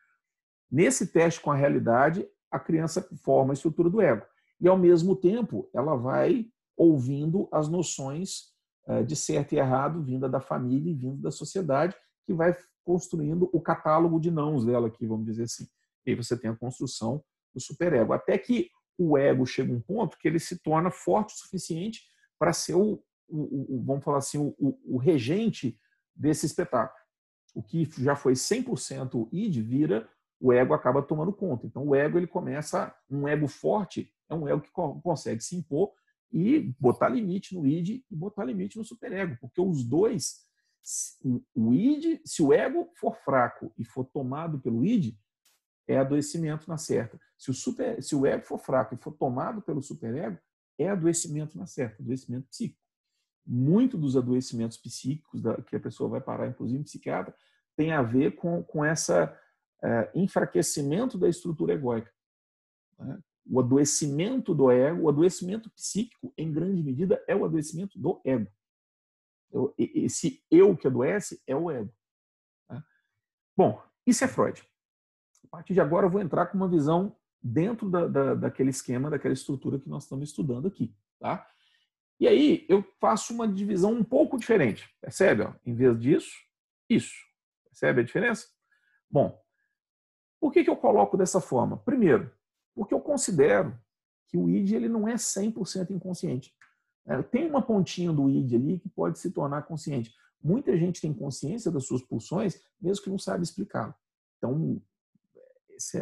Nesse 0.71 1.07
teste 1.07 1.41
com 1.41 1.51
a 1.51 1.55
realidade, 1.55 2.27
a 2.51 2.59
criança 2.59 3.07
forma 3.23 3.53
a 3.53 3.55
estrutura 3.55 3.89
do 3.89 4.01
ego. 4.01 4.25
E, 4.59 4.67
ao 4.67 4.77
mesmo 4.77 5.15
tempo, 5.15 5.69
ela 5.73 5.95
vai 5.95 6.47
ouvindo 6.75 7.47
as 7.51 7.67
noções 7.67 8.53
eh, 8.87 9.03
de 9.03 9.15
certo 9.15 9.53
e 9.53 9.57
errado, 9.57 10.03
vinda 10.03 10.27
da 10.27 10.39
família 10.39 10.91
e 10.91 10.95
vinda 10.95 11.21
da 11.21 11.31
sociedade, 11.31 11.95
que 12.25 12.33
vai 12.33 12.55
construindo 12.83 13.49
o 13.53 13.61
catálogo 13.61 14.19
de 14.19 14.31
nãos 14.31 14.65
dela 14.65 14.87
aqui, 14.87 15.05
vamos 15.05 15.25
dizer 15.25 15.43
assim. 15.43 15.67
E 16.05 16.11
aí 16.11 16.15
você 16.15 16.37
tem 16.37 16.49
a 16.49 16.55
construção 16.55 17.23
do 17.53 17.61
superego. 17.61 18.13
Até 18.13 18.37
que 18.37 18.69
o 18.97 19.17
ego 19.17 19.45
chega 19.45 19.71
a 19.71 19.75
um 19.75 19.81
ponto 19.81 20.17
que 20.17 20.27
ele 20.27 20.39
se 20.39 20.59
torna 20.59 20.91
forte 20.91 21.33
o 21.33 21.37
suficiente 21.37 22.01
para 22.37 22.51
ser 22.51 22.75
o, 22.75 23.01
o, 23.29 23.75
o, 23.75 23.83
vamos 23.83 24.03
falar 24.03 24.17
assim, 24.17 24.37
o, 24.37 24.77
o, 24.85 24.97
regente 24.97 25.79
desse 26.15 26.45
espetáculo. 26.45 26.99
O 27.53 27.63
que 27.63 27.89
já 27.97 28.15
foi 28.15 28.33
100% 28.33 29.29
id 29.31 29.61
vira, 29.61 30.09
o 30.39 30.53
ego 30.53 30.73
acaba 30.73 31.01
tomando 31.01 31.33
conta. 31.33 31.65
Então 31.65 31.87
o 31.87 31.95
ego 31.95 32.17
ele 32.17 32.27
começa, 32.27 32.93
um 33.09 33.27
ego 33.27 33.47
forte 33.47 34.13
é 34.29 34.35
um 34.35 34.47
ego 34.47 34.61
que 34.61 34.71
consegue 34.71 35.41
se 35.41 35.55
impor 35.55 35.91
e 36.31 36.73
botar 36.79 37.09
limite 37.09 37.55
no 37.55 37.65
id 37.65 38.03
e 38.09 38.15
botar 38.15 38.45
limite 38.45 38.77
no 38.77 38.83
superego, 38.83 39.37
porque 39.41 39.59
os 39.59 39.83
dois, 39.83 40.45
o 41.55 41.73
id, 41.73 42.21
se 42.23 42.43
o 42.43 42.53
ego 42.53 42.89
for 42.95 43.15
fraco 43.15 43.73
e 43.77 43.83
for 43.83 44.05
tomado 44.05 44.59
pelo 44.59 44.85
id, 44.85 45.17
é 45.87 45.97
adoecimento 45.97 46.69
na 46.69 46.77
certa. 46.77 47.19
Se 47.35 47.49
o, 47.49 47.53
super, 47.53 48.01
se 48.03 48.15
o 48.15 48.27
ego 48.27 48.45
for 48.45 48.59
fraco 48.59 48.93
e 48.93 48.97
for 48.97 49.11
tomado 49.11 49.61
pelo 49.61 49.81
superego, 49.81 50.37
é 50.77 50.87
adoecimento 50.87 51.57
na 51.57 51.65
certa, 51.65 52.01
adoecimento 52.01 52.47
psíquico 52.47 52.88
muito 53.51 53.97
dos 53.97 54.15
adoecimentos 54.15 54.77
psíquicos 54.77 55.41
da, 55.41 55.59
que 55.59 55.75
a 55.75 55.79
pessoa 55.79 56.07
vai 56.07 56.21
parar, 56.21 56.47
inclusive 56.47 56.83
psiquiatra, 56.83 57.33
tem 57.75 57.91
a 57.91 58.03
ver 58.03 58.35
com, 58.35 58.61
com 58.61 58.85
essa 58.85 59.35
é, 59.83 60.11
enfraquecimento 60.13 61.17
da 61.17 61.27
estrutura 61.27 61.73
egóica. 61.73 62.13
Né? 62.99 63.19
O 63.49 63.59
adoecimento 63.59 64.53
do 64.53 64.69
ego, 64.69 65.01
o 65.01 65.09
adoecimento 65.09 65.67
psíquico, 65.71 66.31
em 66.37 66.51
grande 66.53 66.83
medida, 66.83 67.23
é 67.27 67.35
o 67.35 67.43
adoecimento 67.43 67.97
do 67.97 68.21
ego. 68.23 68.47
Esse 69.75 70.43
eu 70.51 70.77
que 70.77 70.85
adoece 70.85 71.41
é 71.47 71.55
o 71.55 71.71
ego. 71.71 71.91
Né? 72.69 72.83
Bom, 73.57 73.81
isso 74.05 74.23
é 74.23 74.27
Freud. 74.27 74.63
A 75.45 75.47
partir 75.47 75.73
de 75.73 75.81
agora, 75.81 76.05
eu 76.05 76.11
vou 76.11 76.21
entrar 76.21 76.45
com 76.45 76.57
uma 76.57 76.67
visão 76.67 77.15
dentro 77.41 77.89
da, 77.89 78.07
da, 78.07 78.35
daquele 78.35 78.69
esquema, 78.69 79.09
daquela 79.09 79.33
estrutura 79.33 79.79
que 79.79 79.89
nós 79.89 80.03
estamos 80.03 80.29
estudando 80.29 80.67
aqui. 80.67 80.93
Tá? 81.19 81.47
E 82.19 82.27
aí 82.27 82.65
eu 82.67 82.83
faço 82.99 83.33
uma 83.33 83.47
divisão 83.47 83.93
um 83.93 84.03
pouco 84.03 84.37
diferente. 84.37 84.89
Percebe? 85.01 85.47
Em 85.65 85.73
vez 85.73 85.99
disso, 85.99 86.31
isso. 86.89 87.15
Percebe 87.65 88.01
a 88.01 88.03
diferença? 88.03 88.47
Bom, 89.09 89.41
por 90.39 90.51
que, 90.51 90.63
que 90.63 90.69
eu 90.69 90.75
coloco 90.75 91.17
dessa 91.17 91.39
forma? 91.39 91.77
Primeiro, 91.77 92.31
porque 92.75 92.93
eu 92.93 92.99
considero 92.99 93.77
que 94.27 94.37
o 94.37 94.49
id 94.49 94.71
ele 94.71 94.89
não 94.89 95.07
é 95.07 95.15
100% 95.15 95.91
inconsciente. 95.91 96.53
É, 97.05 97.21
tem 97.23 97.47
uma 97.47 97.61
pontinha 97.61 98.11
do 98.11 98.29
id 98.29 98.53
ali 98.53 98.79
que 98.79 98.89
pode 98.89 99.17
se 99.17 99.31
tornar 99.31 99.63
consciente. 99.63 100.13
Muita 100.41 100.77
gente 100.77 101.01
tem 101.01 101.13
consciência 101.13 101.71
das 101.71 101.85
suas 101.85 102.01
pulsões, 102.01 102.61
mesmo 102.79 103.03
que 103.03 103.09
não 103.09 103.17
sabe 103.17 103.43
explicá-lo. 103.43 103.93
Então, 104.37 104.81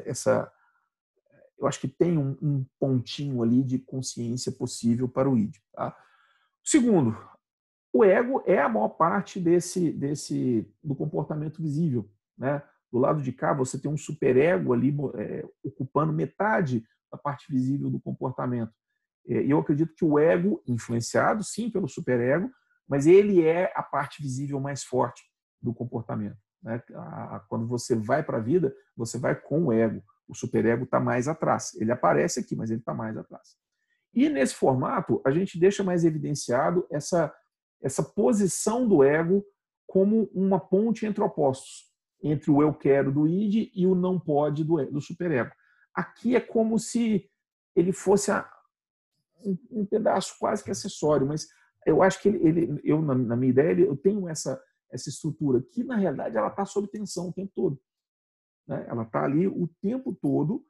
essa, 0.05 0.51
eu 1.59 1.67
acho 1.67 1.79
que 1.79 1.87
tem 1.87 2.17
um, 2.17 2.37
um, 2.41 2.65
pontinho 2.79 3.41
ali 3.41 3.63
de 3.63 3.79
consciência 3.79 4.51
possível 4.51 5.07
para 5.07 5.29
o 5.29 5.37
id. 5.37 5.55
Tá? 5.73 5.95
Segundo, 6.63 7.17
O 7.93 8.03
ego 8.03 8.43
é 8.45 8.59
a 8.59 8.69
maior 8.69 8.89
parte 8.89 9.39
desse, 9.39 9.91
desse 9.91 10.69
do 10.83 10.95
comportamento 10.95 11.61
visível. 11.61 12.09
Né? 12.37 12.61
Do 12.91 12.99
lado 12.99 13.21
de 13.21 13.31
cá, 13.31 13.53
você 13.53 13.79
tem 13.79 13.89
um 13.89 13.97
superego 13.97 14.73
ali 14.73 14.95
é, 15.15 15.47
ocupando 15.63 16.13
metade 16.13 16.85
da 17.11 17.17
parte 17.17 17.51
visível 17.51 17.89
do 17.89 17.99
comportamento. 17.99 18.71
É, 19.27 19.41
eu 19.41 19.57
acredito 19.59 19.95
que 19.95 20.05
o 20.05 20.19
ego, 20.19 20.61
influenciado 20.67 21.43
sim 21.43 21.69
pelo 21.69 21.87
superego, 21.87 22.51
mas 22.87 23.07
ele 23.07 23.43
é 23.43 23.71
a 23.75 23.83
parte 23.83 24.21
visível 24.21 24.59
mais 24.59 24.83
forte 24.83 25.23
do 25.61 25.73
comportamento. 25.73 26.37
Né? 26.61 26.81
Quando 27.49 27.67
você 27.67 27.95
vai 27.95 28.23
para 28.23 28.37
a 28.37 28.41
vida, 28.41 28.73
você 28.95 29.17
vai 29.17 29.35
com 29.35 29.65
o 29.65 29.73
ego. 29.73 30.03
O 30.27 30.35
superego 30.35 30.83
está 30.83 30.99
mais 30.99 31.27
atrás. 31.27 31.73
Ele 31.75 31.91
aparece 31.91 32.39
aqui, 32.39 32.55
mas 32.55 32.69
ele 32.69 32.79
está 32.79 32.93
mais 32.93 33.17
atrás. 33.17 33.55
E 34.13 34.29
nesse 34.29 34.55
formato, 34.55 35.21
a 35.25 35.31
gente 35.31 35.59
deixa 35.59 35.83
mais 35.83 36.03
evidenciado 36.03 36.85
essa, 36.89 37.33
essa 37.81 38.03
posição 38.03 38.87
do 38.87 39.03
ego 39.03 39.45
como 39.85 40.29
uma 40.33 40.59
ponte 40.59 41.05
entre 41.05 41.23
opostos, 41.23 41.85
entre 42.21 42.51
o 42.51 42.61
eu 42.61 42.73
quero 42.73 43.11
do 43.11 43.27
id 43.27 43.71
e 43.73 43.87
o 43.87 43.95
não 43.95 44.19
pode 44.19 44.63
do, 44.63 44.83
do 44.91 44.99
superego. 44.99 45.51
Aqui 45.93 46.35
é 46.35 46.39
como 46.39 46.77
se 46.77 47.29
ele 47.75 47.93
fosse 47.93 48.31
a, 48.31 48.49
um, 49.45 49.57
um, 49.71 49.85
pedaço 49.85 50.35
quase 50.39 50.63
que 50.63 50.71
acessório, 50.71 51.27
mas 51.27 51.47
eu 51.85 52.01
acho 52.01 52.21
que 52.21 52.27
ele, 52.27 52.47
ele 52.47 52.81
eu 52.83 53.01
na, 53.01 53.15
na, 53.15 53.35
minha 53.35 53.51
ideia, 53.51 53.85
eu 53.85 53.95
tenho 53.95 54.27
essa 54.27 54.61
essa 54.91 55.09
estrutura 55.09 55.61
que 55.61 55.83
na 55.83 55.95
realidade 55.95 56.37
ela 56.37 56.47
está 56.47 56.65
sob 56.65 56.87
tensão 56.87 57.29
o 57.29 57.33
tempo 57.33 57.51
todo. 57.53 57.79
Né? 58.67 58.85
Ela 58.87 59.03
está 59.03 59.23
ali 59.23 59.47
o 59.47 59.67
tempo 59.81 60.13
todo 60.13 60.65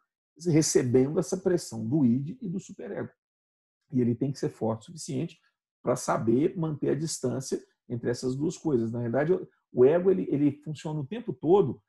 recebendo 0.46 1.20
essa 1.20 1.38
pressão 1.38 1.86
do 1.86 2.06
id 2.06 2.38
e 2.42 2.48
do 2.48 2.60
superego. 2.60 3.10
E 3.92 4.02
ele 4.02 4.14
tem 4.14 4.32
que 4.32 4.40
ser 4.40 4.50
forte 4.50 4.84
o 4.84 4.86
suficiente 4.86 5.40
para 5.82 5.96
saber 5.96 6.58
manter 6.58 6.90
a 6.90 6.96
distância 6.96 7.60
entre 7.90 8.10
essas 8.10 8.36
duas 8.36 8.58
coisas. 8.58 8.92
Na 8.92 9.00
realidade, 9.00 9.34
o 9.72 9.86
ego 9.86 10.12
ele, 10.12 10.28
ele 10.30 10.52
funciona 10.64 11.00
o 11.00 11.06
tempo 11.06 11.34
todo 11.34 11.82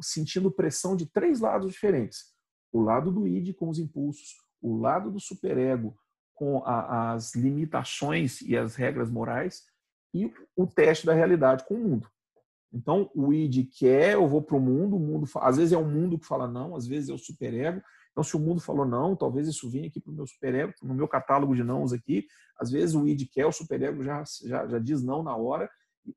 sentindo 0.00 0.50
pressão 0.50 0.96
de 0.96 1.06
três 1.06 1.40
lados 1.40 1.72
diferentes. 1.72 2.32
O 2.72 2.80
lado 2.80 3.10
do 3.10 3.26
id 3.26 3.52
com 3.54 3.68
os 3.68 3.78
impulsos, 3.78 4.36
o 4.62 4.76
lado 4.76 5.10
do 5.10 5.20
superego 5.20 5.98
com 6.34 6.64
a, 6.64 7.12
as 7.12 7.34
limitações 7.34 8.40
e 8.40 8.56
as 8.56 8.74
regras 8.74 9.10
morais 9.10 9.64
e 10.14 10.32
o 10.56 10.66
teste 10.66 11.04
da 11.04 11.12
realidade 11.12 11.66
com 11.66 11.74
o 11.74 11.78
mundo. 11.78 12.10
Então, 12.72 13.10
o 13.14 13.32
id 13.32 13.68
quer, 13.76 14.14
eu 14.14 14.28
vou 14.28 14.42
para 14.42 14.56
o 14.56 14.60
mundo, 14.60 14.96
o 14.96 15.00
mundo, 15.00 15.28
às 15.36 15.56
vezes 15.56 15.72
é 15.72 15.76
o 15.76 15.84
mundo 15.84 16.18
que 16.18 16.26
fala 16.26 16.46
não, 16.46 16.76
às 16.76 16.86
vezes 16.86 17.08
é 17.08 17.12
o 17.12 17.18
superego. 17.18 17.82
Então, 18.12 18.22
se 18.22 18.36
o 18.36 18.40
mundo 18.40 18.60
falou 18.60 18.86
não, 18.86 19.16
talvez 19.16 19.48
isso 19.48 19.68
venha 19.68 19.88
aqui 19.88 20.00
para 20.00 20.12
o 20.12 20.14
meu 20.14 20.26
superego, 20.26 20.72
no 20.82 20.94
meu 20.94 21.08
catálogo 21.08 21.54
de 21.54 21.64
nãos 21.64 21.92
aqui. 21.92 22.26
Às 22.58 22.70
vezes 22.70 22.94
o 22.94 23.06
id 23.06 23.28
quer, 23.32 23.46
o 23.46 23.52
superego 23.52 24.02
já, 24.04 24.22
já, 24.44 24.66
já 24.66 24.78
diz 24.78 25.02
não 25.02 25.22
na 25.22 25.36
hora. 25.36 25.68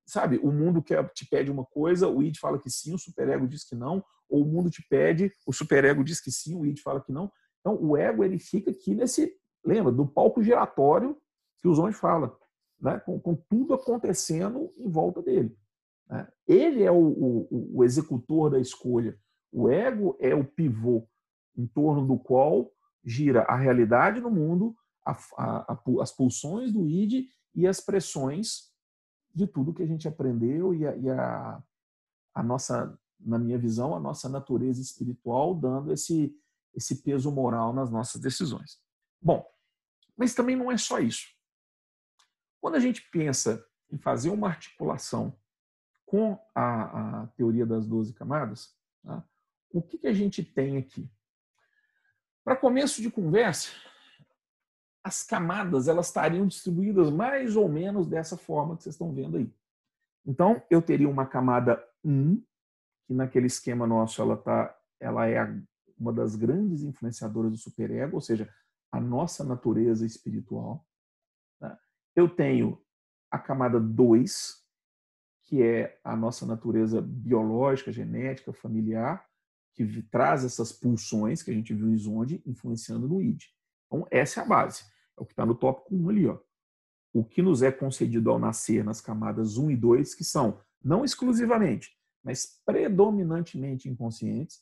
Sabe, 0.06 0.40
o 0.44 0.52
mundo 0.52 0.82
quer, 0.82 1.08
te 1.12 1.28
pede 1.28 1.52
uma 1.52 1.66
coisa, 1.66 2.08
o 2.08 2.22
id 2.22 2.38
fala 2.38 2.60
que 2.60 2.70
sim, 2.70 2.94
o 2.94 3.00
superego 3.00 3.48
diz 3.48 3.64
que 3.64 3.76
não. 3.76 4.04
Ou 4.30 4.44
o 4.44 4.46
mundo 4.46 4.70
te 4.70 4.86
pede, 4.88 5.32
o 5.46 5.54
superego 5.54 6.04
diz 6.04 6.20
que 6.20 6.32
sim, 6.32 6.56
o 6.56 6.66
id 6.66 6.80
fala 6.82 7.02
que 7.02 7.12
não. 7.12 7.32
Então, 7.60 7.78
o 7.82 7.96
ego 7.96 8.24
ele 8.24 8.40
fica 8.40 8.72
aqui 8.72 8.94
nesse, 8.94 9.34
lembra, 9.64 9.92
do 9.92 10.06
palco 10.06 10.44
giratório 10.44 11.18
que 11.60 11.68
os 11.68 11.80
homens 11.80 11.98
falam, 11.98 12.36
né? 12.80 13.00
com, 13.00 13.20
com 13.20 13.36
tudo 13.36 13.74
acontecendo 13.74 14.74
em 14.78 14.90
volta 14.90 15.22
dele. 15.22 15.56
Né? 16.14 16.28
Ele 16.48 16.84
é 16.84 16.92
o, 16.92 16.96
o, 16.96 17.78
o 17.80 17.84
executor 17.84 18.52
da 18.52 18.60
escolha. 18.60 19.20
O 19.52 19.68
ego 19.68 20.16
é 20.20 20.36
o 20.36 20.46
pivô 20.46 21.08
em 21.58 21.66
torno 21.66 22.06
do 22.06 22.20
qual 22.20 22.72
gira 23.04 23.42
a 23.46 23.56
realidade 23.56 24.22
no 24.22 24.30
mundo, 24.30 24.76
a, 25.04 25.18
a, 25.36 25.74
a, 25.74 25.84
as 26.02 26.12
pulsões 26.12 26.72
do 26.72 26.88
id 26.88 27.28
e 27.56 27.66
as 27.66 27.80
pressões 27.80 28.72
de 29.34 29.48
tudo 29.48 29.74
que 29.74 29.82
a 29.82 29.88
gente 29.88 30.08
aprendeu 30.08 30.76
e, 30.76 30.82
e 30.82 31.10
a, 31.10 31.64
nossa, 32.44 32.96
na 33.20 33.40
minha 33.40 33.58
visão, 33.58 33.96
a 33.96 34.00
nossa 34.00 34.30
natureza 34.30 34.80
espiritual 34.80 35.56
dando 35.56 35.92
esse, 35.92 36.32
esse 36.76 37.02
peso 37.02 37.32
moral 37.32 37.74
nas 37.74 37.90
nossas 37.90 38.22
decisões. 38.22 38.80
Bom, 39.20 39.44
mas 40.16 40.36
também 40.36 40.56
não 40.56 40.72
é 40.72 40.78
só 40.78 41.00
isso. 41.00 41.26
Quando 42.62 42.76
a 42.76 42.80
gente 42.80 43.02
pensa 43.10 43.66
em 43.92 43.98
fazer 43.98 44.30
uma 44.30 44.50
articulação 44.50 45.36
com 46.14 46.40
a, 46.54 47.24
a 47.24 47.28
teoria 47.30 47.66
das 47.66 47.88
12 47.88 48.14
camadas, 48.14 48.78
tá? 49.02 49.28
o 49.72 49.82
que, 49.82 49.98
que 49.98 50.06
a 50.06 50.14
gente 50.14 50.44
tem 50.44 50.78
aqui? 50.78 51.10
Para 52.44 52.56
começo 52.56 53.02
de 53.02 53.10
conversa, 53.10 53.72
as 55.04 55.24
camadas 55.24 55.88
elas 55.88 56.06
estariam 56.06 56.46
distribuídas 56.46 57.10
mais 57.10 57.56
ou 57.56 57.68
menos 57.68 58.08
dessa 58.08 58.38
forma 58.38 58.78
que 58.78 58.84
vocês 58.84 58.94
estão 58.94 59.12
vendo 59.12 59.38
aí. 59.38 59.52
Então, 60.24 60.62
eu 60.70 60.84
teria 60.84 61.10
uma 61.10 61.26
camada 61.26 61.84
1, 62.06 62.36
que 63.08 63.14
naquele 63.16 63.48
esquema 63.48 63.88
nosso 63.88 64.22
ela, 64.22 64.38
tá, 64.38 64.80
ela 65.00 65.28
é 65.28 65.40
uma 65.98 66.14
das 66.14 66.36
grandes 66.36 66.84
influenciadoras 66.84 67.50
do 67.50 67.58
superego, 67.58 68.18
ou 68.18 68.22
seja, 68.22 68.48
a 68.92 69.02
nossa 69.02 69.44
natureza 69.44 70.06
espiritual. 70.06 70.86
Tá? 71.60 71.76
Eu 72.16 72.30
tenho 72.30 72.80
a 73.32 73.40
camada 73.40 73.80
2, 73.80 74.63
que 75.44 75.62
é 75.62 76.00
a 76.04 76.16
nossa 76.16 76.46
natureza 76.46 77.02
biológica, 77.02 77.92
genética, 77.92 78.54
familiar, 78.54 79.26
que 79.74 80.02
traz 80.04 80.46
essas 80.46 80.72
pulsões 80.72 81.42
que 81.42 81.52
a 81.52 81.54
gente 81.54 81.74
viu 81.74 81.90
em 81.90 81.98
Zonde 81.98 82.42
influenciando 82.46 83.08
no 83.08 83.22
id. 83.22 83.44
Então, 83.88 84.08
essa 84.10 84.40
é 84.40 84.44
a 84.44 84.48
base. 84.48 84.84
É 85.18 85.22
o 85.22 85.26
que 85.26 85.34
está 85.34 85.46
no 85.46 85.56
tópico 85.56 85.96
1 85.96 86.10
ali. 86.10 86.28
Ó. 86.28 86.38
O 87.14 87.24
que 87.24 87.42
nos 87.42 87.62
é 87.62 87.72
concedido 87.72 88.30
ao 88.30 88.40
nascer 88.40 88.84
nas 88.84 89.02
camadas 89.02 89.58
1 89.58 89.72
e 89.72 89.76
2, 89.76 90.16
que 90.16 90.24
são 90.24 90.60
não 90.84 91.04
exclusivamente, 91.06 91.92
mas 92.24 92.62
predominantemente 92.66 93.90
inconscientes, 93.90 94.62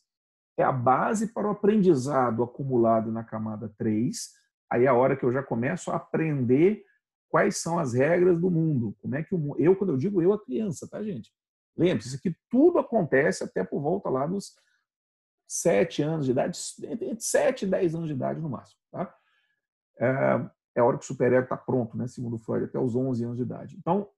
é 0.57 0.63
a 0.63 0.71
base 0.71 1.27
para 1.27 1.47
o 1.47 1.51
aprendizado 1.51 2.43
acumulado 2.43 3.11
na 3.11 3.23
camada 3.23 3.69
3. 3.77 4.31
Aí 4.69 4.85
é 4.85 4.87
a 4.87 4.93
hora 4.93 5.15
que 5.15 5.23
eu 5.23 5.31
já 5.31 5.41
começo 5.41 5.91
a 5.91 5.95
aprender 5.95 6.83
quais 7.31 7.57
são 7.57 7.79
as 7.79 7.93
regras 7.93 8.39
do 8.39 8.51
mundo. 8.51 8.95
Como 9.01 9.15
é 9.15 9.23
que 9.23 9.33
o 9.33 9.55
eu 9.57 9.75
quando 9.75 9.91
eu 9.91 9.97
digo 9.97 10.21
eu 10.21 10.33
a 10.33 10.43
criança, 10.43 10.87
tá, 10.87 11.01
gente? 11.01 11.33
Lembre-se 11.77 12.21
que 12.21 12.35
tudo 12.49 12.77
acontece 12.77 13.43
até 13.43 13.63
por 13.63 13.81
volta 13.81 14.09
lá 14.09 14.27
dos 14.27 14.53
7 15.47 16.03
anos 16.03 16.25
de 16.25 16.31
idade, 16.31 16.59
entre 16.83 17.15
7 17.17 17.65
e 17.65 17.67
10 17.69 17.95
anos 17.95 18.07
de 18.07 18.13
idade 18.13 18.41
no 18.41 18.49
máximo, 18.49 18.79
tá? 18.91 19.15
É, 19.97 20.49
é 20.75 20.81
a 20.81 20.83
hora 20.83 20.97
que 20.97 21.05
o 21.05 21.07
superego 21.07 21.43
está 21.43 21.57
pronto, 21.57 21.97
né, 21.97 22.07
segundo 22.07 22.37
Freud, 22.37 22.65
até 22.65 22.77
os 22.77 22.95
11 22.95 23.23
anos 23.23 23.37
de 23.37 23.43
idade. 23.43 23.77
Então, 23.77 24.09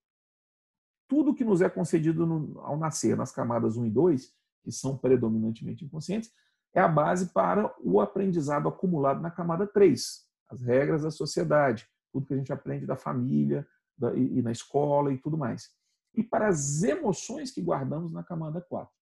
tudo 1.07 1.33
que 1.33 1.43
nos 1.43 1.61
é 1.61 1.69
concedido 1.69 2.25
no, 2.25 2.59
ao 2.61 2.77
nascer 2.77 3.15
nas 3.15 3.31
camadas 3.31 3.77
1 3.77 3.85
e 3.85 3.89
2, 3.91 4.33
que 4.63 4.71
são 4.71 4.97
predominantemente 4.97 5.85
inconscientes, 5.85 6.31
é 6.73 6.79
a 6.79 6.87
base 6.87 7.31
para 7.31 7.71
o 7.79 8.01
aprendizado 8.01 8.67
acumulado 8.67 9.21
na 9.21 9.29
camada 9.29 9.67
3, 9.67 10.27
as 10.49 10.61
regras 10.61 11.03
da 11.03 11.11
sociedade, 11.11 11.87
tudo 12.13 12.27
que 12.27 12.33
a 12.33 12.37
gente 12.37 12.53
aprende 12.53 12.85
da 12.85 12.95
família 12.95 13.67
da, 13.97 14.13
e, 14.13 14.37
e, 14.37 14.41
na 14.41 14.51
escola 14.51 15.11
e 15.11 15.17
tudo 15.17 15.37
mais. 15.37 15.71
E 16.13 16.23
para 16.23 16.47
as 16.47 16.83
emoções 16.83 17.51
que 17.51 17.61
guardamos 17.61 18.13
na 18.13 18.23
camada 18.23 18.61
4. 18.61 18.93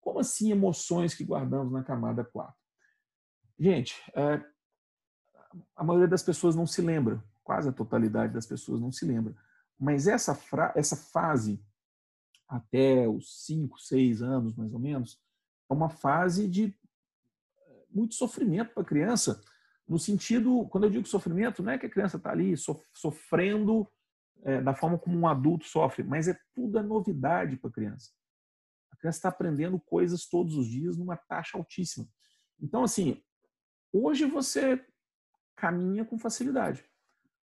Como 0.00 0.20
assim 0.20 0.52
emoções 0.52 1.14
que 1.14 1.24
guardamos 1.24 1.72
na 1.72 1.82
camada 1.82 2.22
4? 2.22 2.54
Gente, 3.58 4.00
é, 4.14 4.44
a 5.74 5.82
maioria 5.82 6.08
das 6.08 6.22
pessoas 6.22 6.54
não 6.54 6.66
se 6.66 6.82
lembra, 6.82 7.24
quase 7.42 7.68
a 7.68 7.72
totalidade 7.72 8.34
das 8.34 8.46
pessoas 8.46 8.80
não 8.80 8.92
se 8.92 9.06
lembra. 9.06 9.34
Mas 9.78 10.06
essa, 10.06 10.38
essa 10.74 10.96
fase, 10.96 11.64
até 12.46 13.08
os 13.08 13.46
5, 13.46 13.80
6 13.80 14.22
anos 14.22 14.54
mais 14.54 14.72
ou 14.74 14.78
menos, 14.78 15.18
é 15.70 15.72
uma 15.72 15.88
fase 15.88 16.46
de 16.46 16.76
é, 17.58 17.84
muito 17.90 18.14
sofrimento 18.14 18.74
para 18.74 18.82
a 18.82 18.86
criança, 18.86 19.42
no 19.86 19.98
sentido, 19.98 20.66
quando 20.68 20.84
eu 20.84 20.90
digo 20.90 21.06
sofrimento, 21.06 21.62
não 21.62 21.72
é 21.72 21.78
que 21.78 21.86
a 21.86 21.90
criança 21.90 22.16
está 22.16 22.30
ali 22.30 22.54
sofrendo 22.92 23.86
é, 24.42 24.60
da 24.60 24.74
forma 24.74 24.98
como 24.98 25.16
um 25.18 25.28
adulto 25.28 25.66
sofre, 25.66 26.02
mas 26.02 26.26
é 26.26 26.38
tudo 26.54 26.78
a 26.78 26.82
novidade 26.82 27.56
para 27.56 27.68
a 27.68 27.72
criança. 27.72 28.10
A 28.90 28.96
criança 28.96 29.18
está 29.18 29.28
aprendendo 29.28 29.78
coisas 29.78 30.26
todos 30.26 30.56
os 30.56 30.66
dias 30.66 30.96
numa 30.96 31.16
taxa 31.16 31.58
altíssima. 31.58 32.08
Então, 32.60 32.82
assim, 32.82 33.22
hoje 33.92 34.24
você 34.24 34.84
caminha 35.56 36.04
com 36.04 36.18
facilidade, 36.18 36.84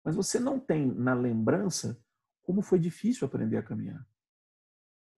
mas 0.03 0.15
você 0.15 0.39
não 0.39 0.59
tem 0.59 0.85
na 0.85 1.13
lembrança 1.13 1.99
como 2.43 2.61
foi 2.61 2.79
difícil 2.79 3.25
aprender 3.25 3.57
a 3.57 3.63
caminhar. 3.63 4.07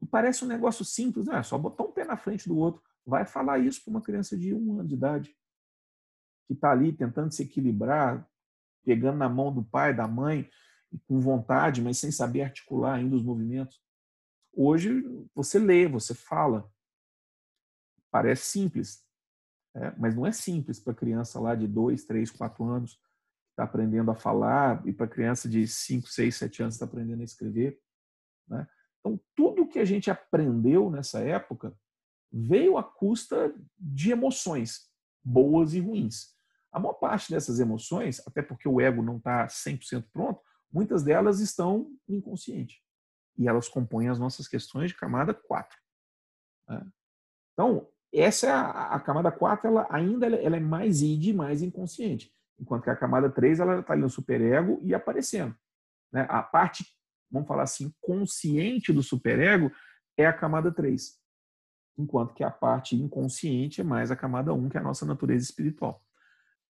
E 0.02 0.06
parece 0.06 0.44
um 0.44 0.48
negócio 0.48 0.84
simples, 0.84 1.26
não 1.26 1.36
é 1.36 1.44
só 1.44 1.58
botar 1.58 1.84
um 1.84 1.92
pé 1.92 2.06
na 2.06 2.18
frente 2.18 2.48
do 2.48 2.58
outro. 2.58 2.82
Vai 3.06 3.26
falar 3.26 3.60
isso 3.60 3.84
para 3.84 3.92
uma 3.92 4.02
criança 4.02 4.38
de 4.38 4.54
um 4.54 4.80
ano 4.80 4.88
de 4.88 4.96
idade 4.96 5.36
que 6.52 6.56
está 6.56 6.72
ali 6.72 6.92
tentando 6.92 7.32
se 7.32 7.44
equilibrar, 7.44 8.28
pegando 8.84 9.18
na 9.18 9.30
mão 9.30 9.54
do 9.54 9.64
pai, 9.64 9.96
da 9.96 10.06
mãe, 10.06 10.50
com 11.08 11.18
vontade, 11.22 11.82
mas 11.82 11.98
sem 11.98 12.12
saber 12.12 12.42
articular 12.42 12.96
ainda 12.96 13.16
os 13.16 13.24
movimentos. 13.24 13.82
Hoje 14.54 15.02
você 15.34 15.58
lê, 15.58 15.88
você 15.88 16.14
fala. 16.14 16.70
Parece 18.12 18.48
simples, 18.48 19.02
é, 19.74 19.96
mas 19.98 20.14
não 20.14 20.28
é 20.28 20.34
simples 20.34 20.78
para 20.78 20.94
criança 20.94 21.40
lá 21.40 21.56
de 21.56 21.66
2, 21.66 22.04
3, 22.04 22.30
4 22.30 22.66
anos, 22.66 23.00
está 23.52 23.64
aprendendo 23.64 24.12
a 24.12 24.16
falar, 24.16 24.86
e 24.86 24.92
para 24.92 25.08
criança 25.08 25.48
de 25.48 25.66
5, 25.66 26.10
6, 26.10 26.36
7 26.36 26.64
anos 26.64 26.76
está 26.76 26.84
aprendendo 26.84 27.22
a 27.22 27.24
escrever. 27.24 27.80
Né? 28.50 28.68
Então, 29.00 29.18
tudo 29.34 29.70
que 29.70 29.80
a 29.80 29.86
gente 29.86 30.12
aprendeu 30.12 30.92
nessa 30.92 31.22
época 31.22 31.74
veio 32.30 32.78
à 32.78 32.84
custa 32.84 33.56
de 33.80 34.12
emoções, 34.12 34.92
boas 35.24 35.74
e 35.74 35.80
ruins. 35.80 36.36
A 36.72 36.80
maior 36.80 36.94
parte 36.94 37.32
dessas 37.32 37.60
emoções, 37.60 38.22
até 38.26 38.42
porque 38.42 38.68
o 38.68 38.80
ego 38.80 39.04
não 39.04 39.18
está 39.18 39.46
100% 39.48 40.06
pronto, 40.12 40.42
muitas 40.72 41.04
delas 41.04 41.40
estão 41.40 41.92
inconsciente. 42.08 42.82
E 43.38 43.48
elas 43.48 43.68
compõem 43.68 44.08
as 44.08 44.18
nossas 44.18 44.48
questões 44.48 44.92
de 44.92 44.98
camada 44.98 45.34
4. 45.34 45.78
Né? 46.70 46.88
Então, 47.54 47.88
essa 48.14 48.48
é 48.48 48.52
a, 48.52 48.70
a, 48.96 49.00
camada 49.00 49.32
4, 49.32 49.68
ela 49.68 49.88
ainda 49.90 50.28
ela 50.28 50.58
é 50.58 50.60
mais 50.60 51.02
id, 51.02 51.34
mais 51.34 51.62
inconsciente. 51.62 52.34
Enquanto 52.60 52.84
que 52.84 52.90
a 52.90 52.96
camada 52.96 53.30
3, 53.30 53.60
ela 53.60 53.80
está 53.80 53.94
ali 53.94 54.02
no 54.02 54.10
superego 54.10 54.80
e 54.84 54.94
aparecendo. 54.94 55.56
Né? 56.12 56.26
A 56.30 56.44
parte, 56.44 56.86
vamos 57.30 57.48
falar 57.48 57.64
assim, 57.64 57.94
consciente 58.00 58.94
do 58.94 59.02
superego 59.02 59.72
é 60.18 60.26
a 60.26 60.34
camada 60.34 60.72
3. 60.72 61.20
Enquanto 61.98 62.34
que 62.34 62.44
a 62.44 62.52
parte 62.52 62.96
inconsciente 62.96 63.82
é 63.82 63.84
mais 63.84 64.12
a 64.12 64.16
camada 64.16 64.54
1, 64.54 64.70
que 64.70 64.78
é 64.78 64.80
a 64.80 64.84
nossa 64.84 65.06
natureza 65.06 65.44
espiritual. 65.44 66.02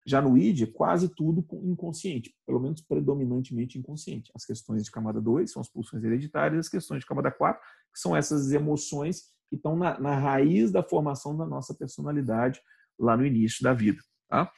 Já 0.05 0.21
no 0.21 0.37
id, 0.37 0.67
quase 0.73 1.09
tudo 1.09 1.43
inconsciente, 1.63 2.35
pelo 2.45 2.59
menos 2.59 2.81
predominantemente 2.81 3.79
inconsciente. 3.79 4.31
As 4.35 4.45
questões 4.45 4.83
de 4.83 4.91
camada 4.91 5.19
2 5.19 5.51
são 5.51 5.61
as 5.61 5.69
pulsões 5.69 6.03
hereditárias, 6.03 6.67
as 6.67 6.69
questões 6.69 6.99
de 6.99 7.05
camada 7.05 7.31
4 7.31 7.61
que 7.93 7.99
são 7.99 8.15
essas 8.15 8.51
emoções 8.51 9.33
que 9.49 9.55
estão 9.55 9.75
na, 9.75 9.99
na 9.99 10.15
raiz 10.15 10.71
da 10.71 10.83
formação 10.83 11.35
da 11.35 11.45
nossa 11.45 11.73
personalidade 11.73 12.61
lá 12.99 13.15
no 13.15 13.25
início 13.25 13.63
da 13.63 13.73
vida. 13.73 13.99
Tá? 14.29 14.51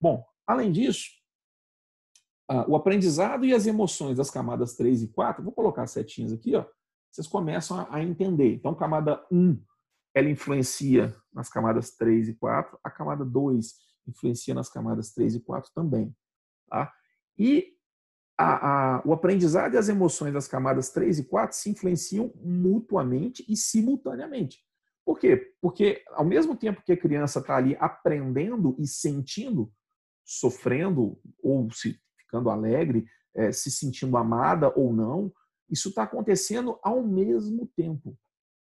Bom, 0.00 0.24
além 0.46 0.70
disso, 0.70 1.06
o 2.68 2.76
aprendizado 2.76 3.44
e 3.44 3.54
as 3.54 3.66
emoções 3.66 4.18
das 4.18 4.30
camadas 4.30 4.74
3 4.74 5.04
e 5.04 5.08
4, 5.08 5.42
vou 5.42 5.52
colocar 5.52 5.86
setinhas 5.86 6.32
aqui, 6.32 6.54
ó, 6.54 6.64
vocês 7.10 7.26
começam 7.26 7.86
a 7.90 8.02
entender. 8.02 8.54
Então, 8.54 8.74
camada 8.74 9.24
1, 9.30 9.58
ela 10.14 10.28
influencia 10.28 11.14
nas 11.32 11.48
camadas 11.48 11.92
3 11.96 12.28
e 12.28 12.34
4, 12.34 12.78
a 12.82 12.90
camada 12.90 13.24
2 13.24 13.74
influencia 14.06 14.54
nas 14.54 14.68
camadas 14.68 15.12
3 15.12 15.36
e 15.36 15.40
4 15.40 15.70
também. 15.74 16.14
Tá? 16.68 16.92
E 17.38 17.72
a, 18.36 18.96
a, 18.96 19.02
o 19.04 19.12
aprendizado 19.12 19.74
e 19.74 19.78
as 19.78 19.88
emoções 19.88 20.32
das 20.32 20.48
camadas 20.48 20.90
3 20.90 21.20
e 21.20 21.24
4 21.24 21.56
se 21.56 21.70
influenciam 21.70 22.32
mutuamente 22.36 23.44
e 23.48 23.56
simultaneamente. 23.56 24.58
Por 25.04 25.18
quê? 25.18 25.54
Porque 25.60 26.02
ao 26.10 26.24
mesmo 26.24 26.56
tempo 26.56 26.82
que 26.84 26.92
a 26.92 26.96
criança 26.96 27.40
está 27.40 27.56
ali 27.56 27.76
aprendendo 27.80 28.76
e 28.78 28.86
sentindo, 28.86 29.72
sofrendo 30.24 31.20
ou 31.42 31.70
se 31.72 32.00
ficando 32.18 32.50
alegre, 32.50 33.04
é, 33.34 33.50
se 33.50 33.70
sentindo 33.70 34.16
amada 34.16 34.72
ou 34.76 34.92
não, 34.92 35.32
isso 35.68 35.88
está 35.88 36.04
acontecendo 36.04 36.78
ao 36.82 37.02
mesmo 37.02 37.66
tempo. 37.76 38.16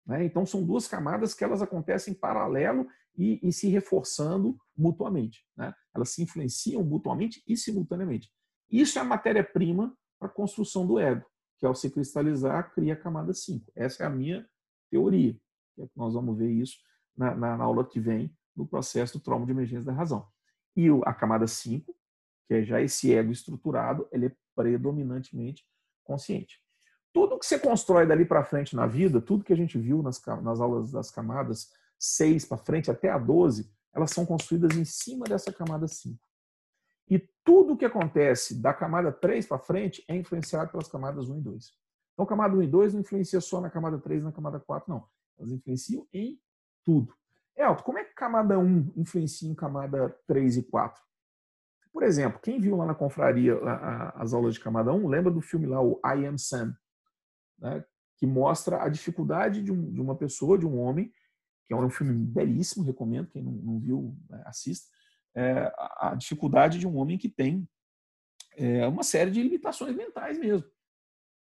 Né? 0.07 0.25
Então 0.25 0.47
são 0.47 0.65
duas 0.65 0.87
camadas 0.87 1.35
que 1.35 1.45
elas 1.45 1.63
acontecem 1.63 2.13
em 2.13 2.17
paralelo 2.17 2.87
e, 3.17 3.41
e 3.43 3.53
se 3.53 3.69
reforçando 3.69 4.57
mutuamente. 4.77 5.45
Né? 5.57 5.73
Elas 5.95 6.11
se 6.11 6.23
influenciam 6.23 6.83
mutuamente 6.83 7.43
e 7.47 7.57
simultaneamente. 7.57 8.31
Isso 8.71 8.99
é 8.99 9.03
a 9.03 9.05
matéria-prima 9.05 9.97
para 10.19 10.29
a 10.29 10.33
construção 10.33 10.87
do 10.87 10.99
ego, 10.99 11.25
que 11.59 11.67
ao 11.67 11.75
se 11.75 11.91
cristalizar, 11.91 12.73
cria 12.75 12.95
a 12.95 12.97
camada 12.97 13.33
5. 13.33 13.71
Essa 13.75 14.05
é 14.05 14.07
a 14.07 14.11
minha 14.11 14.49
teoria. 14.91 15.37
É 15.79 15.87
nós 15.95 16.15
vamos 16.15 16.37
ver 16.37 16.51
isso 16.51 16.79
na, 17.17 17.35
na, 17.35 17.57
na, 17.57 17.65
aula 17.65 17.85
que 17.85 18.01
vem, 18.01 18.35
no 18.57 18.67
processo 18.67 19.19
do 19.19 19.23
trauma 19.23 19.47
de 19.47 19.53
emergência 19.53 19.85
da 19.85 19.93
razão. 19.93 20.27
E 20.77 20.89
a 21.05 21.15
camada 21.15 21.47
5, 21.47 21.95
que 22.47 22.55
é 22.55 22.63
já 22.63 22.81
esse 22.81 23.15
ego 23.15 23.31
estruturado, 23.31 24.09
ele 24.11 24.27
é 24.27 24.37
predominantemente 24.55 25.65
consciente. 26.05 26.61
Tudo 27.13 27.39
que 27.39 27.47
você 27.47 27.59
constrói 27.59 28.07
dali 28.07 28.25
para 28.25 28.45
frente 28.45 28.75
na 28.75 28.87
vida, 28.87 29.21
tudo 29.21 29.45
que 29.45 29.53
a 29.53 29.57
gente 29.57 29.79
viu 29.79 30.03
nas, 30.03 30.21
nas 30.43 30.61
aulas 30.61 30.91
das 30.91 31.11
camadas 31.11 31.71
6 31.99 32.45
para 32.47 32.59
frente 32.59 32.91
até 32.91 33.11
a 33.11 33.19
12, 33.19 33.71
elas 33.93 34.11
são 34.11 34.27
construídas 34.27 34.77
em 34.77 34.85
cima 34.85 35.25
dessa 35.25 35.53
camada 35.53 35.87
5. 35.87 36.19
E 37.09 37.19
tudo 37.45 37.75
o 37.75 37.77
que 37.77 37.85
acontece 37.85 38.61
da 38.61 38.73
camada 38.73 39.13
3 39.13 39.47
para 39.47 39.59
frente 39.59 40.05
é 40.09 40.17
influenciado 40.17 40.71
pelas 40.71 40.89
camadas 40.89 41.29
1 41.29 41.39
e 41.39 41.41
2. 41.43 41.73
Então, 42.15 42.27
camada 42.27 42.57
1 42.57 42.63
e 42.63 42.67
2 42.67 42.95
não 42.95 43.01
influencia 43.01 43.41
só 43.41 43.61
na 43.61 43.71
camada 43.71 43.99
3 43.99 44.23
e 44.23 44.25
na 44.25 44.33
camada 44.33 44.61
4, 44.61 44.93
não. 44.93 45.07
Elas 45.39 45.53
influenciam 45.53 46.07
em 46.13 46.41
tudo. 46.85 47.15
Elton, 47.57 47.83
como 47.83 47.99
é 47.99 48.05
que 48.05 48.15
camada 48.15 48.59
1 48.59 48.93
influencia 48.97 49.49
em 49.49 49.55
camada 49.55 50.09
3 50.27 50.57
e 50.57 50.63
4? 50.63 51.03
Por 51.93 52.03
exemplo, 52.03 52.41
quem 52.41 52.61
viu 52.61 52.77
lá 52.77 52.87
na 52.87 52.95
confraria 52.95 53.57
as 54.17 54.33
aulas 54.33 54.55
de 54.55 54.61
camada 54.61 54.93
1, 54.93 55.07
lembra 55.07 55.31
do 55.31 55.41
filme 55.41 55.67
lá, 55.67 55.81
o 55.81 56.01
I 56.05 56.27
Am 56.27 56.37
Sam, 56.37 56.77
né, 57.59 57.85
que 58.17 58.27
mostra 58.27 58.83
a 58.83 58.89
dificuldade 58.89 59.63
de, 59.63 59.71
de 59.71 60.01
uma 60.01 60.17
pessoa, 60.17 60.59
de 60.59 60.67
um 60.67 60.81
homem, 60.81 61.13
que 61.67 61.73
é 61.73 61.77
um 61.77 61.91
filme 61.91 62.13
belíssimo, 62.13 62.85
recomendo, 62.85 63.29
quem 63.29 63.43
não, 63.43 63.53
não 63.53 63.79
viu, 63.79 64.17
né, 64.29 64.43
assista, 64.47 64.89
é, 65.35 65.73
a 65.99 66.15
dificuldade 66.17 66.79
de 66.79 66.87
um 66.87 66.97
homem 66.97 67.19
que 67.19 67.29
tem 67.29 67.69
é, 68.57 68.87
uma 68.87 69.03
série 69.03 69.31
de 69.31 69.43
limitações 69.43 69.97
mentais 69.97 70.39
mesmo. 70.39 70.69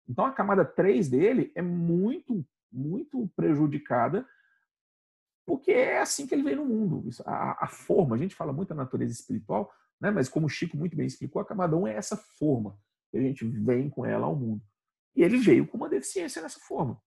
Então 0.08 0.24
a 0.24 0.32
camada 0.32 0.64
3 0.64 1.08
dele 1.08 1.52
é 1.54 1.62
muito, 1.62 2.46
muito 2.70 3.28
prejudicada, 3.36 4.26
porque 5.44 5.72
é 5.72 6.00
assim 6.00 6.26
que 6.26 6.34
ele 6.34 6.42
veio 6.42 6.56
no 6.56 6.64
mundo. 6.64 7.08
A, 7.26 7.64
a 7.64 7.68
forma, 7.68 8.14
a 8.14 8.18
gente 8.18 8.34
fala 8.34 8.52
muito 8.52 8.70
da 8.70 8.74
natureza 8.74 9.12
espiritual, 9.12 9.72
né, 10.00 10.10
mas 10.10 10.28
como 10.28 10.46
o 10.46 10.50
Chico 10.50 10.76
muito 10.76 10.96
bem 10.96 11.06
explicou, 11.06 11.42
a 11.42 11.44
camada 11.44 11.76
1 11.76 11.86
é 11.88 11.94
essa 11.94 12.16
forma 12.16 12.78
que 13.10 13.18
a 13.18 13.20
gente 13.20 13.44
vem 13.44 13.90
com 13.90 14.06
ela 14.06 14.26
ao 14.26 14.34
mundo. 14.34 14.62
E 15.14 15.22
ele 15.22 15.36
veio 15.36 15.66
com 15.66 15.76
uma 15.76 15.88
deficiência 15.88 16.40
nessa 16.40 16.58
forma. 16.60 17.00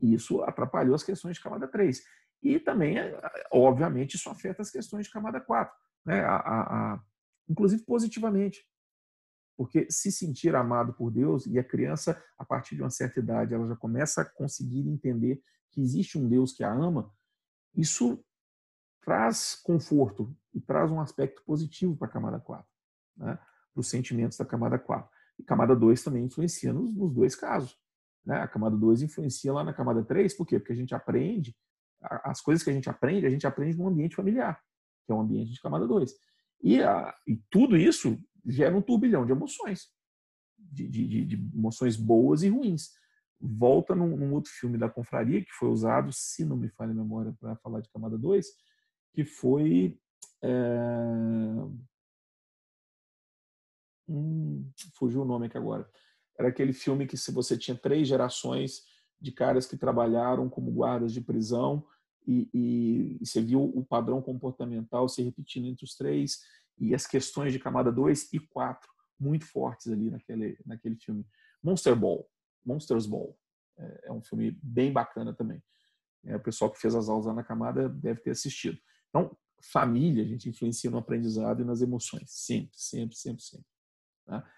E 0.00 0.14
isso 0.14 0.42
atrapalhou 0.42 0.94
as 0.94 1.04
questões 1.04 1.36
de 1.36 1.42
camada 1.42 1.68
3. 1.68 2.02
E 2.46 2.60
também, 2.60 2.96
é, 2.96 3.20
obviamente, 3.50 4.14
isso 4.14 4.30
afeta 4.30 4.62
as 4.62 4.70
questões 4.70 5.06
de 5.06 5.12
camada 5.12 5.40
4, 5.40 5.74
né? 6.04 6.20
a, 6.20 6.36
a, 6.36 6.60
a, 6.94 7.02
inclusive 7.48 7.82
positivamente. 7.84 8.64
Porque 9.56 9.90
se 9.90 10.12
sentir 10.12 10.54
amado 10.54 10.92
por 10.92 11.10
Deus, 11.10 11.44
e 11.46 11.58
a 11.58 11.64
criança, 11.64 12.22
a 12.38 12.44
partir 12.44 12.76
de 12.76 12.82
uma 12.82 12.90
certa 12.90 13.18
idade, 13.18 13.52
ela 13.52 13.66
já 13.66 13.74
começa 13.74 14.22
a 14.22 14.24
conseguir 14.24 14.88
entender 14.88 15.42
que 15.72 15.80
existe 15.80 16.16
um 16.16 16.28
Deus 16.28 16.52
que 16.52 16.62
a 16.62 16.72
ama, 16.72 17.12
isso 17.74 18.24
traz 19.02 19.56
conforto 19.56 20.32
e 20.54 20.60
traz 20.60 20.92
um 20.92 21.00
aspecto 21.00 21.42
positivo 21.44 21.96
para 21.96 22.06
a 22.06 22.10
camada 22.12 22.38
4, 22.38 22.64
né? 23.16 23.36
para 23.72 23.80
os 23.80 23.88
sentimentos 23.88 24.38
da 24.38 24.44
camada 24.44 24.78
4. 24.78 25.10
E 25.40 25.42
camada 25.42 25.74
2 25.74 26.00
também 26.00 26.24
influencia 26.24 26.72
nos, 26.72 26.94
nos 26.94 27.12
dois 27.12 27.34
casos. 27.34 27.76
Né? 28.24 28.36
A 28.40 28.46
camada 28.46 28.76
2 28.76 29.02
influencia 29.02 29.52
lá 29.52 29.64
na 29.64 29.74
camada 29.74 30.04
3, 30.04 30.32
por 30.36 30.46
quê? 30.46 30.60
Porque 30.60 30.72
a 30.72 30.76
gente 30.76 30.94
aprende 30.94 31.56
as 32.24 32.40
coisas 32.40 32.62
que 32.62 32.70
a 32.70 32.72
gente 32.72 32.88
aprende, 32.88 33.26
a 33.26 33.30
gente 33.30 33.46
aprende 33.46 33.76
no 33.76 33.88
ambiente 33.88 34.16
familiar, 34.16 34.60
que 35.04 35.12
é 35.12 35.14
um 35.14 35.20
ambiente 35.20 35.52
de 35.52 35.60
camada 35.60 35.86
2. 35.86 36.12
E, 36.62 36.78
e 37.26 37.36
tudo 37.50 37.76
isso 37.76 38.18
gera 38.44 38.76
um 38.76 38.82
turbilhão 38.82 39.26
de 39.26 39.32
emoções, 39.32 39.88
de, 40.58 40.88
de, 40.88 41.24
de 41.24 41.34
emoções 41.54 41.96
boas 41.96 42.42
e 42.42 42.48
ruins. 42.48 42.90
Volta 43.38 43.94
num, 43.94 44.16
num, 44.16 44.32
outro 44.32 44.50
filme 44.50 44.78
da 44.78 44.88
Confraria, 44.88 45.44
que 45.44 45.52
foi 45.52 45.68
usado, 45.68 46.10
se 46.12 46.44
não 46.44 46.56
me 46.56 46.68
falha 46.70 46.92
a 46.92 46.94
memória, 46.94 47.34
para 47.38 47.56
falar 47.56 47.80
de 47.80 47.90
camada 47.90 48.16
2, 48.16 48.46
que 49.12 49.24
foi. 49.24 49.98
É... 50.42 50.54
Hum, 54.08 54.70
fugiu 54.94 55.22
o 55.22 55.24
nome 55.24 55.46
aqui 55.46 55.58
agora. 55.58 55.88
Era 56.38 56.48
aquele 56.48 56.72
filme 56.72 57.06
que 57.06 57.16
se 57.16 57.32
você 57.32 57.58
tinha 57.58 57.76
três 57.76 58.06
gerações 58.06 58.82
de 59.20 59.32
caras 59.32 59.66
que 59.66 59.76
trabalharam 59.76 60.48
como 60.48 60.70
guardas 60.70 61.12
de 61.12 61.20
prisão 61.20 61.84
e, 62.26 62.48
e, 62.52 63.18
você 63.24 63.40
viu 63.40 63.62
o 63.62 63.84
padrão 63.84 64.20
comportamental 64.20 65.08
se 65.08 65.22
repetindo 65.22 65.66
entre 65.66 65.84
os 65.84 65.94
três 65.94 66.40
e 66.78 66.94
as 66.94 67.06
questões 67.06 67.52
de 67.52 67.58
camada 67.58 67.92
2 67.92 68.32
e 68.32 68.40
4 68.40 68.88
muito 69.18 69.46
fortes 69.46 69.88
ali 69.88 70.10
naquele, 70.10 70.58
naquele 70.66 70.96
filme. 70.96 71.26
Monster 71.62 71.96
Ball, 71.96 72.28
Monsters 72.64 73.06
Ball. 73.06 73.36
É, 73.78 74.08
é 74.08 74.12
um 74.12 74.22
filme 74.22 74.58
bem 74.62 74.92
bacana 74.92 75.32
também. 75.32 75.62
É, 76.24 76.36
o 76.36 76.40
pessoal 76.40 76.70
que 76.70 76.80
fez 76.80 76.94
as 76.94 77.08
aulas 77.08 77.26
lá 77.26 77.34
na 77.34 77.44
camada 77.44 77.88
deve 77.88 78.20
ter 78.20 78.30
assistido. 78.30 78.78
Então, 79.08 79.36
família, 79.60 80.24
a 80.24 80.26
gente 80.26 80.48
influencia 80.48 80.90
no 80.90 80.98
aprendizado 80.98 81.62
e 81.62 81.64
nas 81.64 81.80
emoções. 81.80 82.24
Sempre, 82.30 82.72
sempre, 82.72 83.16
sempre, 83.16 83.42
sempre. 83.42 83.66
Tá? 84.26 84.48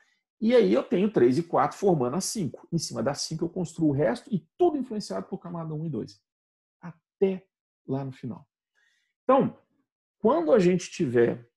E 0.41 0.55
aí 0.55 0.73
eu 0.73 0.85
tenho 0.85 1.13
3 1.13 1.39
e 1.39 1.43
4 1.43 1.77
formando 1.77 2.15
a 2.15 2.21
5. 2.21 2.69
Em 2.73 2.79
cima 2.79 3.03
da 3.03 3.15
5 3.15 3.45
eu 3.45 3.49
construo 3.49 3.89
o 3.89 3.93
resto 3.93 4.33
e 4.33 4.47
tudo 4.57 4.79
influenciado 4.79 5.27
por 5.27 5.39
camada 5.39 5.75
1 5.75 5.87
e 5.87 5.91
2. 5.91 6.21
Até 6.81 7.48
lá 7.91 8.05
no 8.05 8.13
final. 8.13 8.47
Então, 9.25 9.59
quando 10.19 10.53
a 10.53 10.59
gente 10.59 10.91
tiver, 10.91 11.49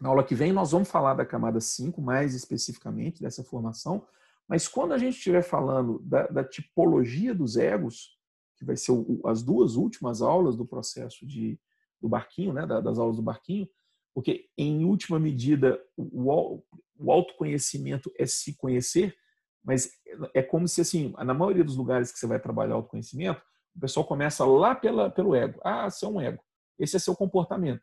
na 0.00 0.08
aula 0.08 0.24
que 0.24 0.34
vem, 0.34 0.52
nós 0.52 0.72
vamos 0.72 0.90
falar 0.90 1.14
da 1.14 1.26
camada 1.26 1.60
5 1.60 2.00
mais 2.00 2.34
especificamente, 2.34 3.20
dessa 3.20 3.44
formação, 3.44 4.06
mas 4.48 4.66
quando 4.66 4.92
a 4.92 4.98
gente 4.98 5.16
estiver 5.16 5.42
falando 5.42 6.00
da, 6.00 6.26
da 6.26 6.44
tipologia 6.44 7.34
dos 7.34 7.56
egos, 7.56 8.18
que 8.56 8.64
vai 8.64 8.76
ser 8.76 8.92
o, 8.92 9.20
as 9.24 9.42
duas 9.42 9.76
últimas 9.76 10.20
aulas 10.20 10.56
do 10.56 10.66
processo 10.66 11.26
de, 11.26 11.58
do 12.00 12.08
barquinho, 12.08 12.52
né, 12.52 12.66
das 12.66 12.98
aulas 12.98 13.16
do 13.16 13.22
barquinho, 13.22 13.68
porque 14.12 14.48
em 14.58 14.84
última 14.84 15.18
medida 15.18 15.80
o, 15.96 16.62
o 16.98 17.12
autoconhecimento 17.12 18.12
é 18.18 18.26
se 18.26 18.56
conhecer, 18.56 19.16
mas 19.62 19.90
é 20.34 20.42
como 20.42 20.66
se, 20.66 20.80
assim, 20.80 21.14
na 21.18 21.34
maioria 21.34 21.64
dos 21.64 21.76
lugares 21.76 22.10
que 22.10 22.18
você 22.18 22.26
vai 22.26 22.40
trabalhar 22.40 22.74
autoconhecimento, 22.74 23.40
o 23.74 23.80
pessoal 23.80 24.06
começa 24.06 24.44
lá 24.44 24.74
pela, 24.74 25.10
pelo 25.10 25.34
ego. 25.34 25.60
Ah, 25.64 25.90
você 25.90 26.04
é 26.04 26.08
um 26.08 26.20
ego. 26.20 26.42
Esse 26.78 26.96
é 26.96 26.98
seu 26.98 27.14
comportamento. 27.14 27.82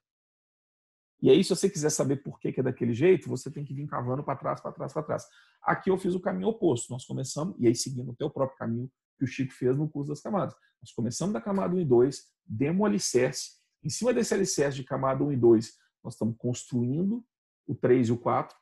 E 1.22 1.32
aí, 1.32 1.44
se 1.44 1.50
você 1.50 1.70
quiser 1.70 1.90
saber 1.90 2.18
por 2.18 2.40
que 2.40 2.54
é 2.56 2.64
daquele 2.64 2.94
jeito, 2.94 3.28
você 3.28 3.50
tem 3.50 3.66
que 3.66 3.74
vir 3.74 3.88
cavando 3.88 4.24
para 4.24 4.36
trás, 4.36 4.62
para 4.62 4.72
trás, 4.72 4.94
para 4.94 5.04
trás. 5.04 5.28
Aqui 5.64 5.90
eu 5.90 5.98
fiz 5.98 6.14
o 6.14 6.20
caminho 6.20 6.50
oposto. 6.50 6.92
Nós 6.92 7.06
começamos, 7.06 7.56
e 7.58 7.68
aí 7.68 7.76
seguindo 7.76 8.12
o 8.12 8.16
teu 8.16 8.30
próprio 8.30 8.58
caminho 8.58 8.92
que 9.18 9.24
o 9.24 9.28
Chico 9.28 9.52
fez 9.52 9.76
no 9.76 9.90
curso 9.90 10.10
das 10.10 10.22
camadas. 10.22 10.56
Nós 10.82 10.92
começamos 10.92 11.34
da 11.34 11.42
camada 11.42 11.74
1 11.74 11.80
e 11.80 11.86
2, 11.86 12.24
demos 12.46 12.82
o 12.82 12.86
alicerce. 12.86 13.58
Em 13.84 13.90
cima 13.90 14.14
desse 14.14 14.34
alicerce 14.34 14.78
de 14.78 14.84
camada 14.84 15.24
1 15.24 15.32
e 15.32 15.38
2, 15.38 15.74
nós 16.04 16.14
estamos 16.14 16.36
construindo 16.38 17.26
o 17.66 17.74
3 17.74 18.10
e 18.10 18.12
o 18.12 18.18
4, 18.18 18.56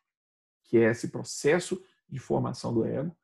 que 0.64 0.78
é 0.78 0.90
esse 0.92 1.10
processo 1.10 1.82
de 2.08 2.20
formação 2.20 2.74
do 2.74 2.86
ego. 2.86 3.16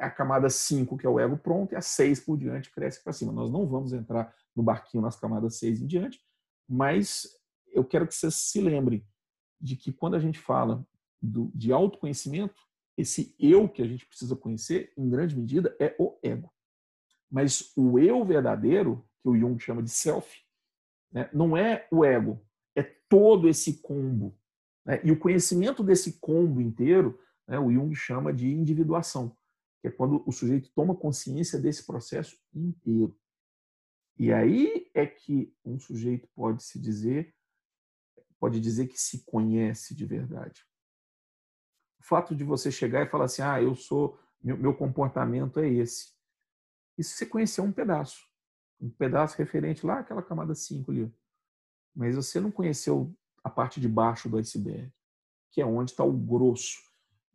A 0.00 0.10
camada 0.10 0.48
5, 0.48 0.96
que 0.96 1.06
é 1.06 1.10
o 1.10 1.18
ego 1.18 1.36
pronto, 1.36 1.72
e 1.72 1.76
a 1.76 1.80
6 1.80 2.20
por 2.20 2.36
diante 2.36 2.70
cresce 2.70 3.02
para 3.02 3.12
cima. 3.12 3.32
Nós 3.32 3.50
não 3.50 3.66
vamos 3.66 3.92
entrar 3.92 4.34
no 4.54 4.62
barquinho 4.62 5.02
nas 5.02 5.18
camadas 5.18 5.56
6 5.58 5.82
em 5.82 5.86
diante, 5.86 6.20
mas 6.68 7.28
eu 7.72 7.84
quero 7.84 8.06
que 8.06 8.14
vocês 8.14 8.34
se 8.34 8.60
lembrem 8.60 9.04
de 9.60 9.76
que 9.76 9.92
quando 9.92 10.14
a 10.14 10.18
gente 10.18 10.38
fala 10.38 10.86
do, 11.20 11.50
de 11.54 11.72
autoconhecimento, 11.72 12.60
esse 12.96 13.34
eu 13.38 13.68
que 13.68 13.82
a 13.82 13.86
gente 13.86 14.06
precisa 14.06 14.34
conhecer, 14.34 14.92
em 14.96 15.08
grande 15.08 15.36
medida, 15.36 15.74
é 15.78 15.94
o 15.98 16.18
ego. 16.22 16.52
Mas 17.30 17.72
o 17.76 17.98
eu 17.98 18.24
verdadeiro, 18.24 19.04
que 19.22 19.28
o 19.28 19.36
Jung 19.36 19.58
chama 19.58 19.82
de 19.82 19.90
self, 19.90 20.28
né, 21.12 21.28
não 21.32 21.56
é 21.56 21.86
o 21.90 22.04
ego, 22.04 22.40
é 22.74 22.82
todo 22.82 23.48
esse 23.48 23.80
combo. 23.80 24.36
Né? 24.84 25.00
E 25.04 25.12
o 25.12 25.18
conhecimento 25.18 25.82
desse 25.82 26.18
combo 26.18 26.60
inteiro, 26.60 27.18
né, 27.46 27.58
o 27.58 27.70
Jung 27.72 27.94
chama 27.94 28.32
de 28.32 28.48
individuação, 28.48 29.36
que 29.80 29.88
é 29.88 29.90
quando 29.90 30.22
o 30.26 30.32
sujeito 30.32 30.70
toma 30.74 30.94
consciência 30.94 31.58
desse 31.58 31.86
processo 31.86 32.36
inteiro. 32.54 33.16
E 34.18 34.32
aí 34.32 34.90
é 34.94 35.06
que 35.06 35.54
um 35.64 35.78
sujeito 35.78 36.28
pode 36.34 36.62
se 36.64 36.78
dizer, 36.78 37.34
pode 38.40 38.60
dizer 38.60 38.88
que 38.88 39.00
se 39.00 39.24
conhece 39.24 39.94
de 39.94 40.04
verdade. 40.04 40.66
O 42.00 42.04
fato 42.04 42.34
de 42.34 42.42
você 42.42 42.70
chegar 42.70 43.06
e 43.06 43.10
falar 43.10 43.26
assim, 43.26 43.42
ah, 43.42 43.62
eu 43.62 43.74
sou, 43.76 44.18
meu, 44.42 44.56
meu 44.56 44.74
comportamento 44.74 45.60
é 45.60 45.68
esse. 45.68 46.12
Isso 46.96 47.16
você 47.16 47.26
conheceu 47.26 47.62
um 47.62 47.72
pedaço. 47.72 48.26
Um 48.80 48.90
pedaço 48.90 49.36
referente 49.36 49.86
lá 49.86 50.00
àquela 50.00 50.22
camada 50.22 50.54
5 50.54 50.90
ali. 50.90 51.12
Mas 51.94 52.16
você 52.16 52.40
não 52.40 52.50
conheceu 52.50 53.14
a 53.42 53.50
parte 53.50 53.80
de 53.80 53.88
baixo 53.88 54.28
do 54.28 54.36
iceberg, 54.36 54.92
que 55.52 55.60
é 55.60 55.66
onde 55.66 55.92
está 55.92 56.02
o 56.02 56.12
grosso 56.12 56.78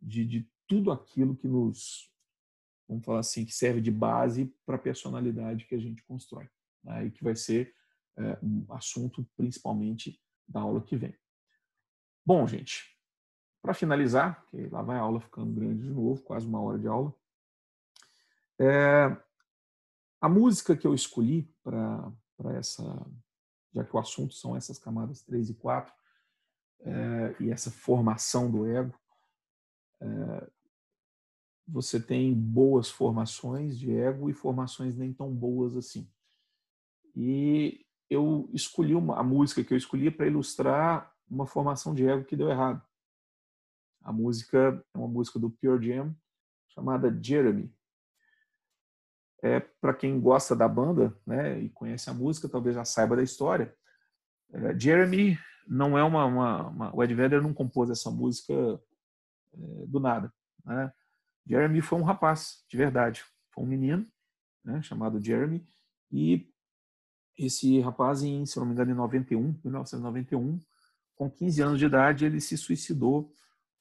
de, 0.00 0.24
de 0.24 0.50
tudo 0.66 0.90
aquilo 0.92 1.36
que 1.36 1.48
nos, 1.48 2.13
vamos 2.88 3.04
falar 3.04 3.20
assim, 3.20 3.44
que 3.44 3.52
serve 3.52 3.80
de 3.80 3.90
base 3.90 4.54
para 4.64 4.76
a 4.76 4.78
personalidade 4.78 5.66
que 5.66 5.74
a 5.74 5.78
gente 5.78 6.02
constrói. 6.04 6.48
Né? 6.82 7.06
E 7.06 7.10
que 7.10 7.24
vai 7.24 7.34
ser 7.34 7.74
é, 8.16 8.38
um 8.42 8.66
assunto 8.70 9.26
principalmente 9.36 10.20
da 10.46 10.60
aula 10.60 10.80
que 10.80 10.96
vem. 10.96 11.16
Bom, 12.24 12.46
gente, 12.46 12.94
para 13.62 13.74
finalizar, 13.74 14.44
que 14.46 14.68
lá 14.68 14.82
vai 14.82 14.98
a 14.98 15.00
aula 15.00 15.20
ficando 15.20 15.52
grande 15.52 15.82
de 15.82 15.90
novo, 15.90 16.22
quase 16.22 16.46
uma 16.46 16.60
hora 16.60 16.78
de 16.78 16.86
aula. 16.86 17.14
É, 18.58 19.16
a 20.20 20.28
música 20.28 20.76
que 20.76 20.86
eu 20.86 20.94
escolhi 20.94 21.50
para 21.62 22.12
essa, 22.56 22.82
já 23.72 23.84
que 23.84 23.94
o 23.94 23.98
assunto 23.98 24.34
são 24.34 24.56
essas 24.56 24.78
camadas 24.78 25.22
3 25.22 25.50
e 25.50 25.54
4, 25.54 25.92
é, 26.80 27.36
e 27.40 27.50
essa 27.50 27.70
formação 27.70 28.50
do 28.50 28.66
ego, 28.66 28.94
é, 30.00 30.50
você 31.66 32.00
tem 32.00 32.34
boas 32.34 32.90
formações 32.90 33.78
de 33.78 33.92
ego 33.92 34.28
e 34.28 34.34
formações 34.34 34.96
nem 34.96 35.12
tão 35.12 35.34
boas 35.34 35.76
assim. 35.76 36.08
E 37.16 37.84
eu 38.10 38.48
escolhi 38.52 38.94
uma, 38.94 39.18
a 39.18 39.22
música 39.22 39.64
que 39.64 39.72
eu 39.72 39.78
escolhi 39.78 40.10
para 40.10 40.26
ilustrar 40.26 41.12
uma 41.28 41.46
formação 41.46 41.94
de 41.94 42.06
ego 42.06 42.24
que 42.24 42.36
deu 42.36 42.50
errado. 42.50 42.82
A 44.02 44.12
música 44.12 44.84
é 44.94 44.98
uma 44.98 45.08
música 45.08 45.38
do 45.38 45.50
Pure 45.50 45.86
Jam 45.86 46.14
chamada 46.68 47.16
Jeremy. 47.22 47.74
É, 49.42 49.60
para 49.60 49.94
quem 49.94 50.20
gosta 50.20 50.56
da 50.56 50.66
banda 50.66 51.16
né, 51.26 51.58
e 51.60 51.68
conhece 51.70 52.08
a 52.08 52.14
música, 52.14 52.48
talvez 52.48 52.74
já 52.74 52.84
saiba 52.84 53.16
da 53.16 53.22
história. 53.22 53.74
É, 54.52 54.78
Jeremy 54.78 55.38
não 55.66 55.96
é 55.98 56.02
uma, 56.02 56.24
uma, 56.24 56.68
uma, 56.68 56.96
o 56.96 57.02
Ed 57.02 57.14
Vedder 57.14 57.42
não 57.42 57.54
compôs 57.54 57.90
essa 57.90 58.10
música 58.10 58.52
é, 58.54 59.86
do 59.86 60.00
nada. 60.00 60.32
Né? 60.64 60.92
Jeremy 61.46 61.80
foi 61.80 61.98
um 61.98 62.04
rapaz, 62.04 62.64
de 62.68 62.76
verdade, 62.76 63.24
foi 63.52 63.64
um 63.64 63.66
menino 63.66 64.06
né, 64.64 64.80
chamado 64.82 65.22
Jeremy 65.22 65.66
e 66.10 66.50
esse 67.36 67.80
rapaz, 67.80 68.22
em, 68.22 68.46
se 68.46 68.58
não 68.58 68.66
me 68.66 68.72
engano, 68.72 68.92
em 68.92 68.94
91, 68.94 69.60
1991, 69.64 70.60
com 71.16 71.30
15 71.30 71.62
anos 71.62 71.78
de 71.78 71.86
idade, 71.86 72.24
ele 72.24 72.40
se 72.40 72.56
suicidou 72.56 73.32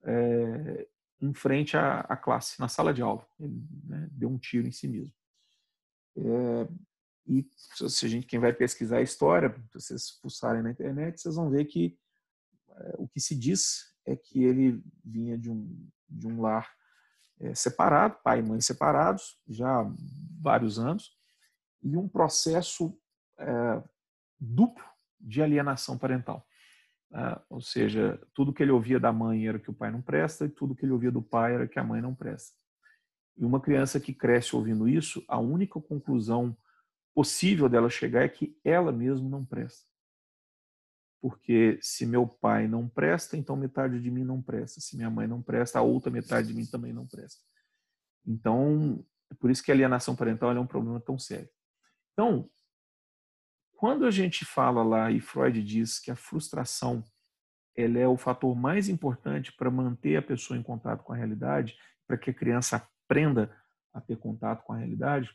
é, 0.03 0.87
em 1.21 1.33
frente 1.33 1.77
à, 1.77 2.01
à, 2.01 2.17
classe, 2.17 2.59
na 2.59 2.67
sala 2.67 2.93
de 2.93 3.01
aula. 3.01 3.25
Ele 3.39 3.63
né, 3.85 4.09
deu 4.11 4.29
um 4.29 4.37
tiro 4.37 4.67
em 4.67 4.71
si 4.71 4.87
mesmo. 4.87 5.13
É, 6.17 6.67
e 7.27 7.47
se 7.55 8.05
a 8.05 8.09
gente, 8.09 8.27
quem 8.27 8.39
vai 8.39 8.51
pesquisar 8.51 8.97
a 8.97 9.01
história, 9.01 9.55
vocês 9.73 10.11
pulsarem 10.21 10.61
na 10.61 10.71
internet, 10.71 11.21
vocês 11.21 11.35
vão 11.35 11.49
ver 11.49 11.65
que 11.65 11.97
é, 12.75 12.95
o 12.97 13.07
que 13.07 13.19
se 13.19 13.35
diz 13.35 13.93
é 14.05 14.15
que 14.15 14.43
ele 14.43 14.83
vinha 15.03 15.37
de 15.37 15.49
um, 15.49 15.87
de 16.09 16.27
um 16.27 16.41
lar 16.41 16.69
é, 17.43 17.53
separado, 17.53 18.17
pai 18.23 18.39
e 18.39 18.43
mãe 18.43 18.61
separados, 18.61 19.37
já 19.47 19.81
há 19.81 19.93
vários 20.41 20.79
anos, 20.79 21.11
e 21.81 21.97
um 21.97 22.07
processo 22.07 22.97
é, 23.37 23.83
duplo 24.39 24.83
de 25.19 25.41
alienação 25.41 25.97
parental. 25.97 26.45
É, 27.13 27.39
ou 27.49 27.61
seja, 27.61 28.19
tudo 28.33 28.53
que 28.53 28.63
ele 28.63 28.71
ouvia 28.71 28.99
da 28.99 29.11
mãe 29.11 29.47
era 29.47 29.59
que 29.59 29.69
o 29.69 29.73
pai 29.73 29.91
não 29.91 30.01
presta, 30.01 30.45
e 30.45 30.49
tudo 30.49 30.75
que 30.75 30.85
ele 30.85 30.93
ouvia 30.93 31.11
do 31.11 31.21
pai 31.21 31.53
era 31.53 31.67
que 31.67 31.77
a 31.77 31.83
mãe 31.83 32.01
não 32.01 32.15
presta. 32.15 32.55
E 33.37 33.43
uma 33.43 33.59
criança 33.59 33.99
que 33.99 34.13
cresce 34.13 34.55
ouvindo 34.55 34.87
isso, 34.87 35.23
a 35.27 35.39
única 35.39 35.79
conclusão 35.81 36.55
possível 37.13 37.67
dela 37.67 37.89
chegar 37.89 38.23
é 38.23 38.29
que 38.29 38.57
ela 38.63 38.91
mesma 38.91 39.29
não 39.29 39.45
presta. 39.45 39.92
Porque 41.23 41.79
se 41.81 42.05
meu 42.05 42.27
pai 42.27 42.67
não 42.67 42.89
presta, 42.89 43.37
então 43.37 43.55
metade 43.55 44.01
de 44.01 44.11
mim 44.11 44.25
não 44.25 44.41
presta. 44.41 44.81
Se 44.81 44.97
minha 44.97 45.09
mãe 45.09 45.25
não 45.25 45.41
presta, 45.41 45.79
a 45.79 45.81
outra 45.81 46.11
metade 46.11 46.49
de 46.49 46.53
mim 46.53 46.65
também 46.65 46.91
não 46.91 47.07
presta. 47.07 47.41
Então, 48.27 49.05
é 49.31 49.35
por 49.35 49.49
isso 49.49 49.63
que 49.63 49.71
a 49.71 49.73
alienação 49.73 50.17
parental 50.17 50.51
é 50.51 50.59
um 50.59 50.67
problema 50.67 50.99
tão 50.99 51.17
sério. 51.17 51.49
Então, 52.11 52.49
quando 53.77 54.05
a 54.05 54.11
gente 54.11 54.43
fala 54.43 54.83
lá 54.83 55.11
e 55.11 55.21
Freud 55.21 55.63
diz 55.63 55.97
que 55.97 56.11
a 56.11 56.15
frustração 56.15 57.01
ela 57.73 57.97
é 57.97 58.07
o 58.07 58.17
fator 58.17 58.53
mais 58.53 58.89
importante 58.89 59.53
para 59.53 59.71
manter 59.71 60.17
a 60.17 60.21
pessoa 60.21 60.59
em 60.59 60.61
contato 60.61 61.05
com 61.05 61.13
a 61.13 61.15
realidade, 61.15 61.77
para 62.05 62.17
que 62.17 62.31
a 62.31 62.33
criança 62.33 62.75
aprenda 63.05 63.49
a 63.93 64.01
ter 64.01 64.17
contato 64.17 64.61
com 64.65 64.73
a 64.73 64.77
realidade, 64.77 65.29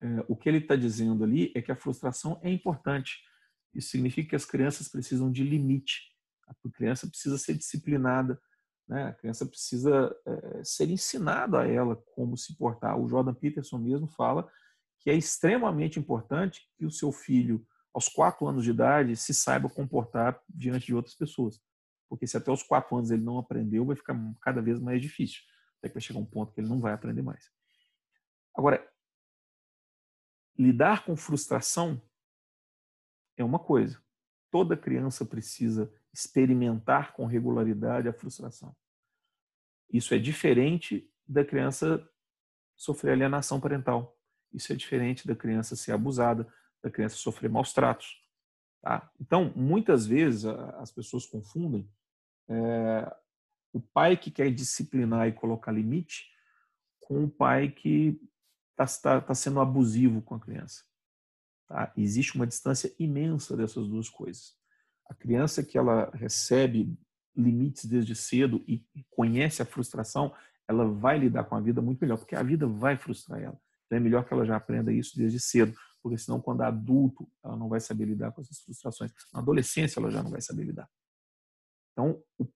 é, 0.00 0.24
o 0.28 0.34
que 0.34 0.48
ele 0.48 0.58
está 0.58 0.76
dizendo 0.76 1.24
ali 1.24 1.52
é 1.54 1.60
que 1.60 1.70
a 1.70 1.76
frustração 1.76 2.40
é 2.42 2.50
importante. 2.50 3.22
Isso 3.74 3.90
significa 3.90 4.30
que 4.30 4.36
as 4.36 4.44
crianças 4.44 4.88
precisam 4.88 5.30
de 5.30 5.42
limite. 5.42 6.14
A 6.46 6.54
criança 6.70 7.06
precisa 7.06 7.36
ser 7.38 7.54
disciplinada, 7.54 8.40
né? 8.88 9.04
a 9.04 9.12
criança 9.12 9.44
precisa 9.44 10.14
é, 10.26 10.64
ser 10.64 10.88
ensinada 10.90 11.60
a 11.60 11.66
ela 11.66 11.96
como 12.14 12.36
se 12.36 12.56
portar. 12.56 12.98
O 12.98 13.08
Jordan 13.08 13.34
Peterson 13.34 13.78
mesmo 13.78 14.06
fala 14.06 14.48
que 15.00 15.10
é 15.10 15.14
extremamente 15.14 15.98
importante 15.98 16.68
que 16.76 16.84
o 16.84 16.90
seu 16.90 17.12
filho, 17.12 17.66
aos 17.92 18.08
quatro 18.08 18.46
anos 18.46 18.64
de 18.64 18.70
idade, 18.70 19.16
se 19.16 19.32
saiba 19.34 19.68
comportar 19.68 20.40
diante 20.48 20.86
de 20.86 20.94
outras 20.94 21.14
pessoas. 21.14 21.60
Porque 22.08 22.26
se 22.26 22.36
até 22.36 22.50
os 22.50 22.62
quatro 22.62 22.96
anos 22.96 23.10
ele 23.10 23.22
não 23.22 23.38
aprendeu, 23.38 23.84
vai 23.84 23.96
ficar 23.96 24.16
cada 24.40 24.62
vez 24.62 24.80
mais 24.80 25.02
difícil. 25.02 25.42
Até 25.78 25.88
que 25.88 25.94
vai 25.94 26.02
chegar 26.02 26.20
um 26.20 26.24
ponto 26.24 26.52
que 26.52 26.60
ele 26.60 26.68
não 26.68 26.80
vai 26.80 26.92
aprender 26.92 27.22
mais. 27.22 27.50
Agora, 28.54 28.84
lidar 30.58 31.04
com 31.04 31.16
frustração 31.16 32.00
é 33.36 33.44
uma 33.44 33.58
coisa. 33.58 34.00
Toda 34.50 34.76
criança 34.76 35.24
precisa 35.24 35.92
experimentar 36.12 37.12
com 37.12 37.26
regularidade 37.26 38.08
a 38.08 38.12
frustração. 38.12 38.74
Isso 39.92 40.14
é 40.14 40.18
diferente 40.18 41.10
da 41.26 41.44
criança 41.44 42.08
sofrer 42.76 43.12
alienação 43.12 43.60
parental. 43.60 44.16
Isso 44.52 44.72
é 44.72 44.76
diferente 44.76 45.26
da 45.26 45.34
criança 45.34 45.76
ser 45.76 45.92
abusada, 45.92 46.46
da 46.82 46.90
criança 46.90 47.16
sofrer 47.16 47.50
maus 47.50 47.72
tratos. 47.72 48.22
Tá? 48.82 49.10
Então, 49.20 49.52
muitas 49.54 50.06
vezes 50.06 50.44
as 50.44 50.90
pessoas 50.90 51.26
confundem 51.26 51.90
é, 52.48 53.16
o 53.72 53.80
pai 53.80 54.16
que 54.16 54.30
quer 54.30 54.50
disciplinar 54.50 55.28
e 55.28 55.32
colocar 55.32 55.72
limite 55.72 56.30
com 57.00 57.24
o 57.24 57.30
pai 57.30 57.70
que 57.70 58.20
está 58.70 58.86
tá, 59.02 59.20
tá 59.20 59.34
sendo 59.34 59.60
abusivo 59.60 60.22
com 60.22 60.34
a 60.34 60.40
criança. 60.40 60.84
Tá? 61.68 61.92
Existe 61.96 62.36
uma 62.36 62.46
distância 62.46 62.94
imensa 62.98 63.56
dessas 63.56 63.88
duas 63.88 64.08
coisas. 64.08 64.54
A 65.08 65.14
criança 65.14 65.62
que 65.62 65.76
ela 65.78 66.10
recebe 66.14 66.96
limites 67.36 67.84
desde 67.84 68.14
cedo 68.14 68.64
e 68.66 68.84
conhece 69.10 69.60
a 69.60 69.66
frustração, 69.66 70.34
ela 70.68 70.88
vai 70.88 71.18
lidar 71.18 71.44
com 71.44 71.54
a 71.54 71.60
vida 71.60 71.82
muito 71.82 72.00
melhor, 72.00 72.16
porque 72.16 72.34
a 72.34 72.42
vida 72.42 72.66
vai 72.66 72.96
frustrar 72.96 73.40
ela. 73.40 73.60
Então 73.84 73.98
é 73.98 74.00
melhor 74.00 74.24
que 74.24 74.32
ela 74.32 74.44
já 74.44 74.56
aprenda 74.56 74.92
isso 74.92 75.16
desde 75.16 75.38
cedo, 75.38 75.76
porque 76.02 76.18
senão 76.18 76.40
quando 76.40 76.62
adulto 76.62 77.30
ela 77.44 77.56
não 77.56 77.68
vai 77.68 77.80
saber 77.80 78.06
lidar 78.06 78.32
com 78.32 78.40
essas 78.40 78.58
frustrações. 78.60 79.12
Na 79.32 79.40
adolescência 79.40 80.00
ela 80.00 80.10
já 80.10 80.22
não 80.22 80.30
vai 80.30 80.40
saber 80.40 80.64
lidar. 80.64 80.88
Então 81.92 82.22
o, 82.38 82.48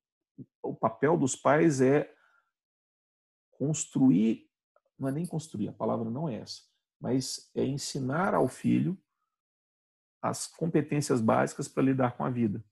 o 0.63 0.75
papel 0.75 1.17
dos 1.17 1.37
pais 1.37 1.81
é 1.81 2.13
construir, 3.53 4.49
não 4.99 5.09
é 5.09 5.13
nem 5.13 5.27
construir, 5.27 5.69
a 5.69 5.73
palavra 5.73 6.11
não 6.11 6.29
é 6.29 6.37
essa, 6.37 6.63
mas 7.01 7.51
é 7.55 7.65
ensinar 7.65 8.35
ao 8.35 8.47
filho 8.47 8.99
as 10.23 10.47
competências 10.47 11.21
básicas 11.21 11.67
para 11.67 11.83
lidar 11.83 12.17
com 12.17 12.25
a 12.25 12.31
vida. 12.31 12.63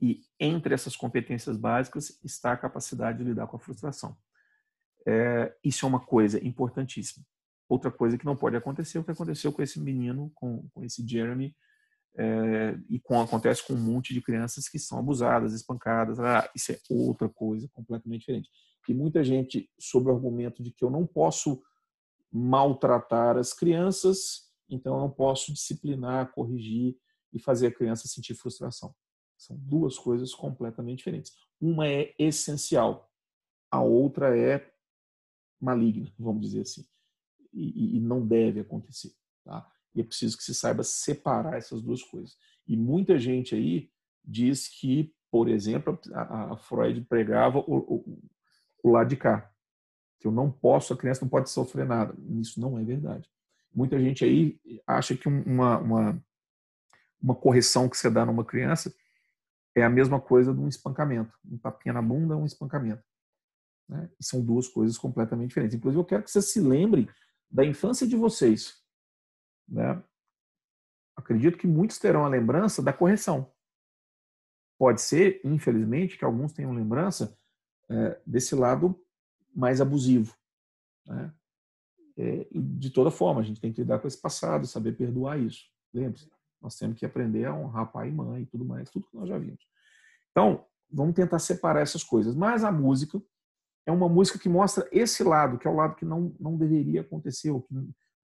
E 0.00 0.22
entre 0.38 0.72
essas 0.72 0.96
competências 0.96 1.58
básicas 1.58 2.18
está 2.24 2.52
a 2.52 2.56
capacidade 2.56 3.18
de 3.18 3.24
lidar 3.24 3.46
com 3.46 3.56
a 3.56 3.60
frustração. 3.60 4.16
É, 5.06 5.54
isso 5.62 5.84
é 5.84 5.88
uma 5.88 6.00
coisa 6.00 6.42
importantíssima. 6.44 7.24
Outra 7.68 7.90
coisa 7.90 8.16
que 8.16 8.24
não 8.24 8.34
pode 8.34 8.56
acontecer 8.56 8.98
é 8.98 9.00
o 9.00 9.04
que 9.04 9.10
aconteceu 9.10 9.52
com 9.52 9.62
esse 9.62 9.78
menino, 9.78 10.30
com, 10.34 10.66
com 10.70 10.82
esse 10.82 11.06
Jeremy, 11.06 11.54
é, 12.16 12.78
e 12.88 12.98
com, 12.98 13.20
acontece 13.20 13.64
com 13.66 13.74
um 13.74 13.80
monte 13.80 14.12
de 14.12 14.22
crianças 14.22 14.68
que 14.68 14.78
são 14.78 14.98
abusadas, 14.98 15.52
espancadas. 15.52 16.18
Ah, 16.18 16.50
isso 16.56 16.72
é 16.72 16.78
outra 16.88 17.28
coisa 17.28 17.68
completamente 17.72 18.20
diferente. 18.20 18.50
E 18.88 18.94
muita 18.94 19.22
gente, 19.22 19.70
sob 19.78 20.08
o 20.08 20.14
argumento 20.14 20.62
de 20.62 20.72
que 20.72 20.84
eu 20.84 20.90
não 20.90 21.06
posso 21.06 21.62
maltratar 22.32 23.36
as 23.36 23.52
crianças, 23.52 24.50
então 24.68 24.94
eu 24.94 25.00
não 25.00 25.10
posso 25.10 25.52
disciplinar, 25.52 26.32
corrigir 26.32 26.96
e 27.32 27.38
fazer 27.38 27.68
a 27.68 27.74
criança 27.74 28.08
sentir 28.08 28.34
frustração. 28.34 28.94
São 29.36 29.56
duas 29.56 29.98
coisas 29.98 30.34
completamente 30.34 30.98
diferentes. 30.98 31.32
Uma 31.60 31.88
é 31.88 32.14
essencial, 32.18 33.10
a 33.70 33.82
outra 33.82 34.36
é 34.36 34.70
maligna, 35.60 36.12
vamos 36.18 36.42
dizer 36.42 36.62
assim. 36.62 36.84
E, 37.52 37.96
e 37.96 38.00
não 38.00 38.26
deve 38.26 38.60
acontecer. 38.60 39.12
Tá? 39.44 39.68
E 39.94 40.00
é 40.00 40.04
preciso 40.04 40.36
que 40.36 40.44
se 40.44 40.54
saiba 40.54 40.82
separar 40.84 41.56
essas 41.56 41.82
duas 41.82 42.02
coisas. 42.02 42.36
E 42.66 42.76
muita 42.76 43.18
gente 43.18 43.54
aí 43.54 43.90
diz 44.24 44.68
que, 44.68 45.12
por 45.30 45.48
exemplo, 45.48 45.98
a, 46.12 46.52
a 46.52 46.56
Freud 46.56 47.00
pregava 47.02 47.58
o, 47.58 47.76
o, 47.76 48.22
o 48.84 48.90
lado 48.90 49.08
de 49.08 49.16
cá, 49.16 49.52
que 50.20 50.26
eu 50.26 50.30
não 50.30 50.52
posso, 50.52 50.92
a 50.92 50.96
criança 50.96 51.22
não 51.22 51.28
pode 51.30 51.48
sofrer 51.48 51.86
nada. 51.86 52.14
Isso 52.38 52.60
não 52.60 52.78
é 52.78 52.84
verdade. 52.84 53.28
Muita 53.74 53.98
gente 53.98 54.22
aí 54.22 54.60
acha 54.86 55.16
que 55.16 55.26
uma, 55.26 55.78
uma, 55.78 56.24
uma 57.20 57.34
correção 57.34 57.88
que 57.88 57.96
você 57.96 58.10
dá 58.10 58.26
numa 58.26 58.44
criança 58.44 58.94
é 59.74 59.82
a 59.82 59.88
mesma 59.88 60.20
coisa 60.20 60.52
de 60.52 60.60
um 60.60 60.68
espancamento. 60.68 61.32
Um 61.44 61.56
tapinha 61.56 61.94
na 61.94 62.02
bunda 62.02 62.34
é 62.34 62.36
um 62.36 62.44
espancamento. 62.44 63.02
Né? 63.88 64.10
São 64.20 64.44
duas 64.44 64.68
coisas 64.68 64.98
completamente 64.98 65.48
diferentes. 65.48 65.76
Inclusive, 65.76 66.00
eu 66.00 66.06
quero 66.06 66.22
que 66.22 66.30
vocês 66.30 66.52
se 66.52 66.60
lembrem 66.60 67.08
da 67.50 67.64
infância 67.64 68.06
de 68.06 68.16
vocês. 68.16 68.74
Né? 69.66 70.02
Acredito 71.16 71.56
que 71.56 71.66
muitos 71.66 71.98
terão 71.98 72.26
a 72.26 72.28
lembrança 72.28 72.82
da 72.82 72.92
correção. 72.92 73.50
Pode 74.78 75.00
ser, 75.00 75.40
infelizmente, 75.44 76.18
que 76.18 76.24
alguns 76.24 76.52
tenham 76.52 76.72
lembrança 76.72 77.36
é, 77.88 78.20
desse 78.26 78.54
lado 78.54 79.00
mais 79.54 79.80
abusivo. 79.80 80.34
Né? 81.06 81.32
É, 82.16 82.46
e 82.50 82.60
de 82.60 82.90
toda 82.90 83.10
forma, 83.10 83.40
a 83.40 83.44
gente 83.44 83.60
tem 83.60 83.72
que 83.72 83.80
lidar 83.80 83.98
com 83.98 84.08
esse 84.08 84.20
passado, 84.20 84.66
saber 84.66 84.92
perdoar 84.92 85.38
isso. 85.38 85.64
Lembre-se, 85.92 86.30
nós 86.60 86.76
temos 86.76 86.98
que 86.98 87.06
aprender 87.06 87.46
a 87.46 87.54
honrar 87.54 87.90
pai 87.90 88.08
e 88.08 88.12
mãe 88.12 88.42
e 88.42 88.46
tudo 88.46 88.64
mais, 88.64 88.90
tudo 88.90 89.06
que 89.06 89.16
nós 89.16 89.28
já 89.28 89.38
vimos. 89.38 89.66
Então, 90.30 90.64
vamos 90.90 91.14
tentar 91.14 91.38
separar 91.38 91.80
essas 91.80 92.04
coisas. 92.04 92.34
Mas 92.34 92.62
a 92.64 92.70
música 92.70 93.20
é 93.86 93.92
uma 93.92 94.08
música 94.08 94.38
que 94.38 94.48
mostra 94.48 94.86
esse 94.92 95.24
lado, 95.24 95.58
que 95.58 95.66
é 95.66 95.70
o 95.70 95.74
lado 95.76 95.96
que 95.96 96.04
não, 96.04 96.34
não 96.38 96.56
deveria 96.56 97.00
acontecer, 97.00 97.50
ou 97.50 97.62
que 97.62 97.74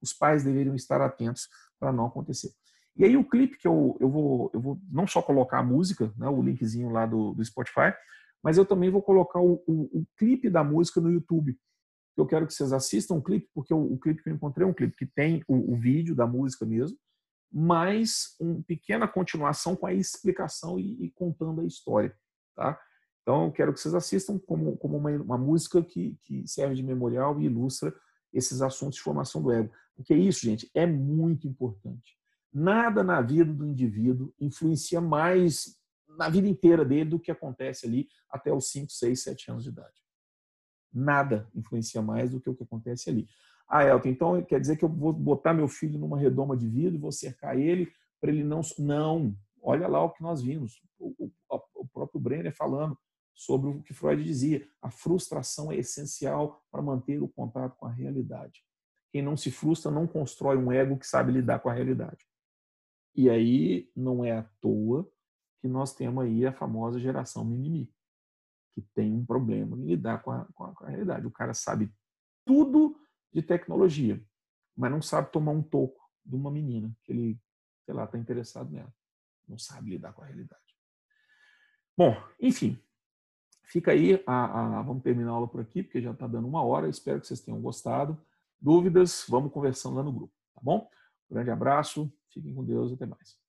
os 0.01 0.13
pais 0.13 0.45
deveriam 0.45 0.75
estar 0.75 1.01
atentos 1.01 1.49
para 1.79 1.93
não 1.93 2.07
acontecer. 2.07 2.53
E 2.97 3.05
aí 3.05 3.17
o 3.17 3.29
clipe 3.29 3.59
que 3.59 3.69
eu, 3.69 3.97
eu, 4.01 4.09
vou, 4.09 4.51
eu 4.55 4.61
vou 4.61 4.81
não 4.91 5.07
só 5.07 5.21
colocar 5.21 5.59
a 5.59 5.63
música, 5.63 6.13
né, 6.17 6.29
o 6.29 6.43
linkzinho 6.43 6.91
lá 6.91 7.05
do, 7.05 7.35
do 7.35 7.45
Spotify, 7.45 7.95
mas 8.43 8.59
eu 8.59 8.65
também 8.65 8.91
vou 8.91 9.03
colocar 9.03 9.41
o, 9.41 9.63
o, 9.67 10.01
o 10.01 10.07
clipe 10.17 10.49
da 10.49 10.63
música 10.63 11.01
no 11.01 11.11
YouTube. 11.11 11.59
Eu 12.17 12.27
quero 12.27 12.47
que 12.47 12.55
vocês 12.55 12.73
assistam 12.73 13.15
o 13.15 13.23
clipe, 13.23 13.49
porque 13.55 13.75
o, 13.75 13.93
o 13.93 13.99
clipe 13.99 14.23
que 14.23 14.31
eu 14.31 14.35
encontrei 14.35 14.67
é 14.67 14.71
um 14.71 14.75
clipe 14.75 14.97
que 14.97 15.07
tem 15.07 15.45
o, 15.47 15.77
vídeo 15.77 16.15
da 16.15 16.27
música 16.27 16.65
mesmo, 16.65 16.97
mais 17.53 18.35
uma 18.41 18.63
pequena 18.63 19.07
continuação 19.07 19.77
com 19.77 19.87
a 19.87 19.93
explicação 19.93 20.79
e, 20.79 21.05
e, 21.05 21.11
contando 21.11 21.61
a 21.61 21.65
história. 21.65 22.17
Tá? 22.55 22.81
Então, 23.23 23.51
quero 23.51 23.73
que 23.73 23.81
vocês 23.81 23.95
assistam 23.95 24.39
como, 24.39 24.77
como 24.77 24.97
uma, 24.97 25.11
uma 25.11 25.39
música 25.39 25.83
que, 25.83 26.19
que 26.23 26.47
serve 26.47 26.75
de 26.75 26.83
memorial 26.83 27.41
e 27.41 27.45
ilustra 27.45 27.95
esses 28.33 28.63
assuntos 28.63 28.97
de 28.97 29.03
formação 29.03 29.43
do 29.43 29.53
ego. 29.53 29.71
Porque 29.95 30.15
isso, 30.15 30.41
gente, 30.41 30.71
é 30.75 30.87
muito 30.87 31.47
importante. 31.47 32.17
Nada 32.53 33.03
na 33.03 33.21
vida 33.21 33.53
do 33.53 33.67
indivíduo 33.67 34.33
influencia 34.41 35.01
mais 35.01 35.79
na 36.17 36.29
vida 36.29 36.49
inteira 36.49 36.85
dele 36.85 37.11
do 37.11 37.21
que 37.21 37.31
acontece 37.31 37.87
ali 37.87 38.09
até 38.31 38.53
os 38.53 38.71
5, 38.71 38.91
6, 38.91 39.23
7 39.23 39.51
anos 39.51 39.65
de 39.65 39.71
idade. 39.71 40.03
Nada 40.93 41.49
influencia 41.55 42.01
mais 42.01 42.31
do 42.31 42.41
que 42.41 42.49
o 42.49 42.55
que 42.55 42.63
acontece 42.63 43.11
ali. 43.11 43.29
Ah, 43.69 43.85
Elton, 43.85 44.09
então 44.09 44.43
quer 44.45 44.61
dizer 44.61 44.77
que 44.77 44.85
eu 44.85 44.89
vou 44.89 45.13
botar 45.13 45.53
meu 45.53 45.69
filho 45.69 45.99
numa 45.99 46.19
redoma 46.19 46.57
de 46.57 46.69
vidro 46.69 47.01
vou 47.01 47.13
cercar 47.13 47.59
ele 47.59 47.93
para 48.21 48.31
ele 48.31 48.45
não. 48.45 48.61
Não. 48.79 49.37
Olha 49.63 49.89
lá 49.89 50.03
o 50.03 50.11
que 50.11 50.23
nós 50.23 50.41
vimos. 50.41 50.81
O, 50.99 51.15
o, 51.19 51.33
o 51.75 51.87
próprio 51.89 52.21
Brenner 52.21 52.55
falando 52.55 52.97
sobre 53.35 53.69
o 53.71 53.83
que 53.83 53.93
Freud 53.93 54.23
dizia. 54.23 54.67
A 54.81 54.91
frustração 54.91 55.71
é 55.71 55.77
essencial 55.77 56.63
para 56.71 56.81
manter 56.81 57.23
o 57.23 57.29
contato 57.29 57.77
com 57.77 57.87
a 57.87 57.93
realidade. 57.93 58.65
Quem 59.11 59.23
não 59.23 59.37
se 59.37 59.51
frustra 59.51 59.91
não 59.91 60.07
constrói 60.07 60.57
um 60.57 60.73
ego 60.73 60.99
que 60.99 61.07
sabe 61.07 61.33
lidar 61.33 61.59
com 61.59 61.69
a 61.69 61.75
realidade. 61.75 62.27
E 63.15 63.31
aí 63.31 63.91
não 63.97 64.25
é 64.25 64.33
à 64.33 64.43
toa 64.61 65.11
nós 65.67 65.95
temos 65.95 66.25
aí 66.25 66.47
a 66.47 66.53
famosa 66.53 66.99
geração 67.01 67.45
mimimi, 67.45 67.93
que 68.73 68.83
tem 68.95 69.13
um 69.13 69.25
problema 69.25 69.77
em 69.77 69.87
lidar 69.87 70.23
com 70.23 70.31
a, 70.31 70.45
com 70.55 70.65
a, 70.65 70.75
com 70.75 70.85
a 70.85 70.89
realidade. 70.89 71.27
O 71.27 71.31
cara 71.31 71.55
sabe 71.55 71.93
tudo 72.45 72.99
de 73.33 73.43
tecnologia, 73.43 74.23
mas 74.77 74.91
não 74.91 75.01
sabe 75.01 75.33
tomar 75.33 75.53
um 75.53 75.63
toco 75.63 76.01
de 76.25 76.37
uma 76.37 76.51
menina 76.51 76.95
que 77.03 77.13
ele, 77.13 77.41
sei 77.85 77.95
lá, 77.95 78.05
está 78.05 78.19
interessado 78.19 78.71
nela. 78.71 78.93
Não 79.49 79.59
sabe 79.59 79.91
lidar 79.91 80.13
com 80.13 80.23
a 80.23 80.27
realidade. 80.27 80.63
Bom, 81.97 82.15
enfim, 82.41 82.79
fica 83.65 83.93
aí. 83.93 84.23
A, 84.27 84.79
a, 84.79 84.83
vamos 84.83 85.03
terminar 85.03 85.31
a 85.31 85.35
aula 85.35 85.49
por 85.49 85.61
aqui, 85.61 85.83
porque 85.83 86.03
já 86.03 86.11
está 86.11 86.27
dando 86.27 86.49
uma 86.49 86.63
hora. 86.63 86.89
Espero 86.89 87.21
que 87.21 87.27
vocês 87.27 87.41
tenham 87.41 87.61
gostado. 87.61 88.21
Dúvidas, 88.61 89.25
vamos 89.29 89.53
conversando 89.53 89.97
lá 89.97 90.03
no 90.03 90.13
grupo, 90.13 90.35
tá 90.55 90.61
bom? 90.63 90.89
Grande 91.31 91.51
abraço, 91.51 92.13
fiquem 92.33 92.55
com 92.55 92.65
Deus, 92.65 92.93
até 92.93 93.07
mais. 93.07 93.46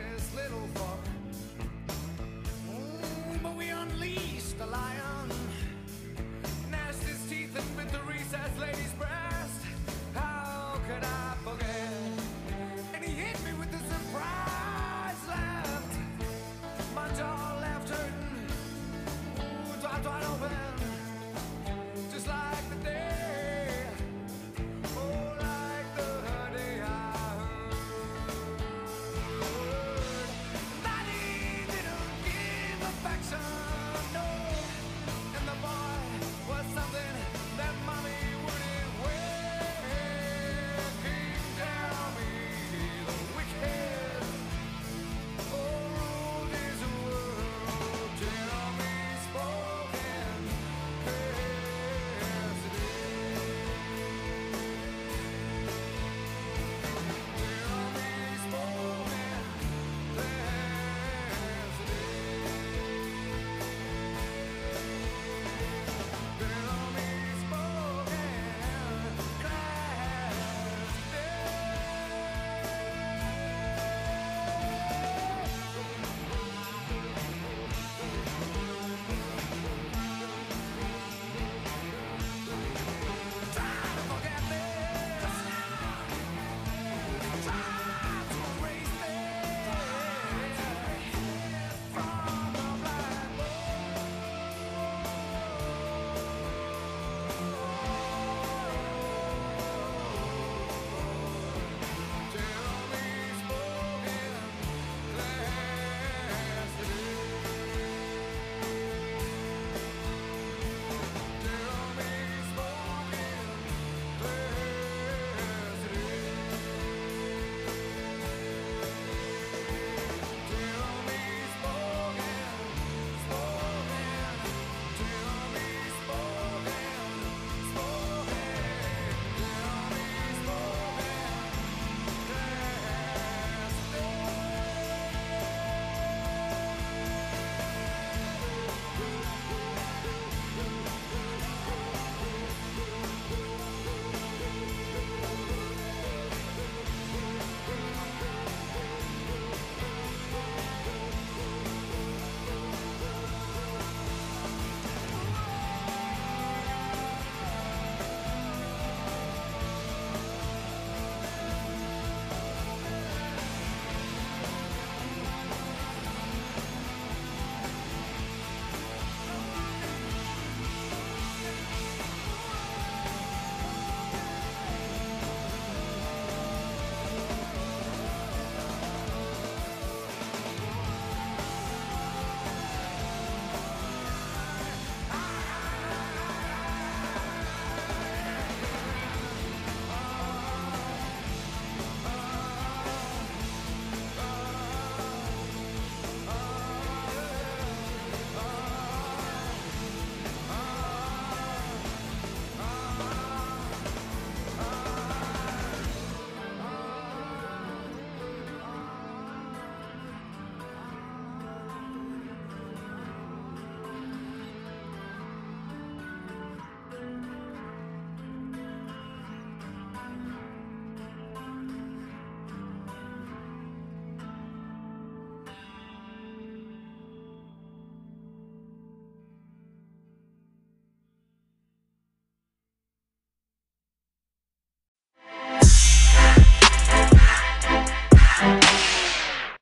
Harmless 0.00 0.34
little 0.34 0.68
fuck. 0.74 1.04
Mm, 2.68 3.42
but 3.42 3.56
we 3.56 3.68
unleashed 3.68 4.58
the 4.58 4.66
lion. 4.66 5.09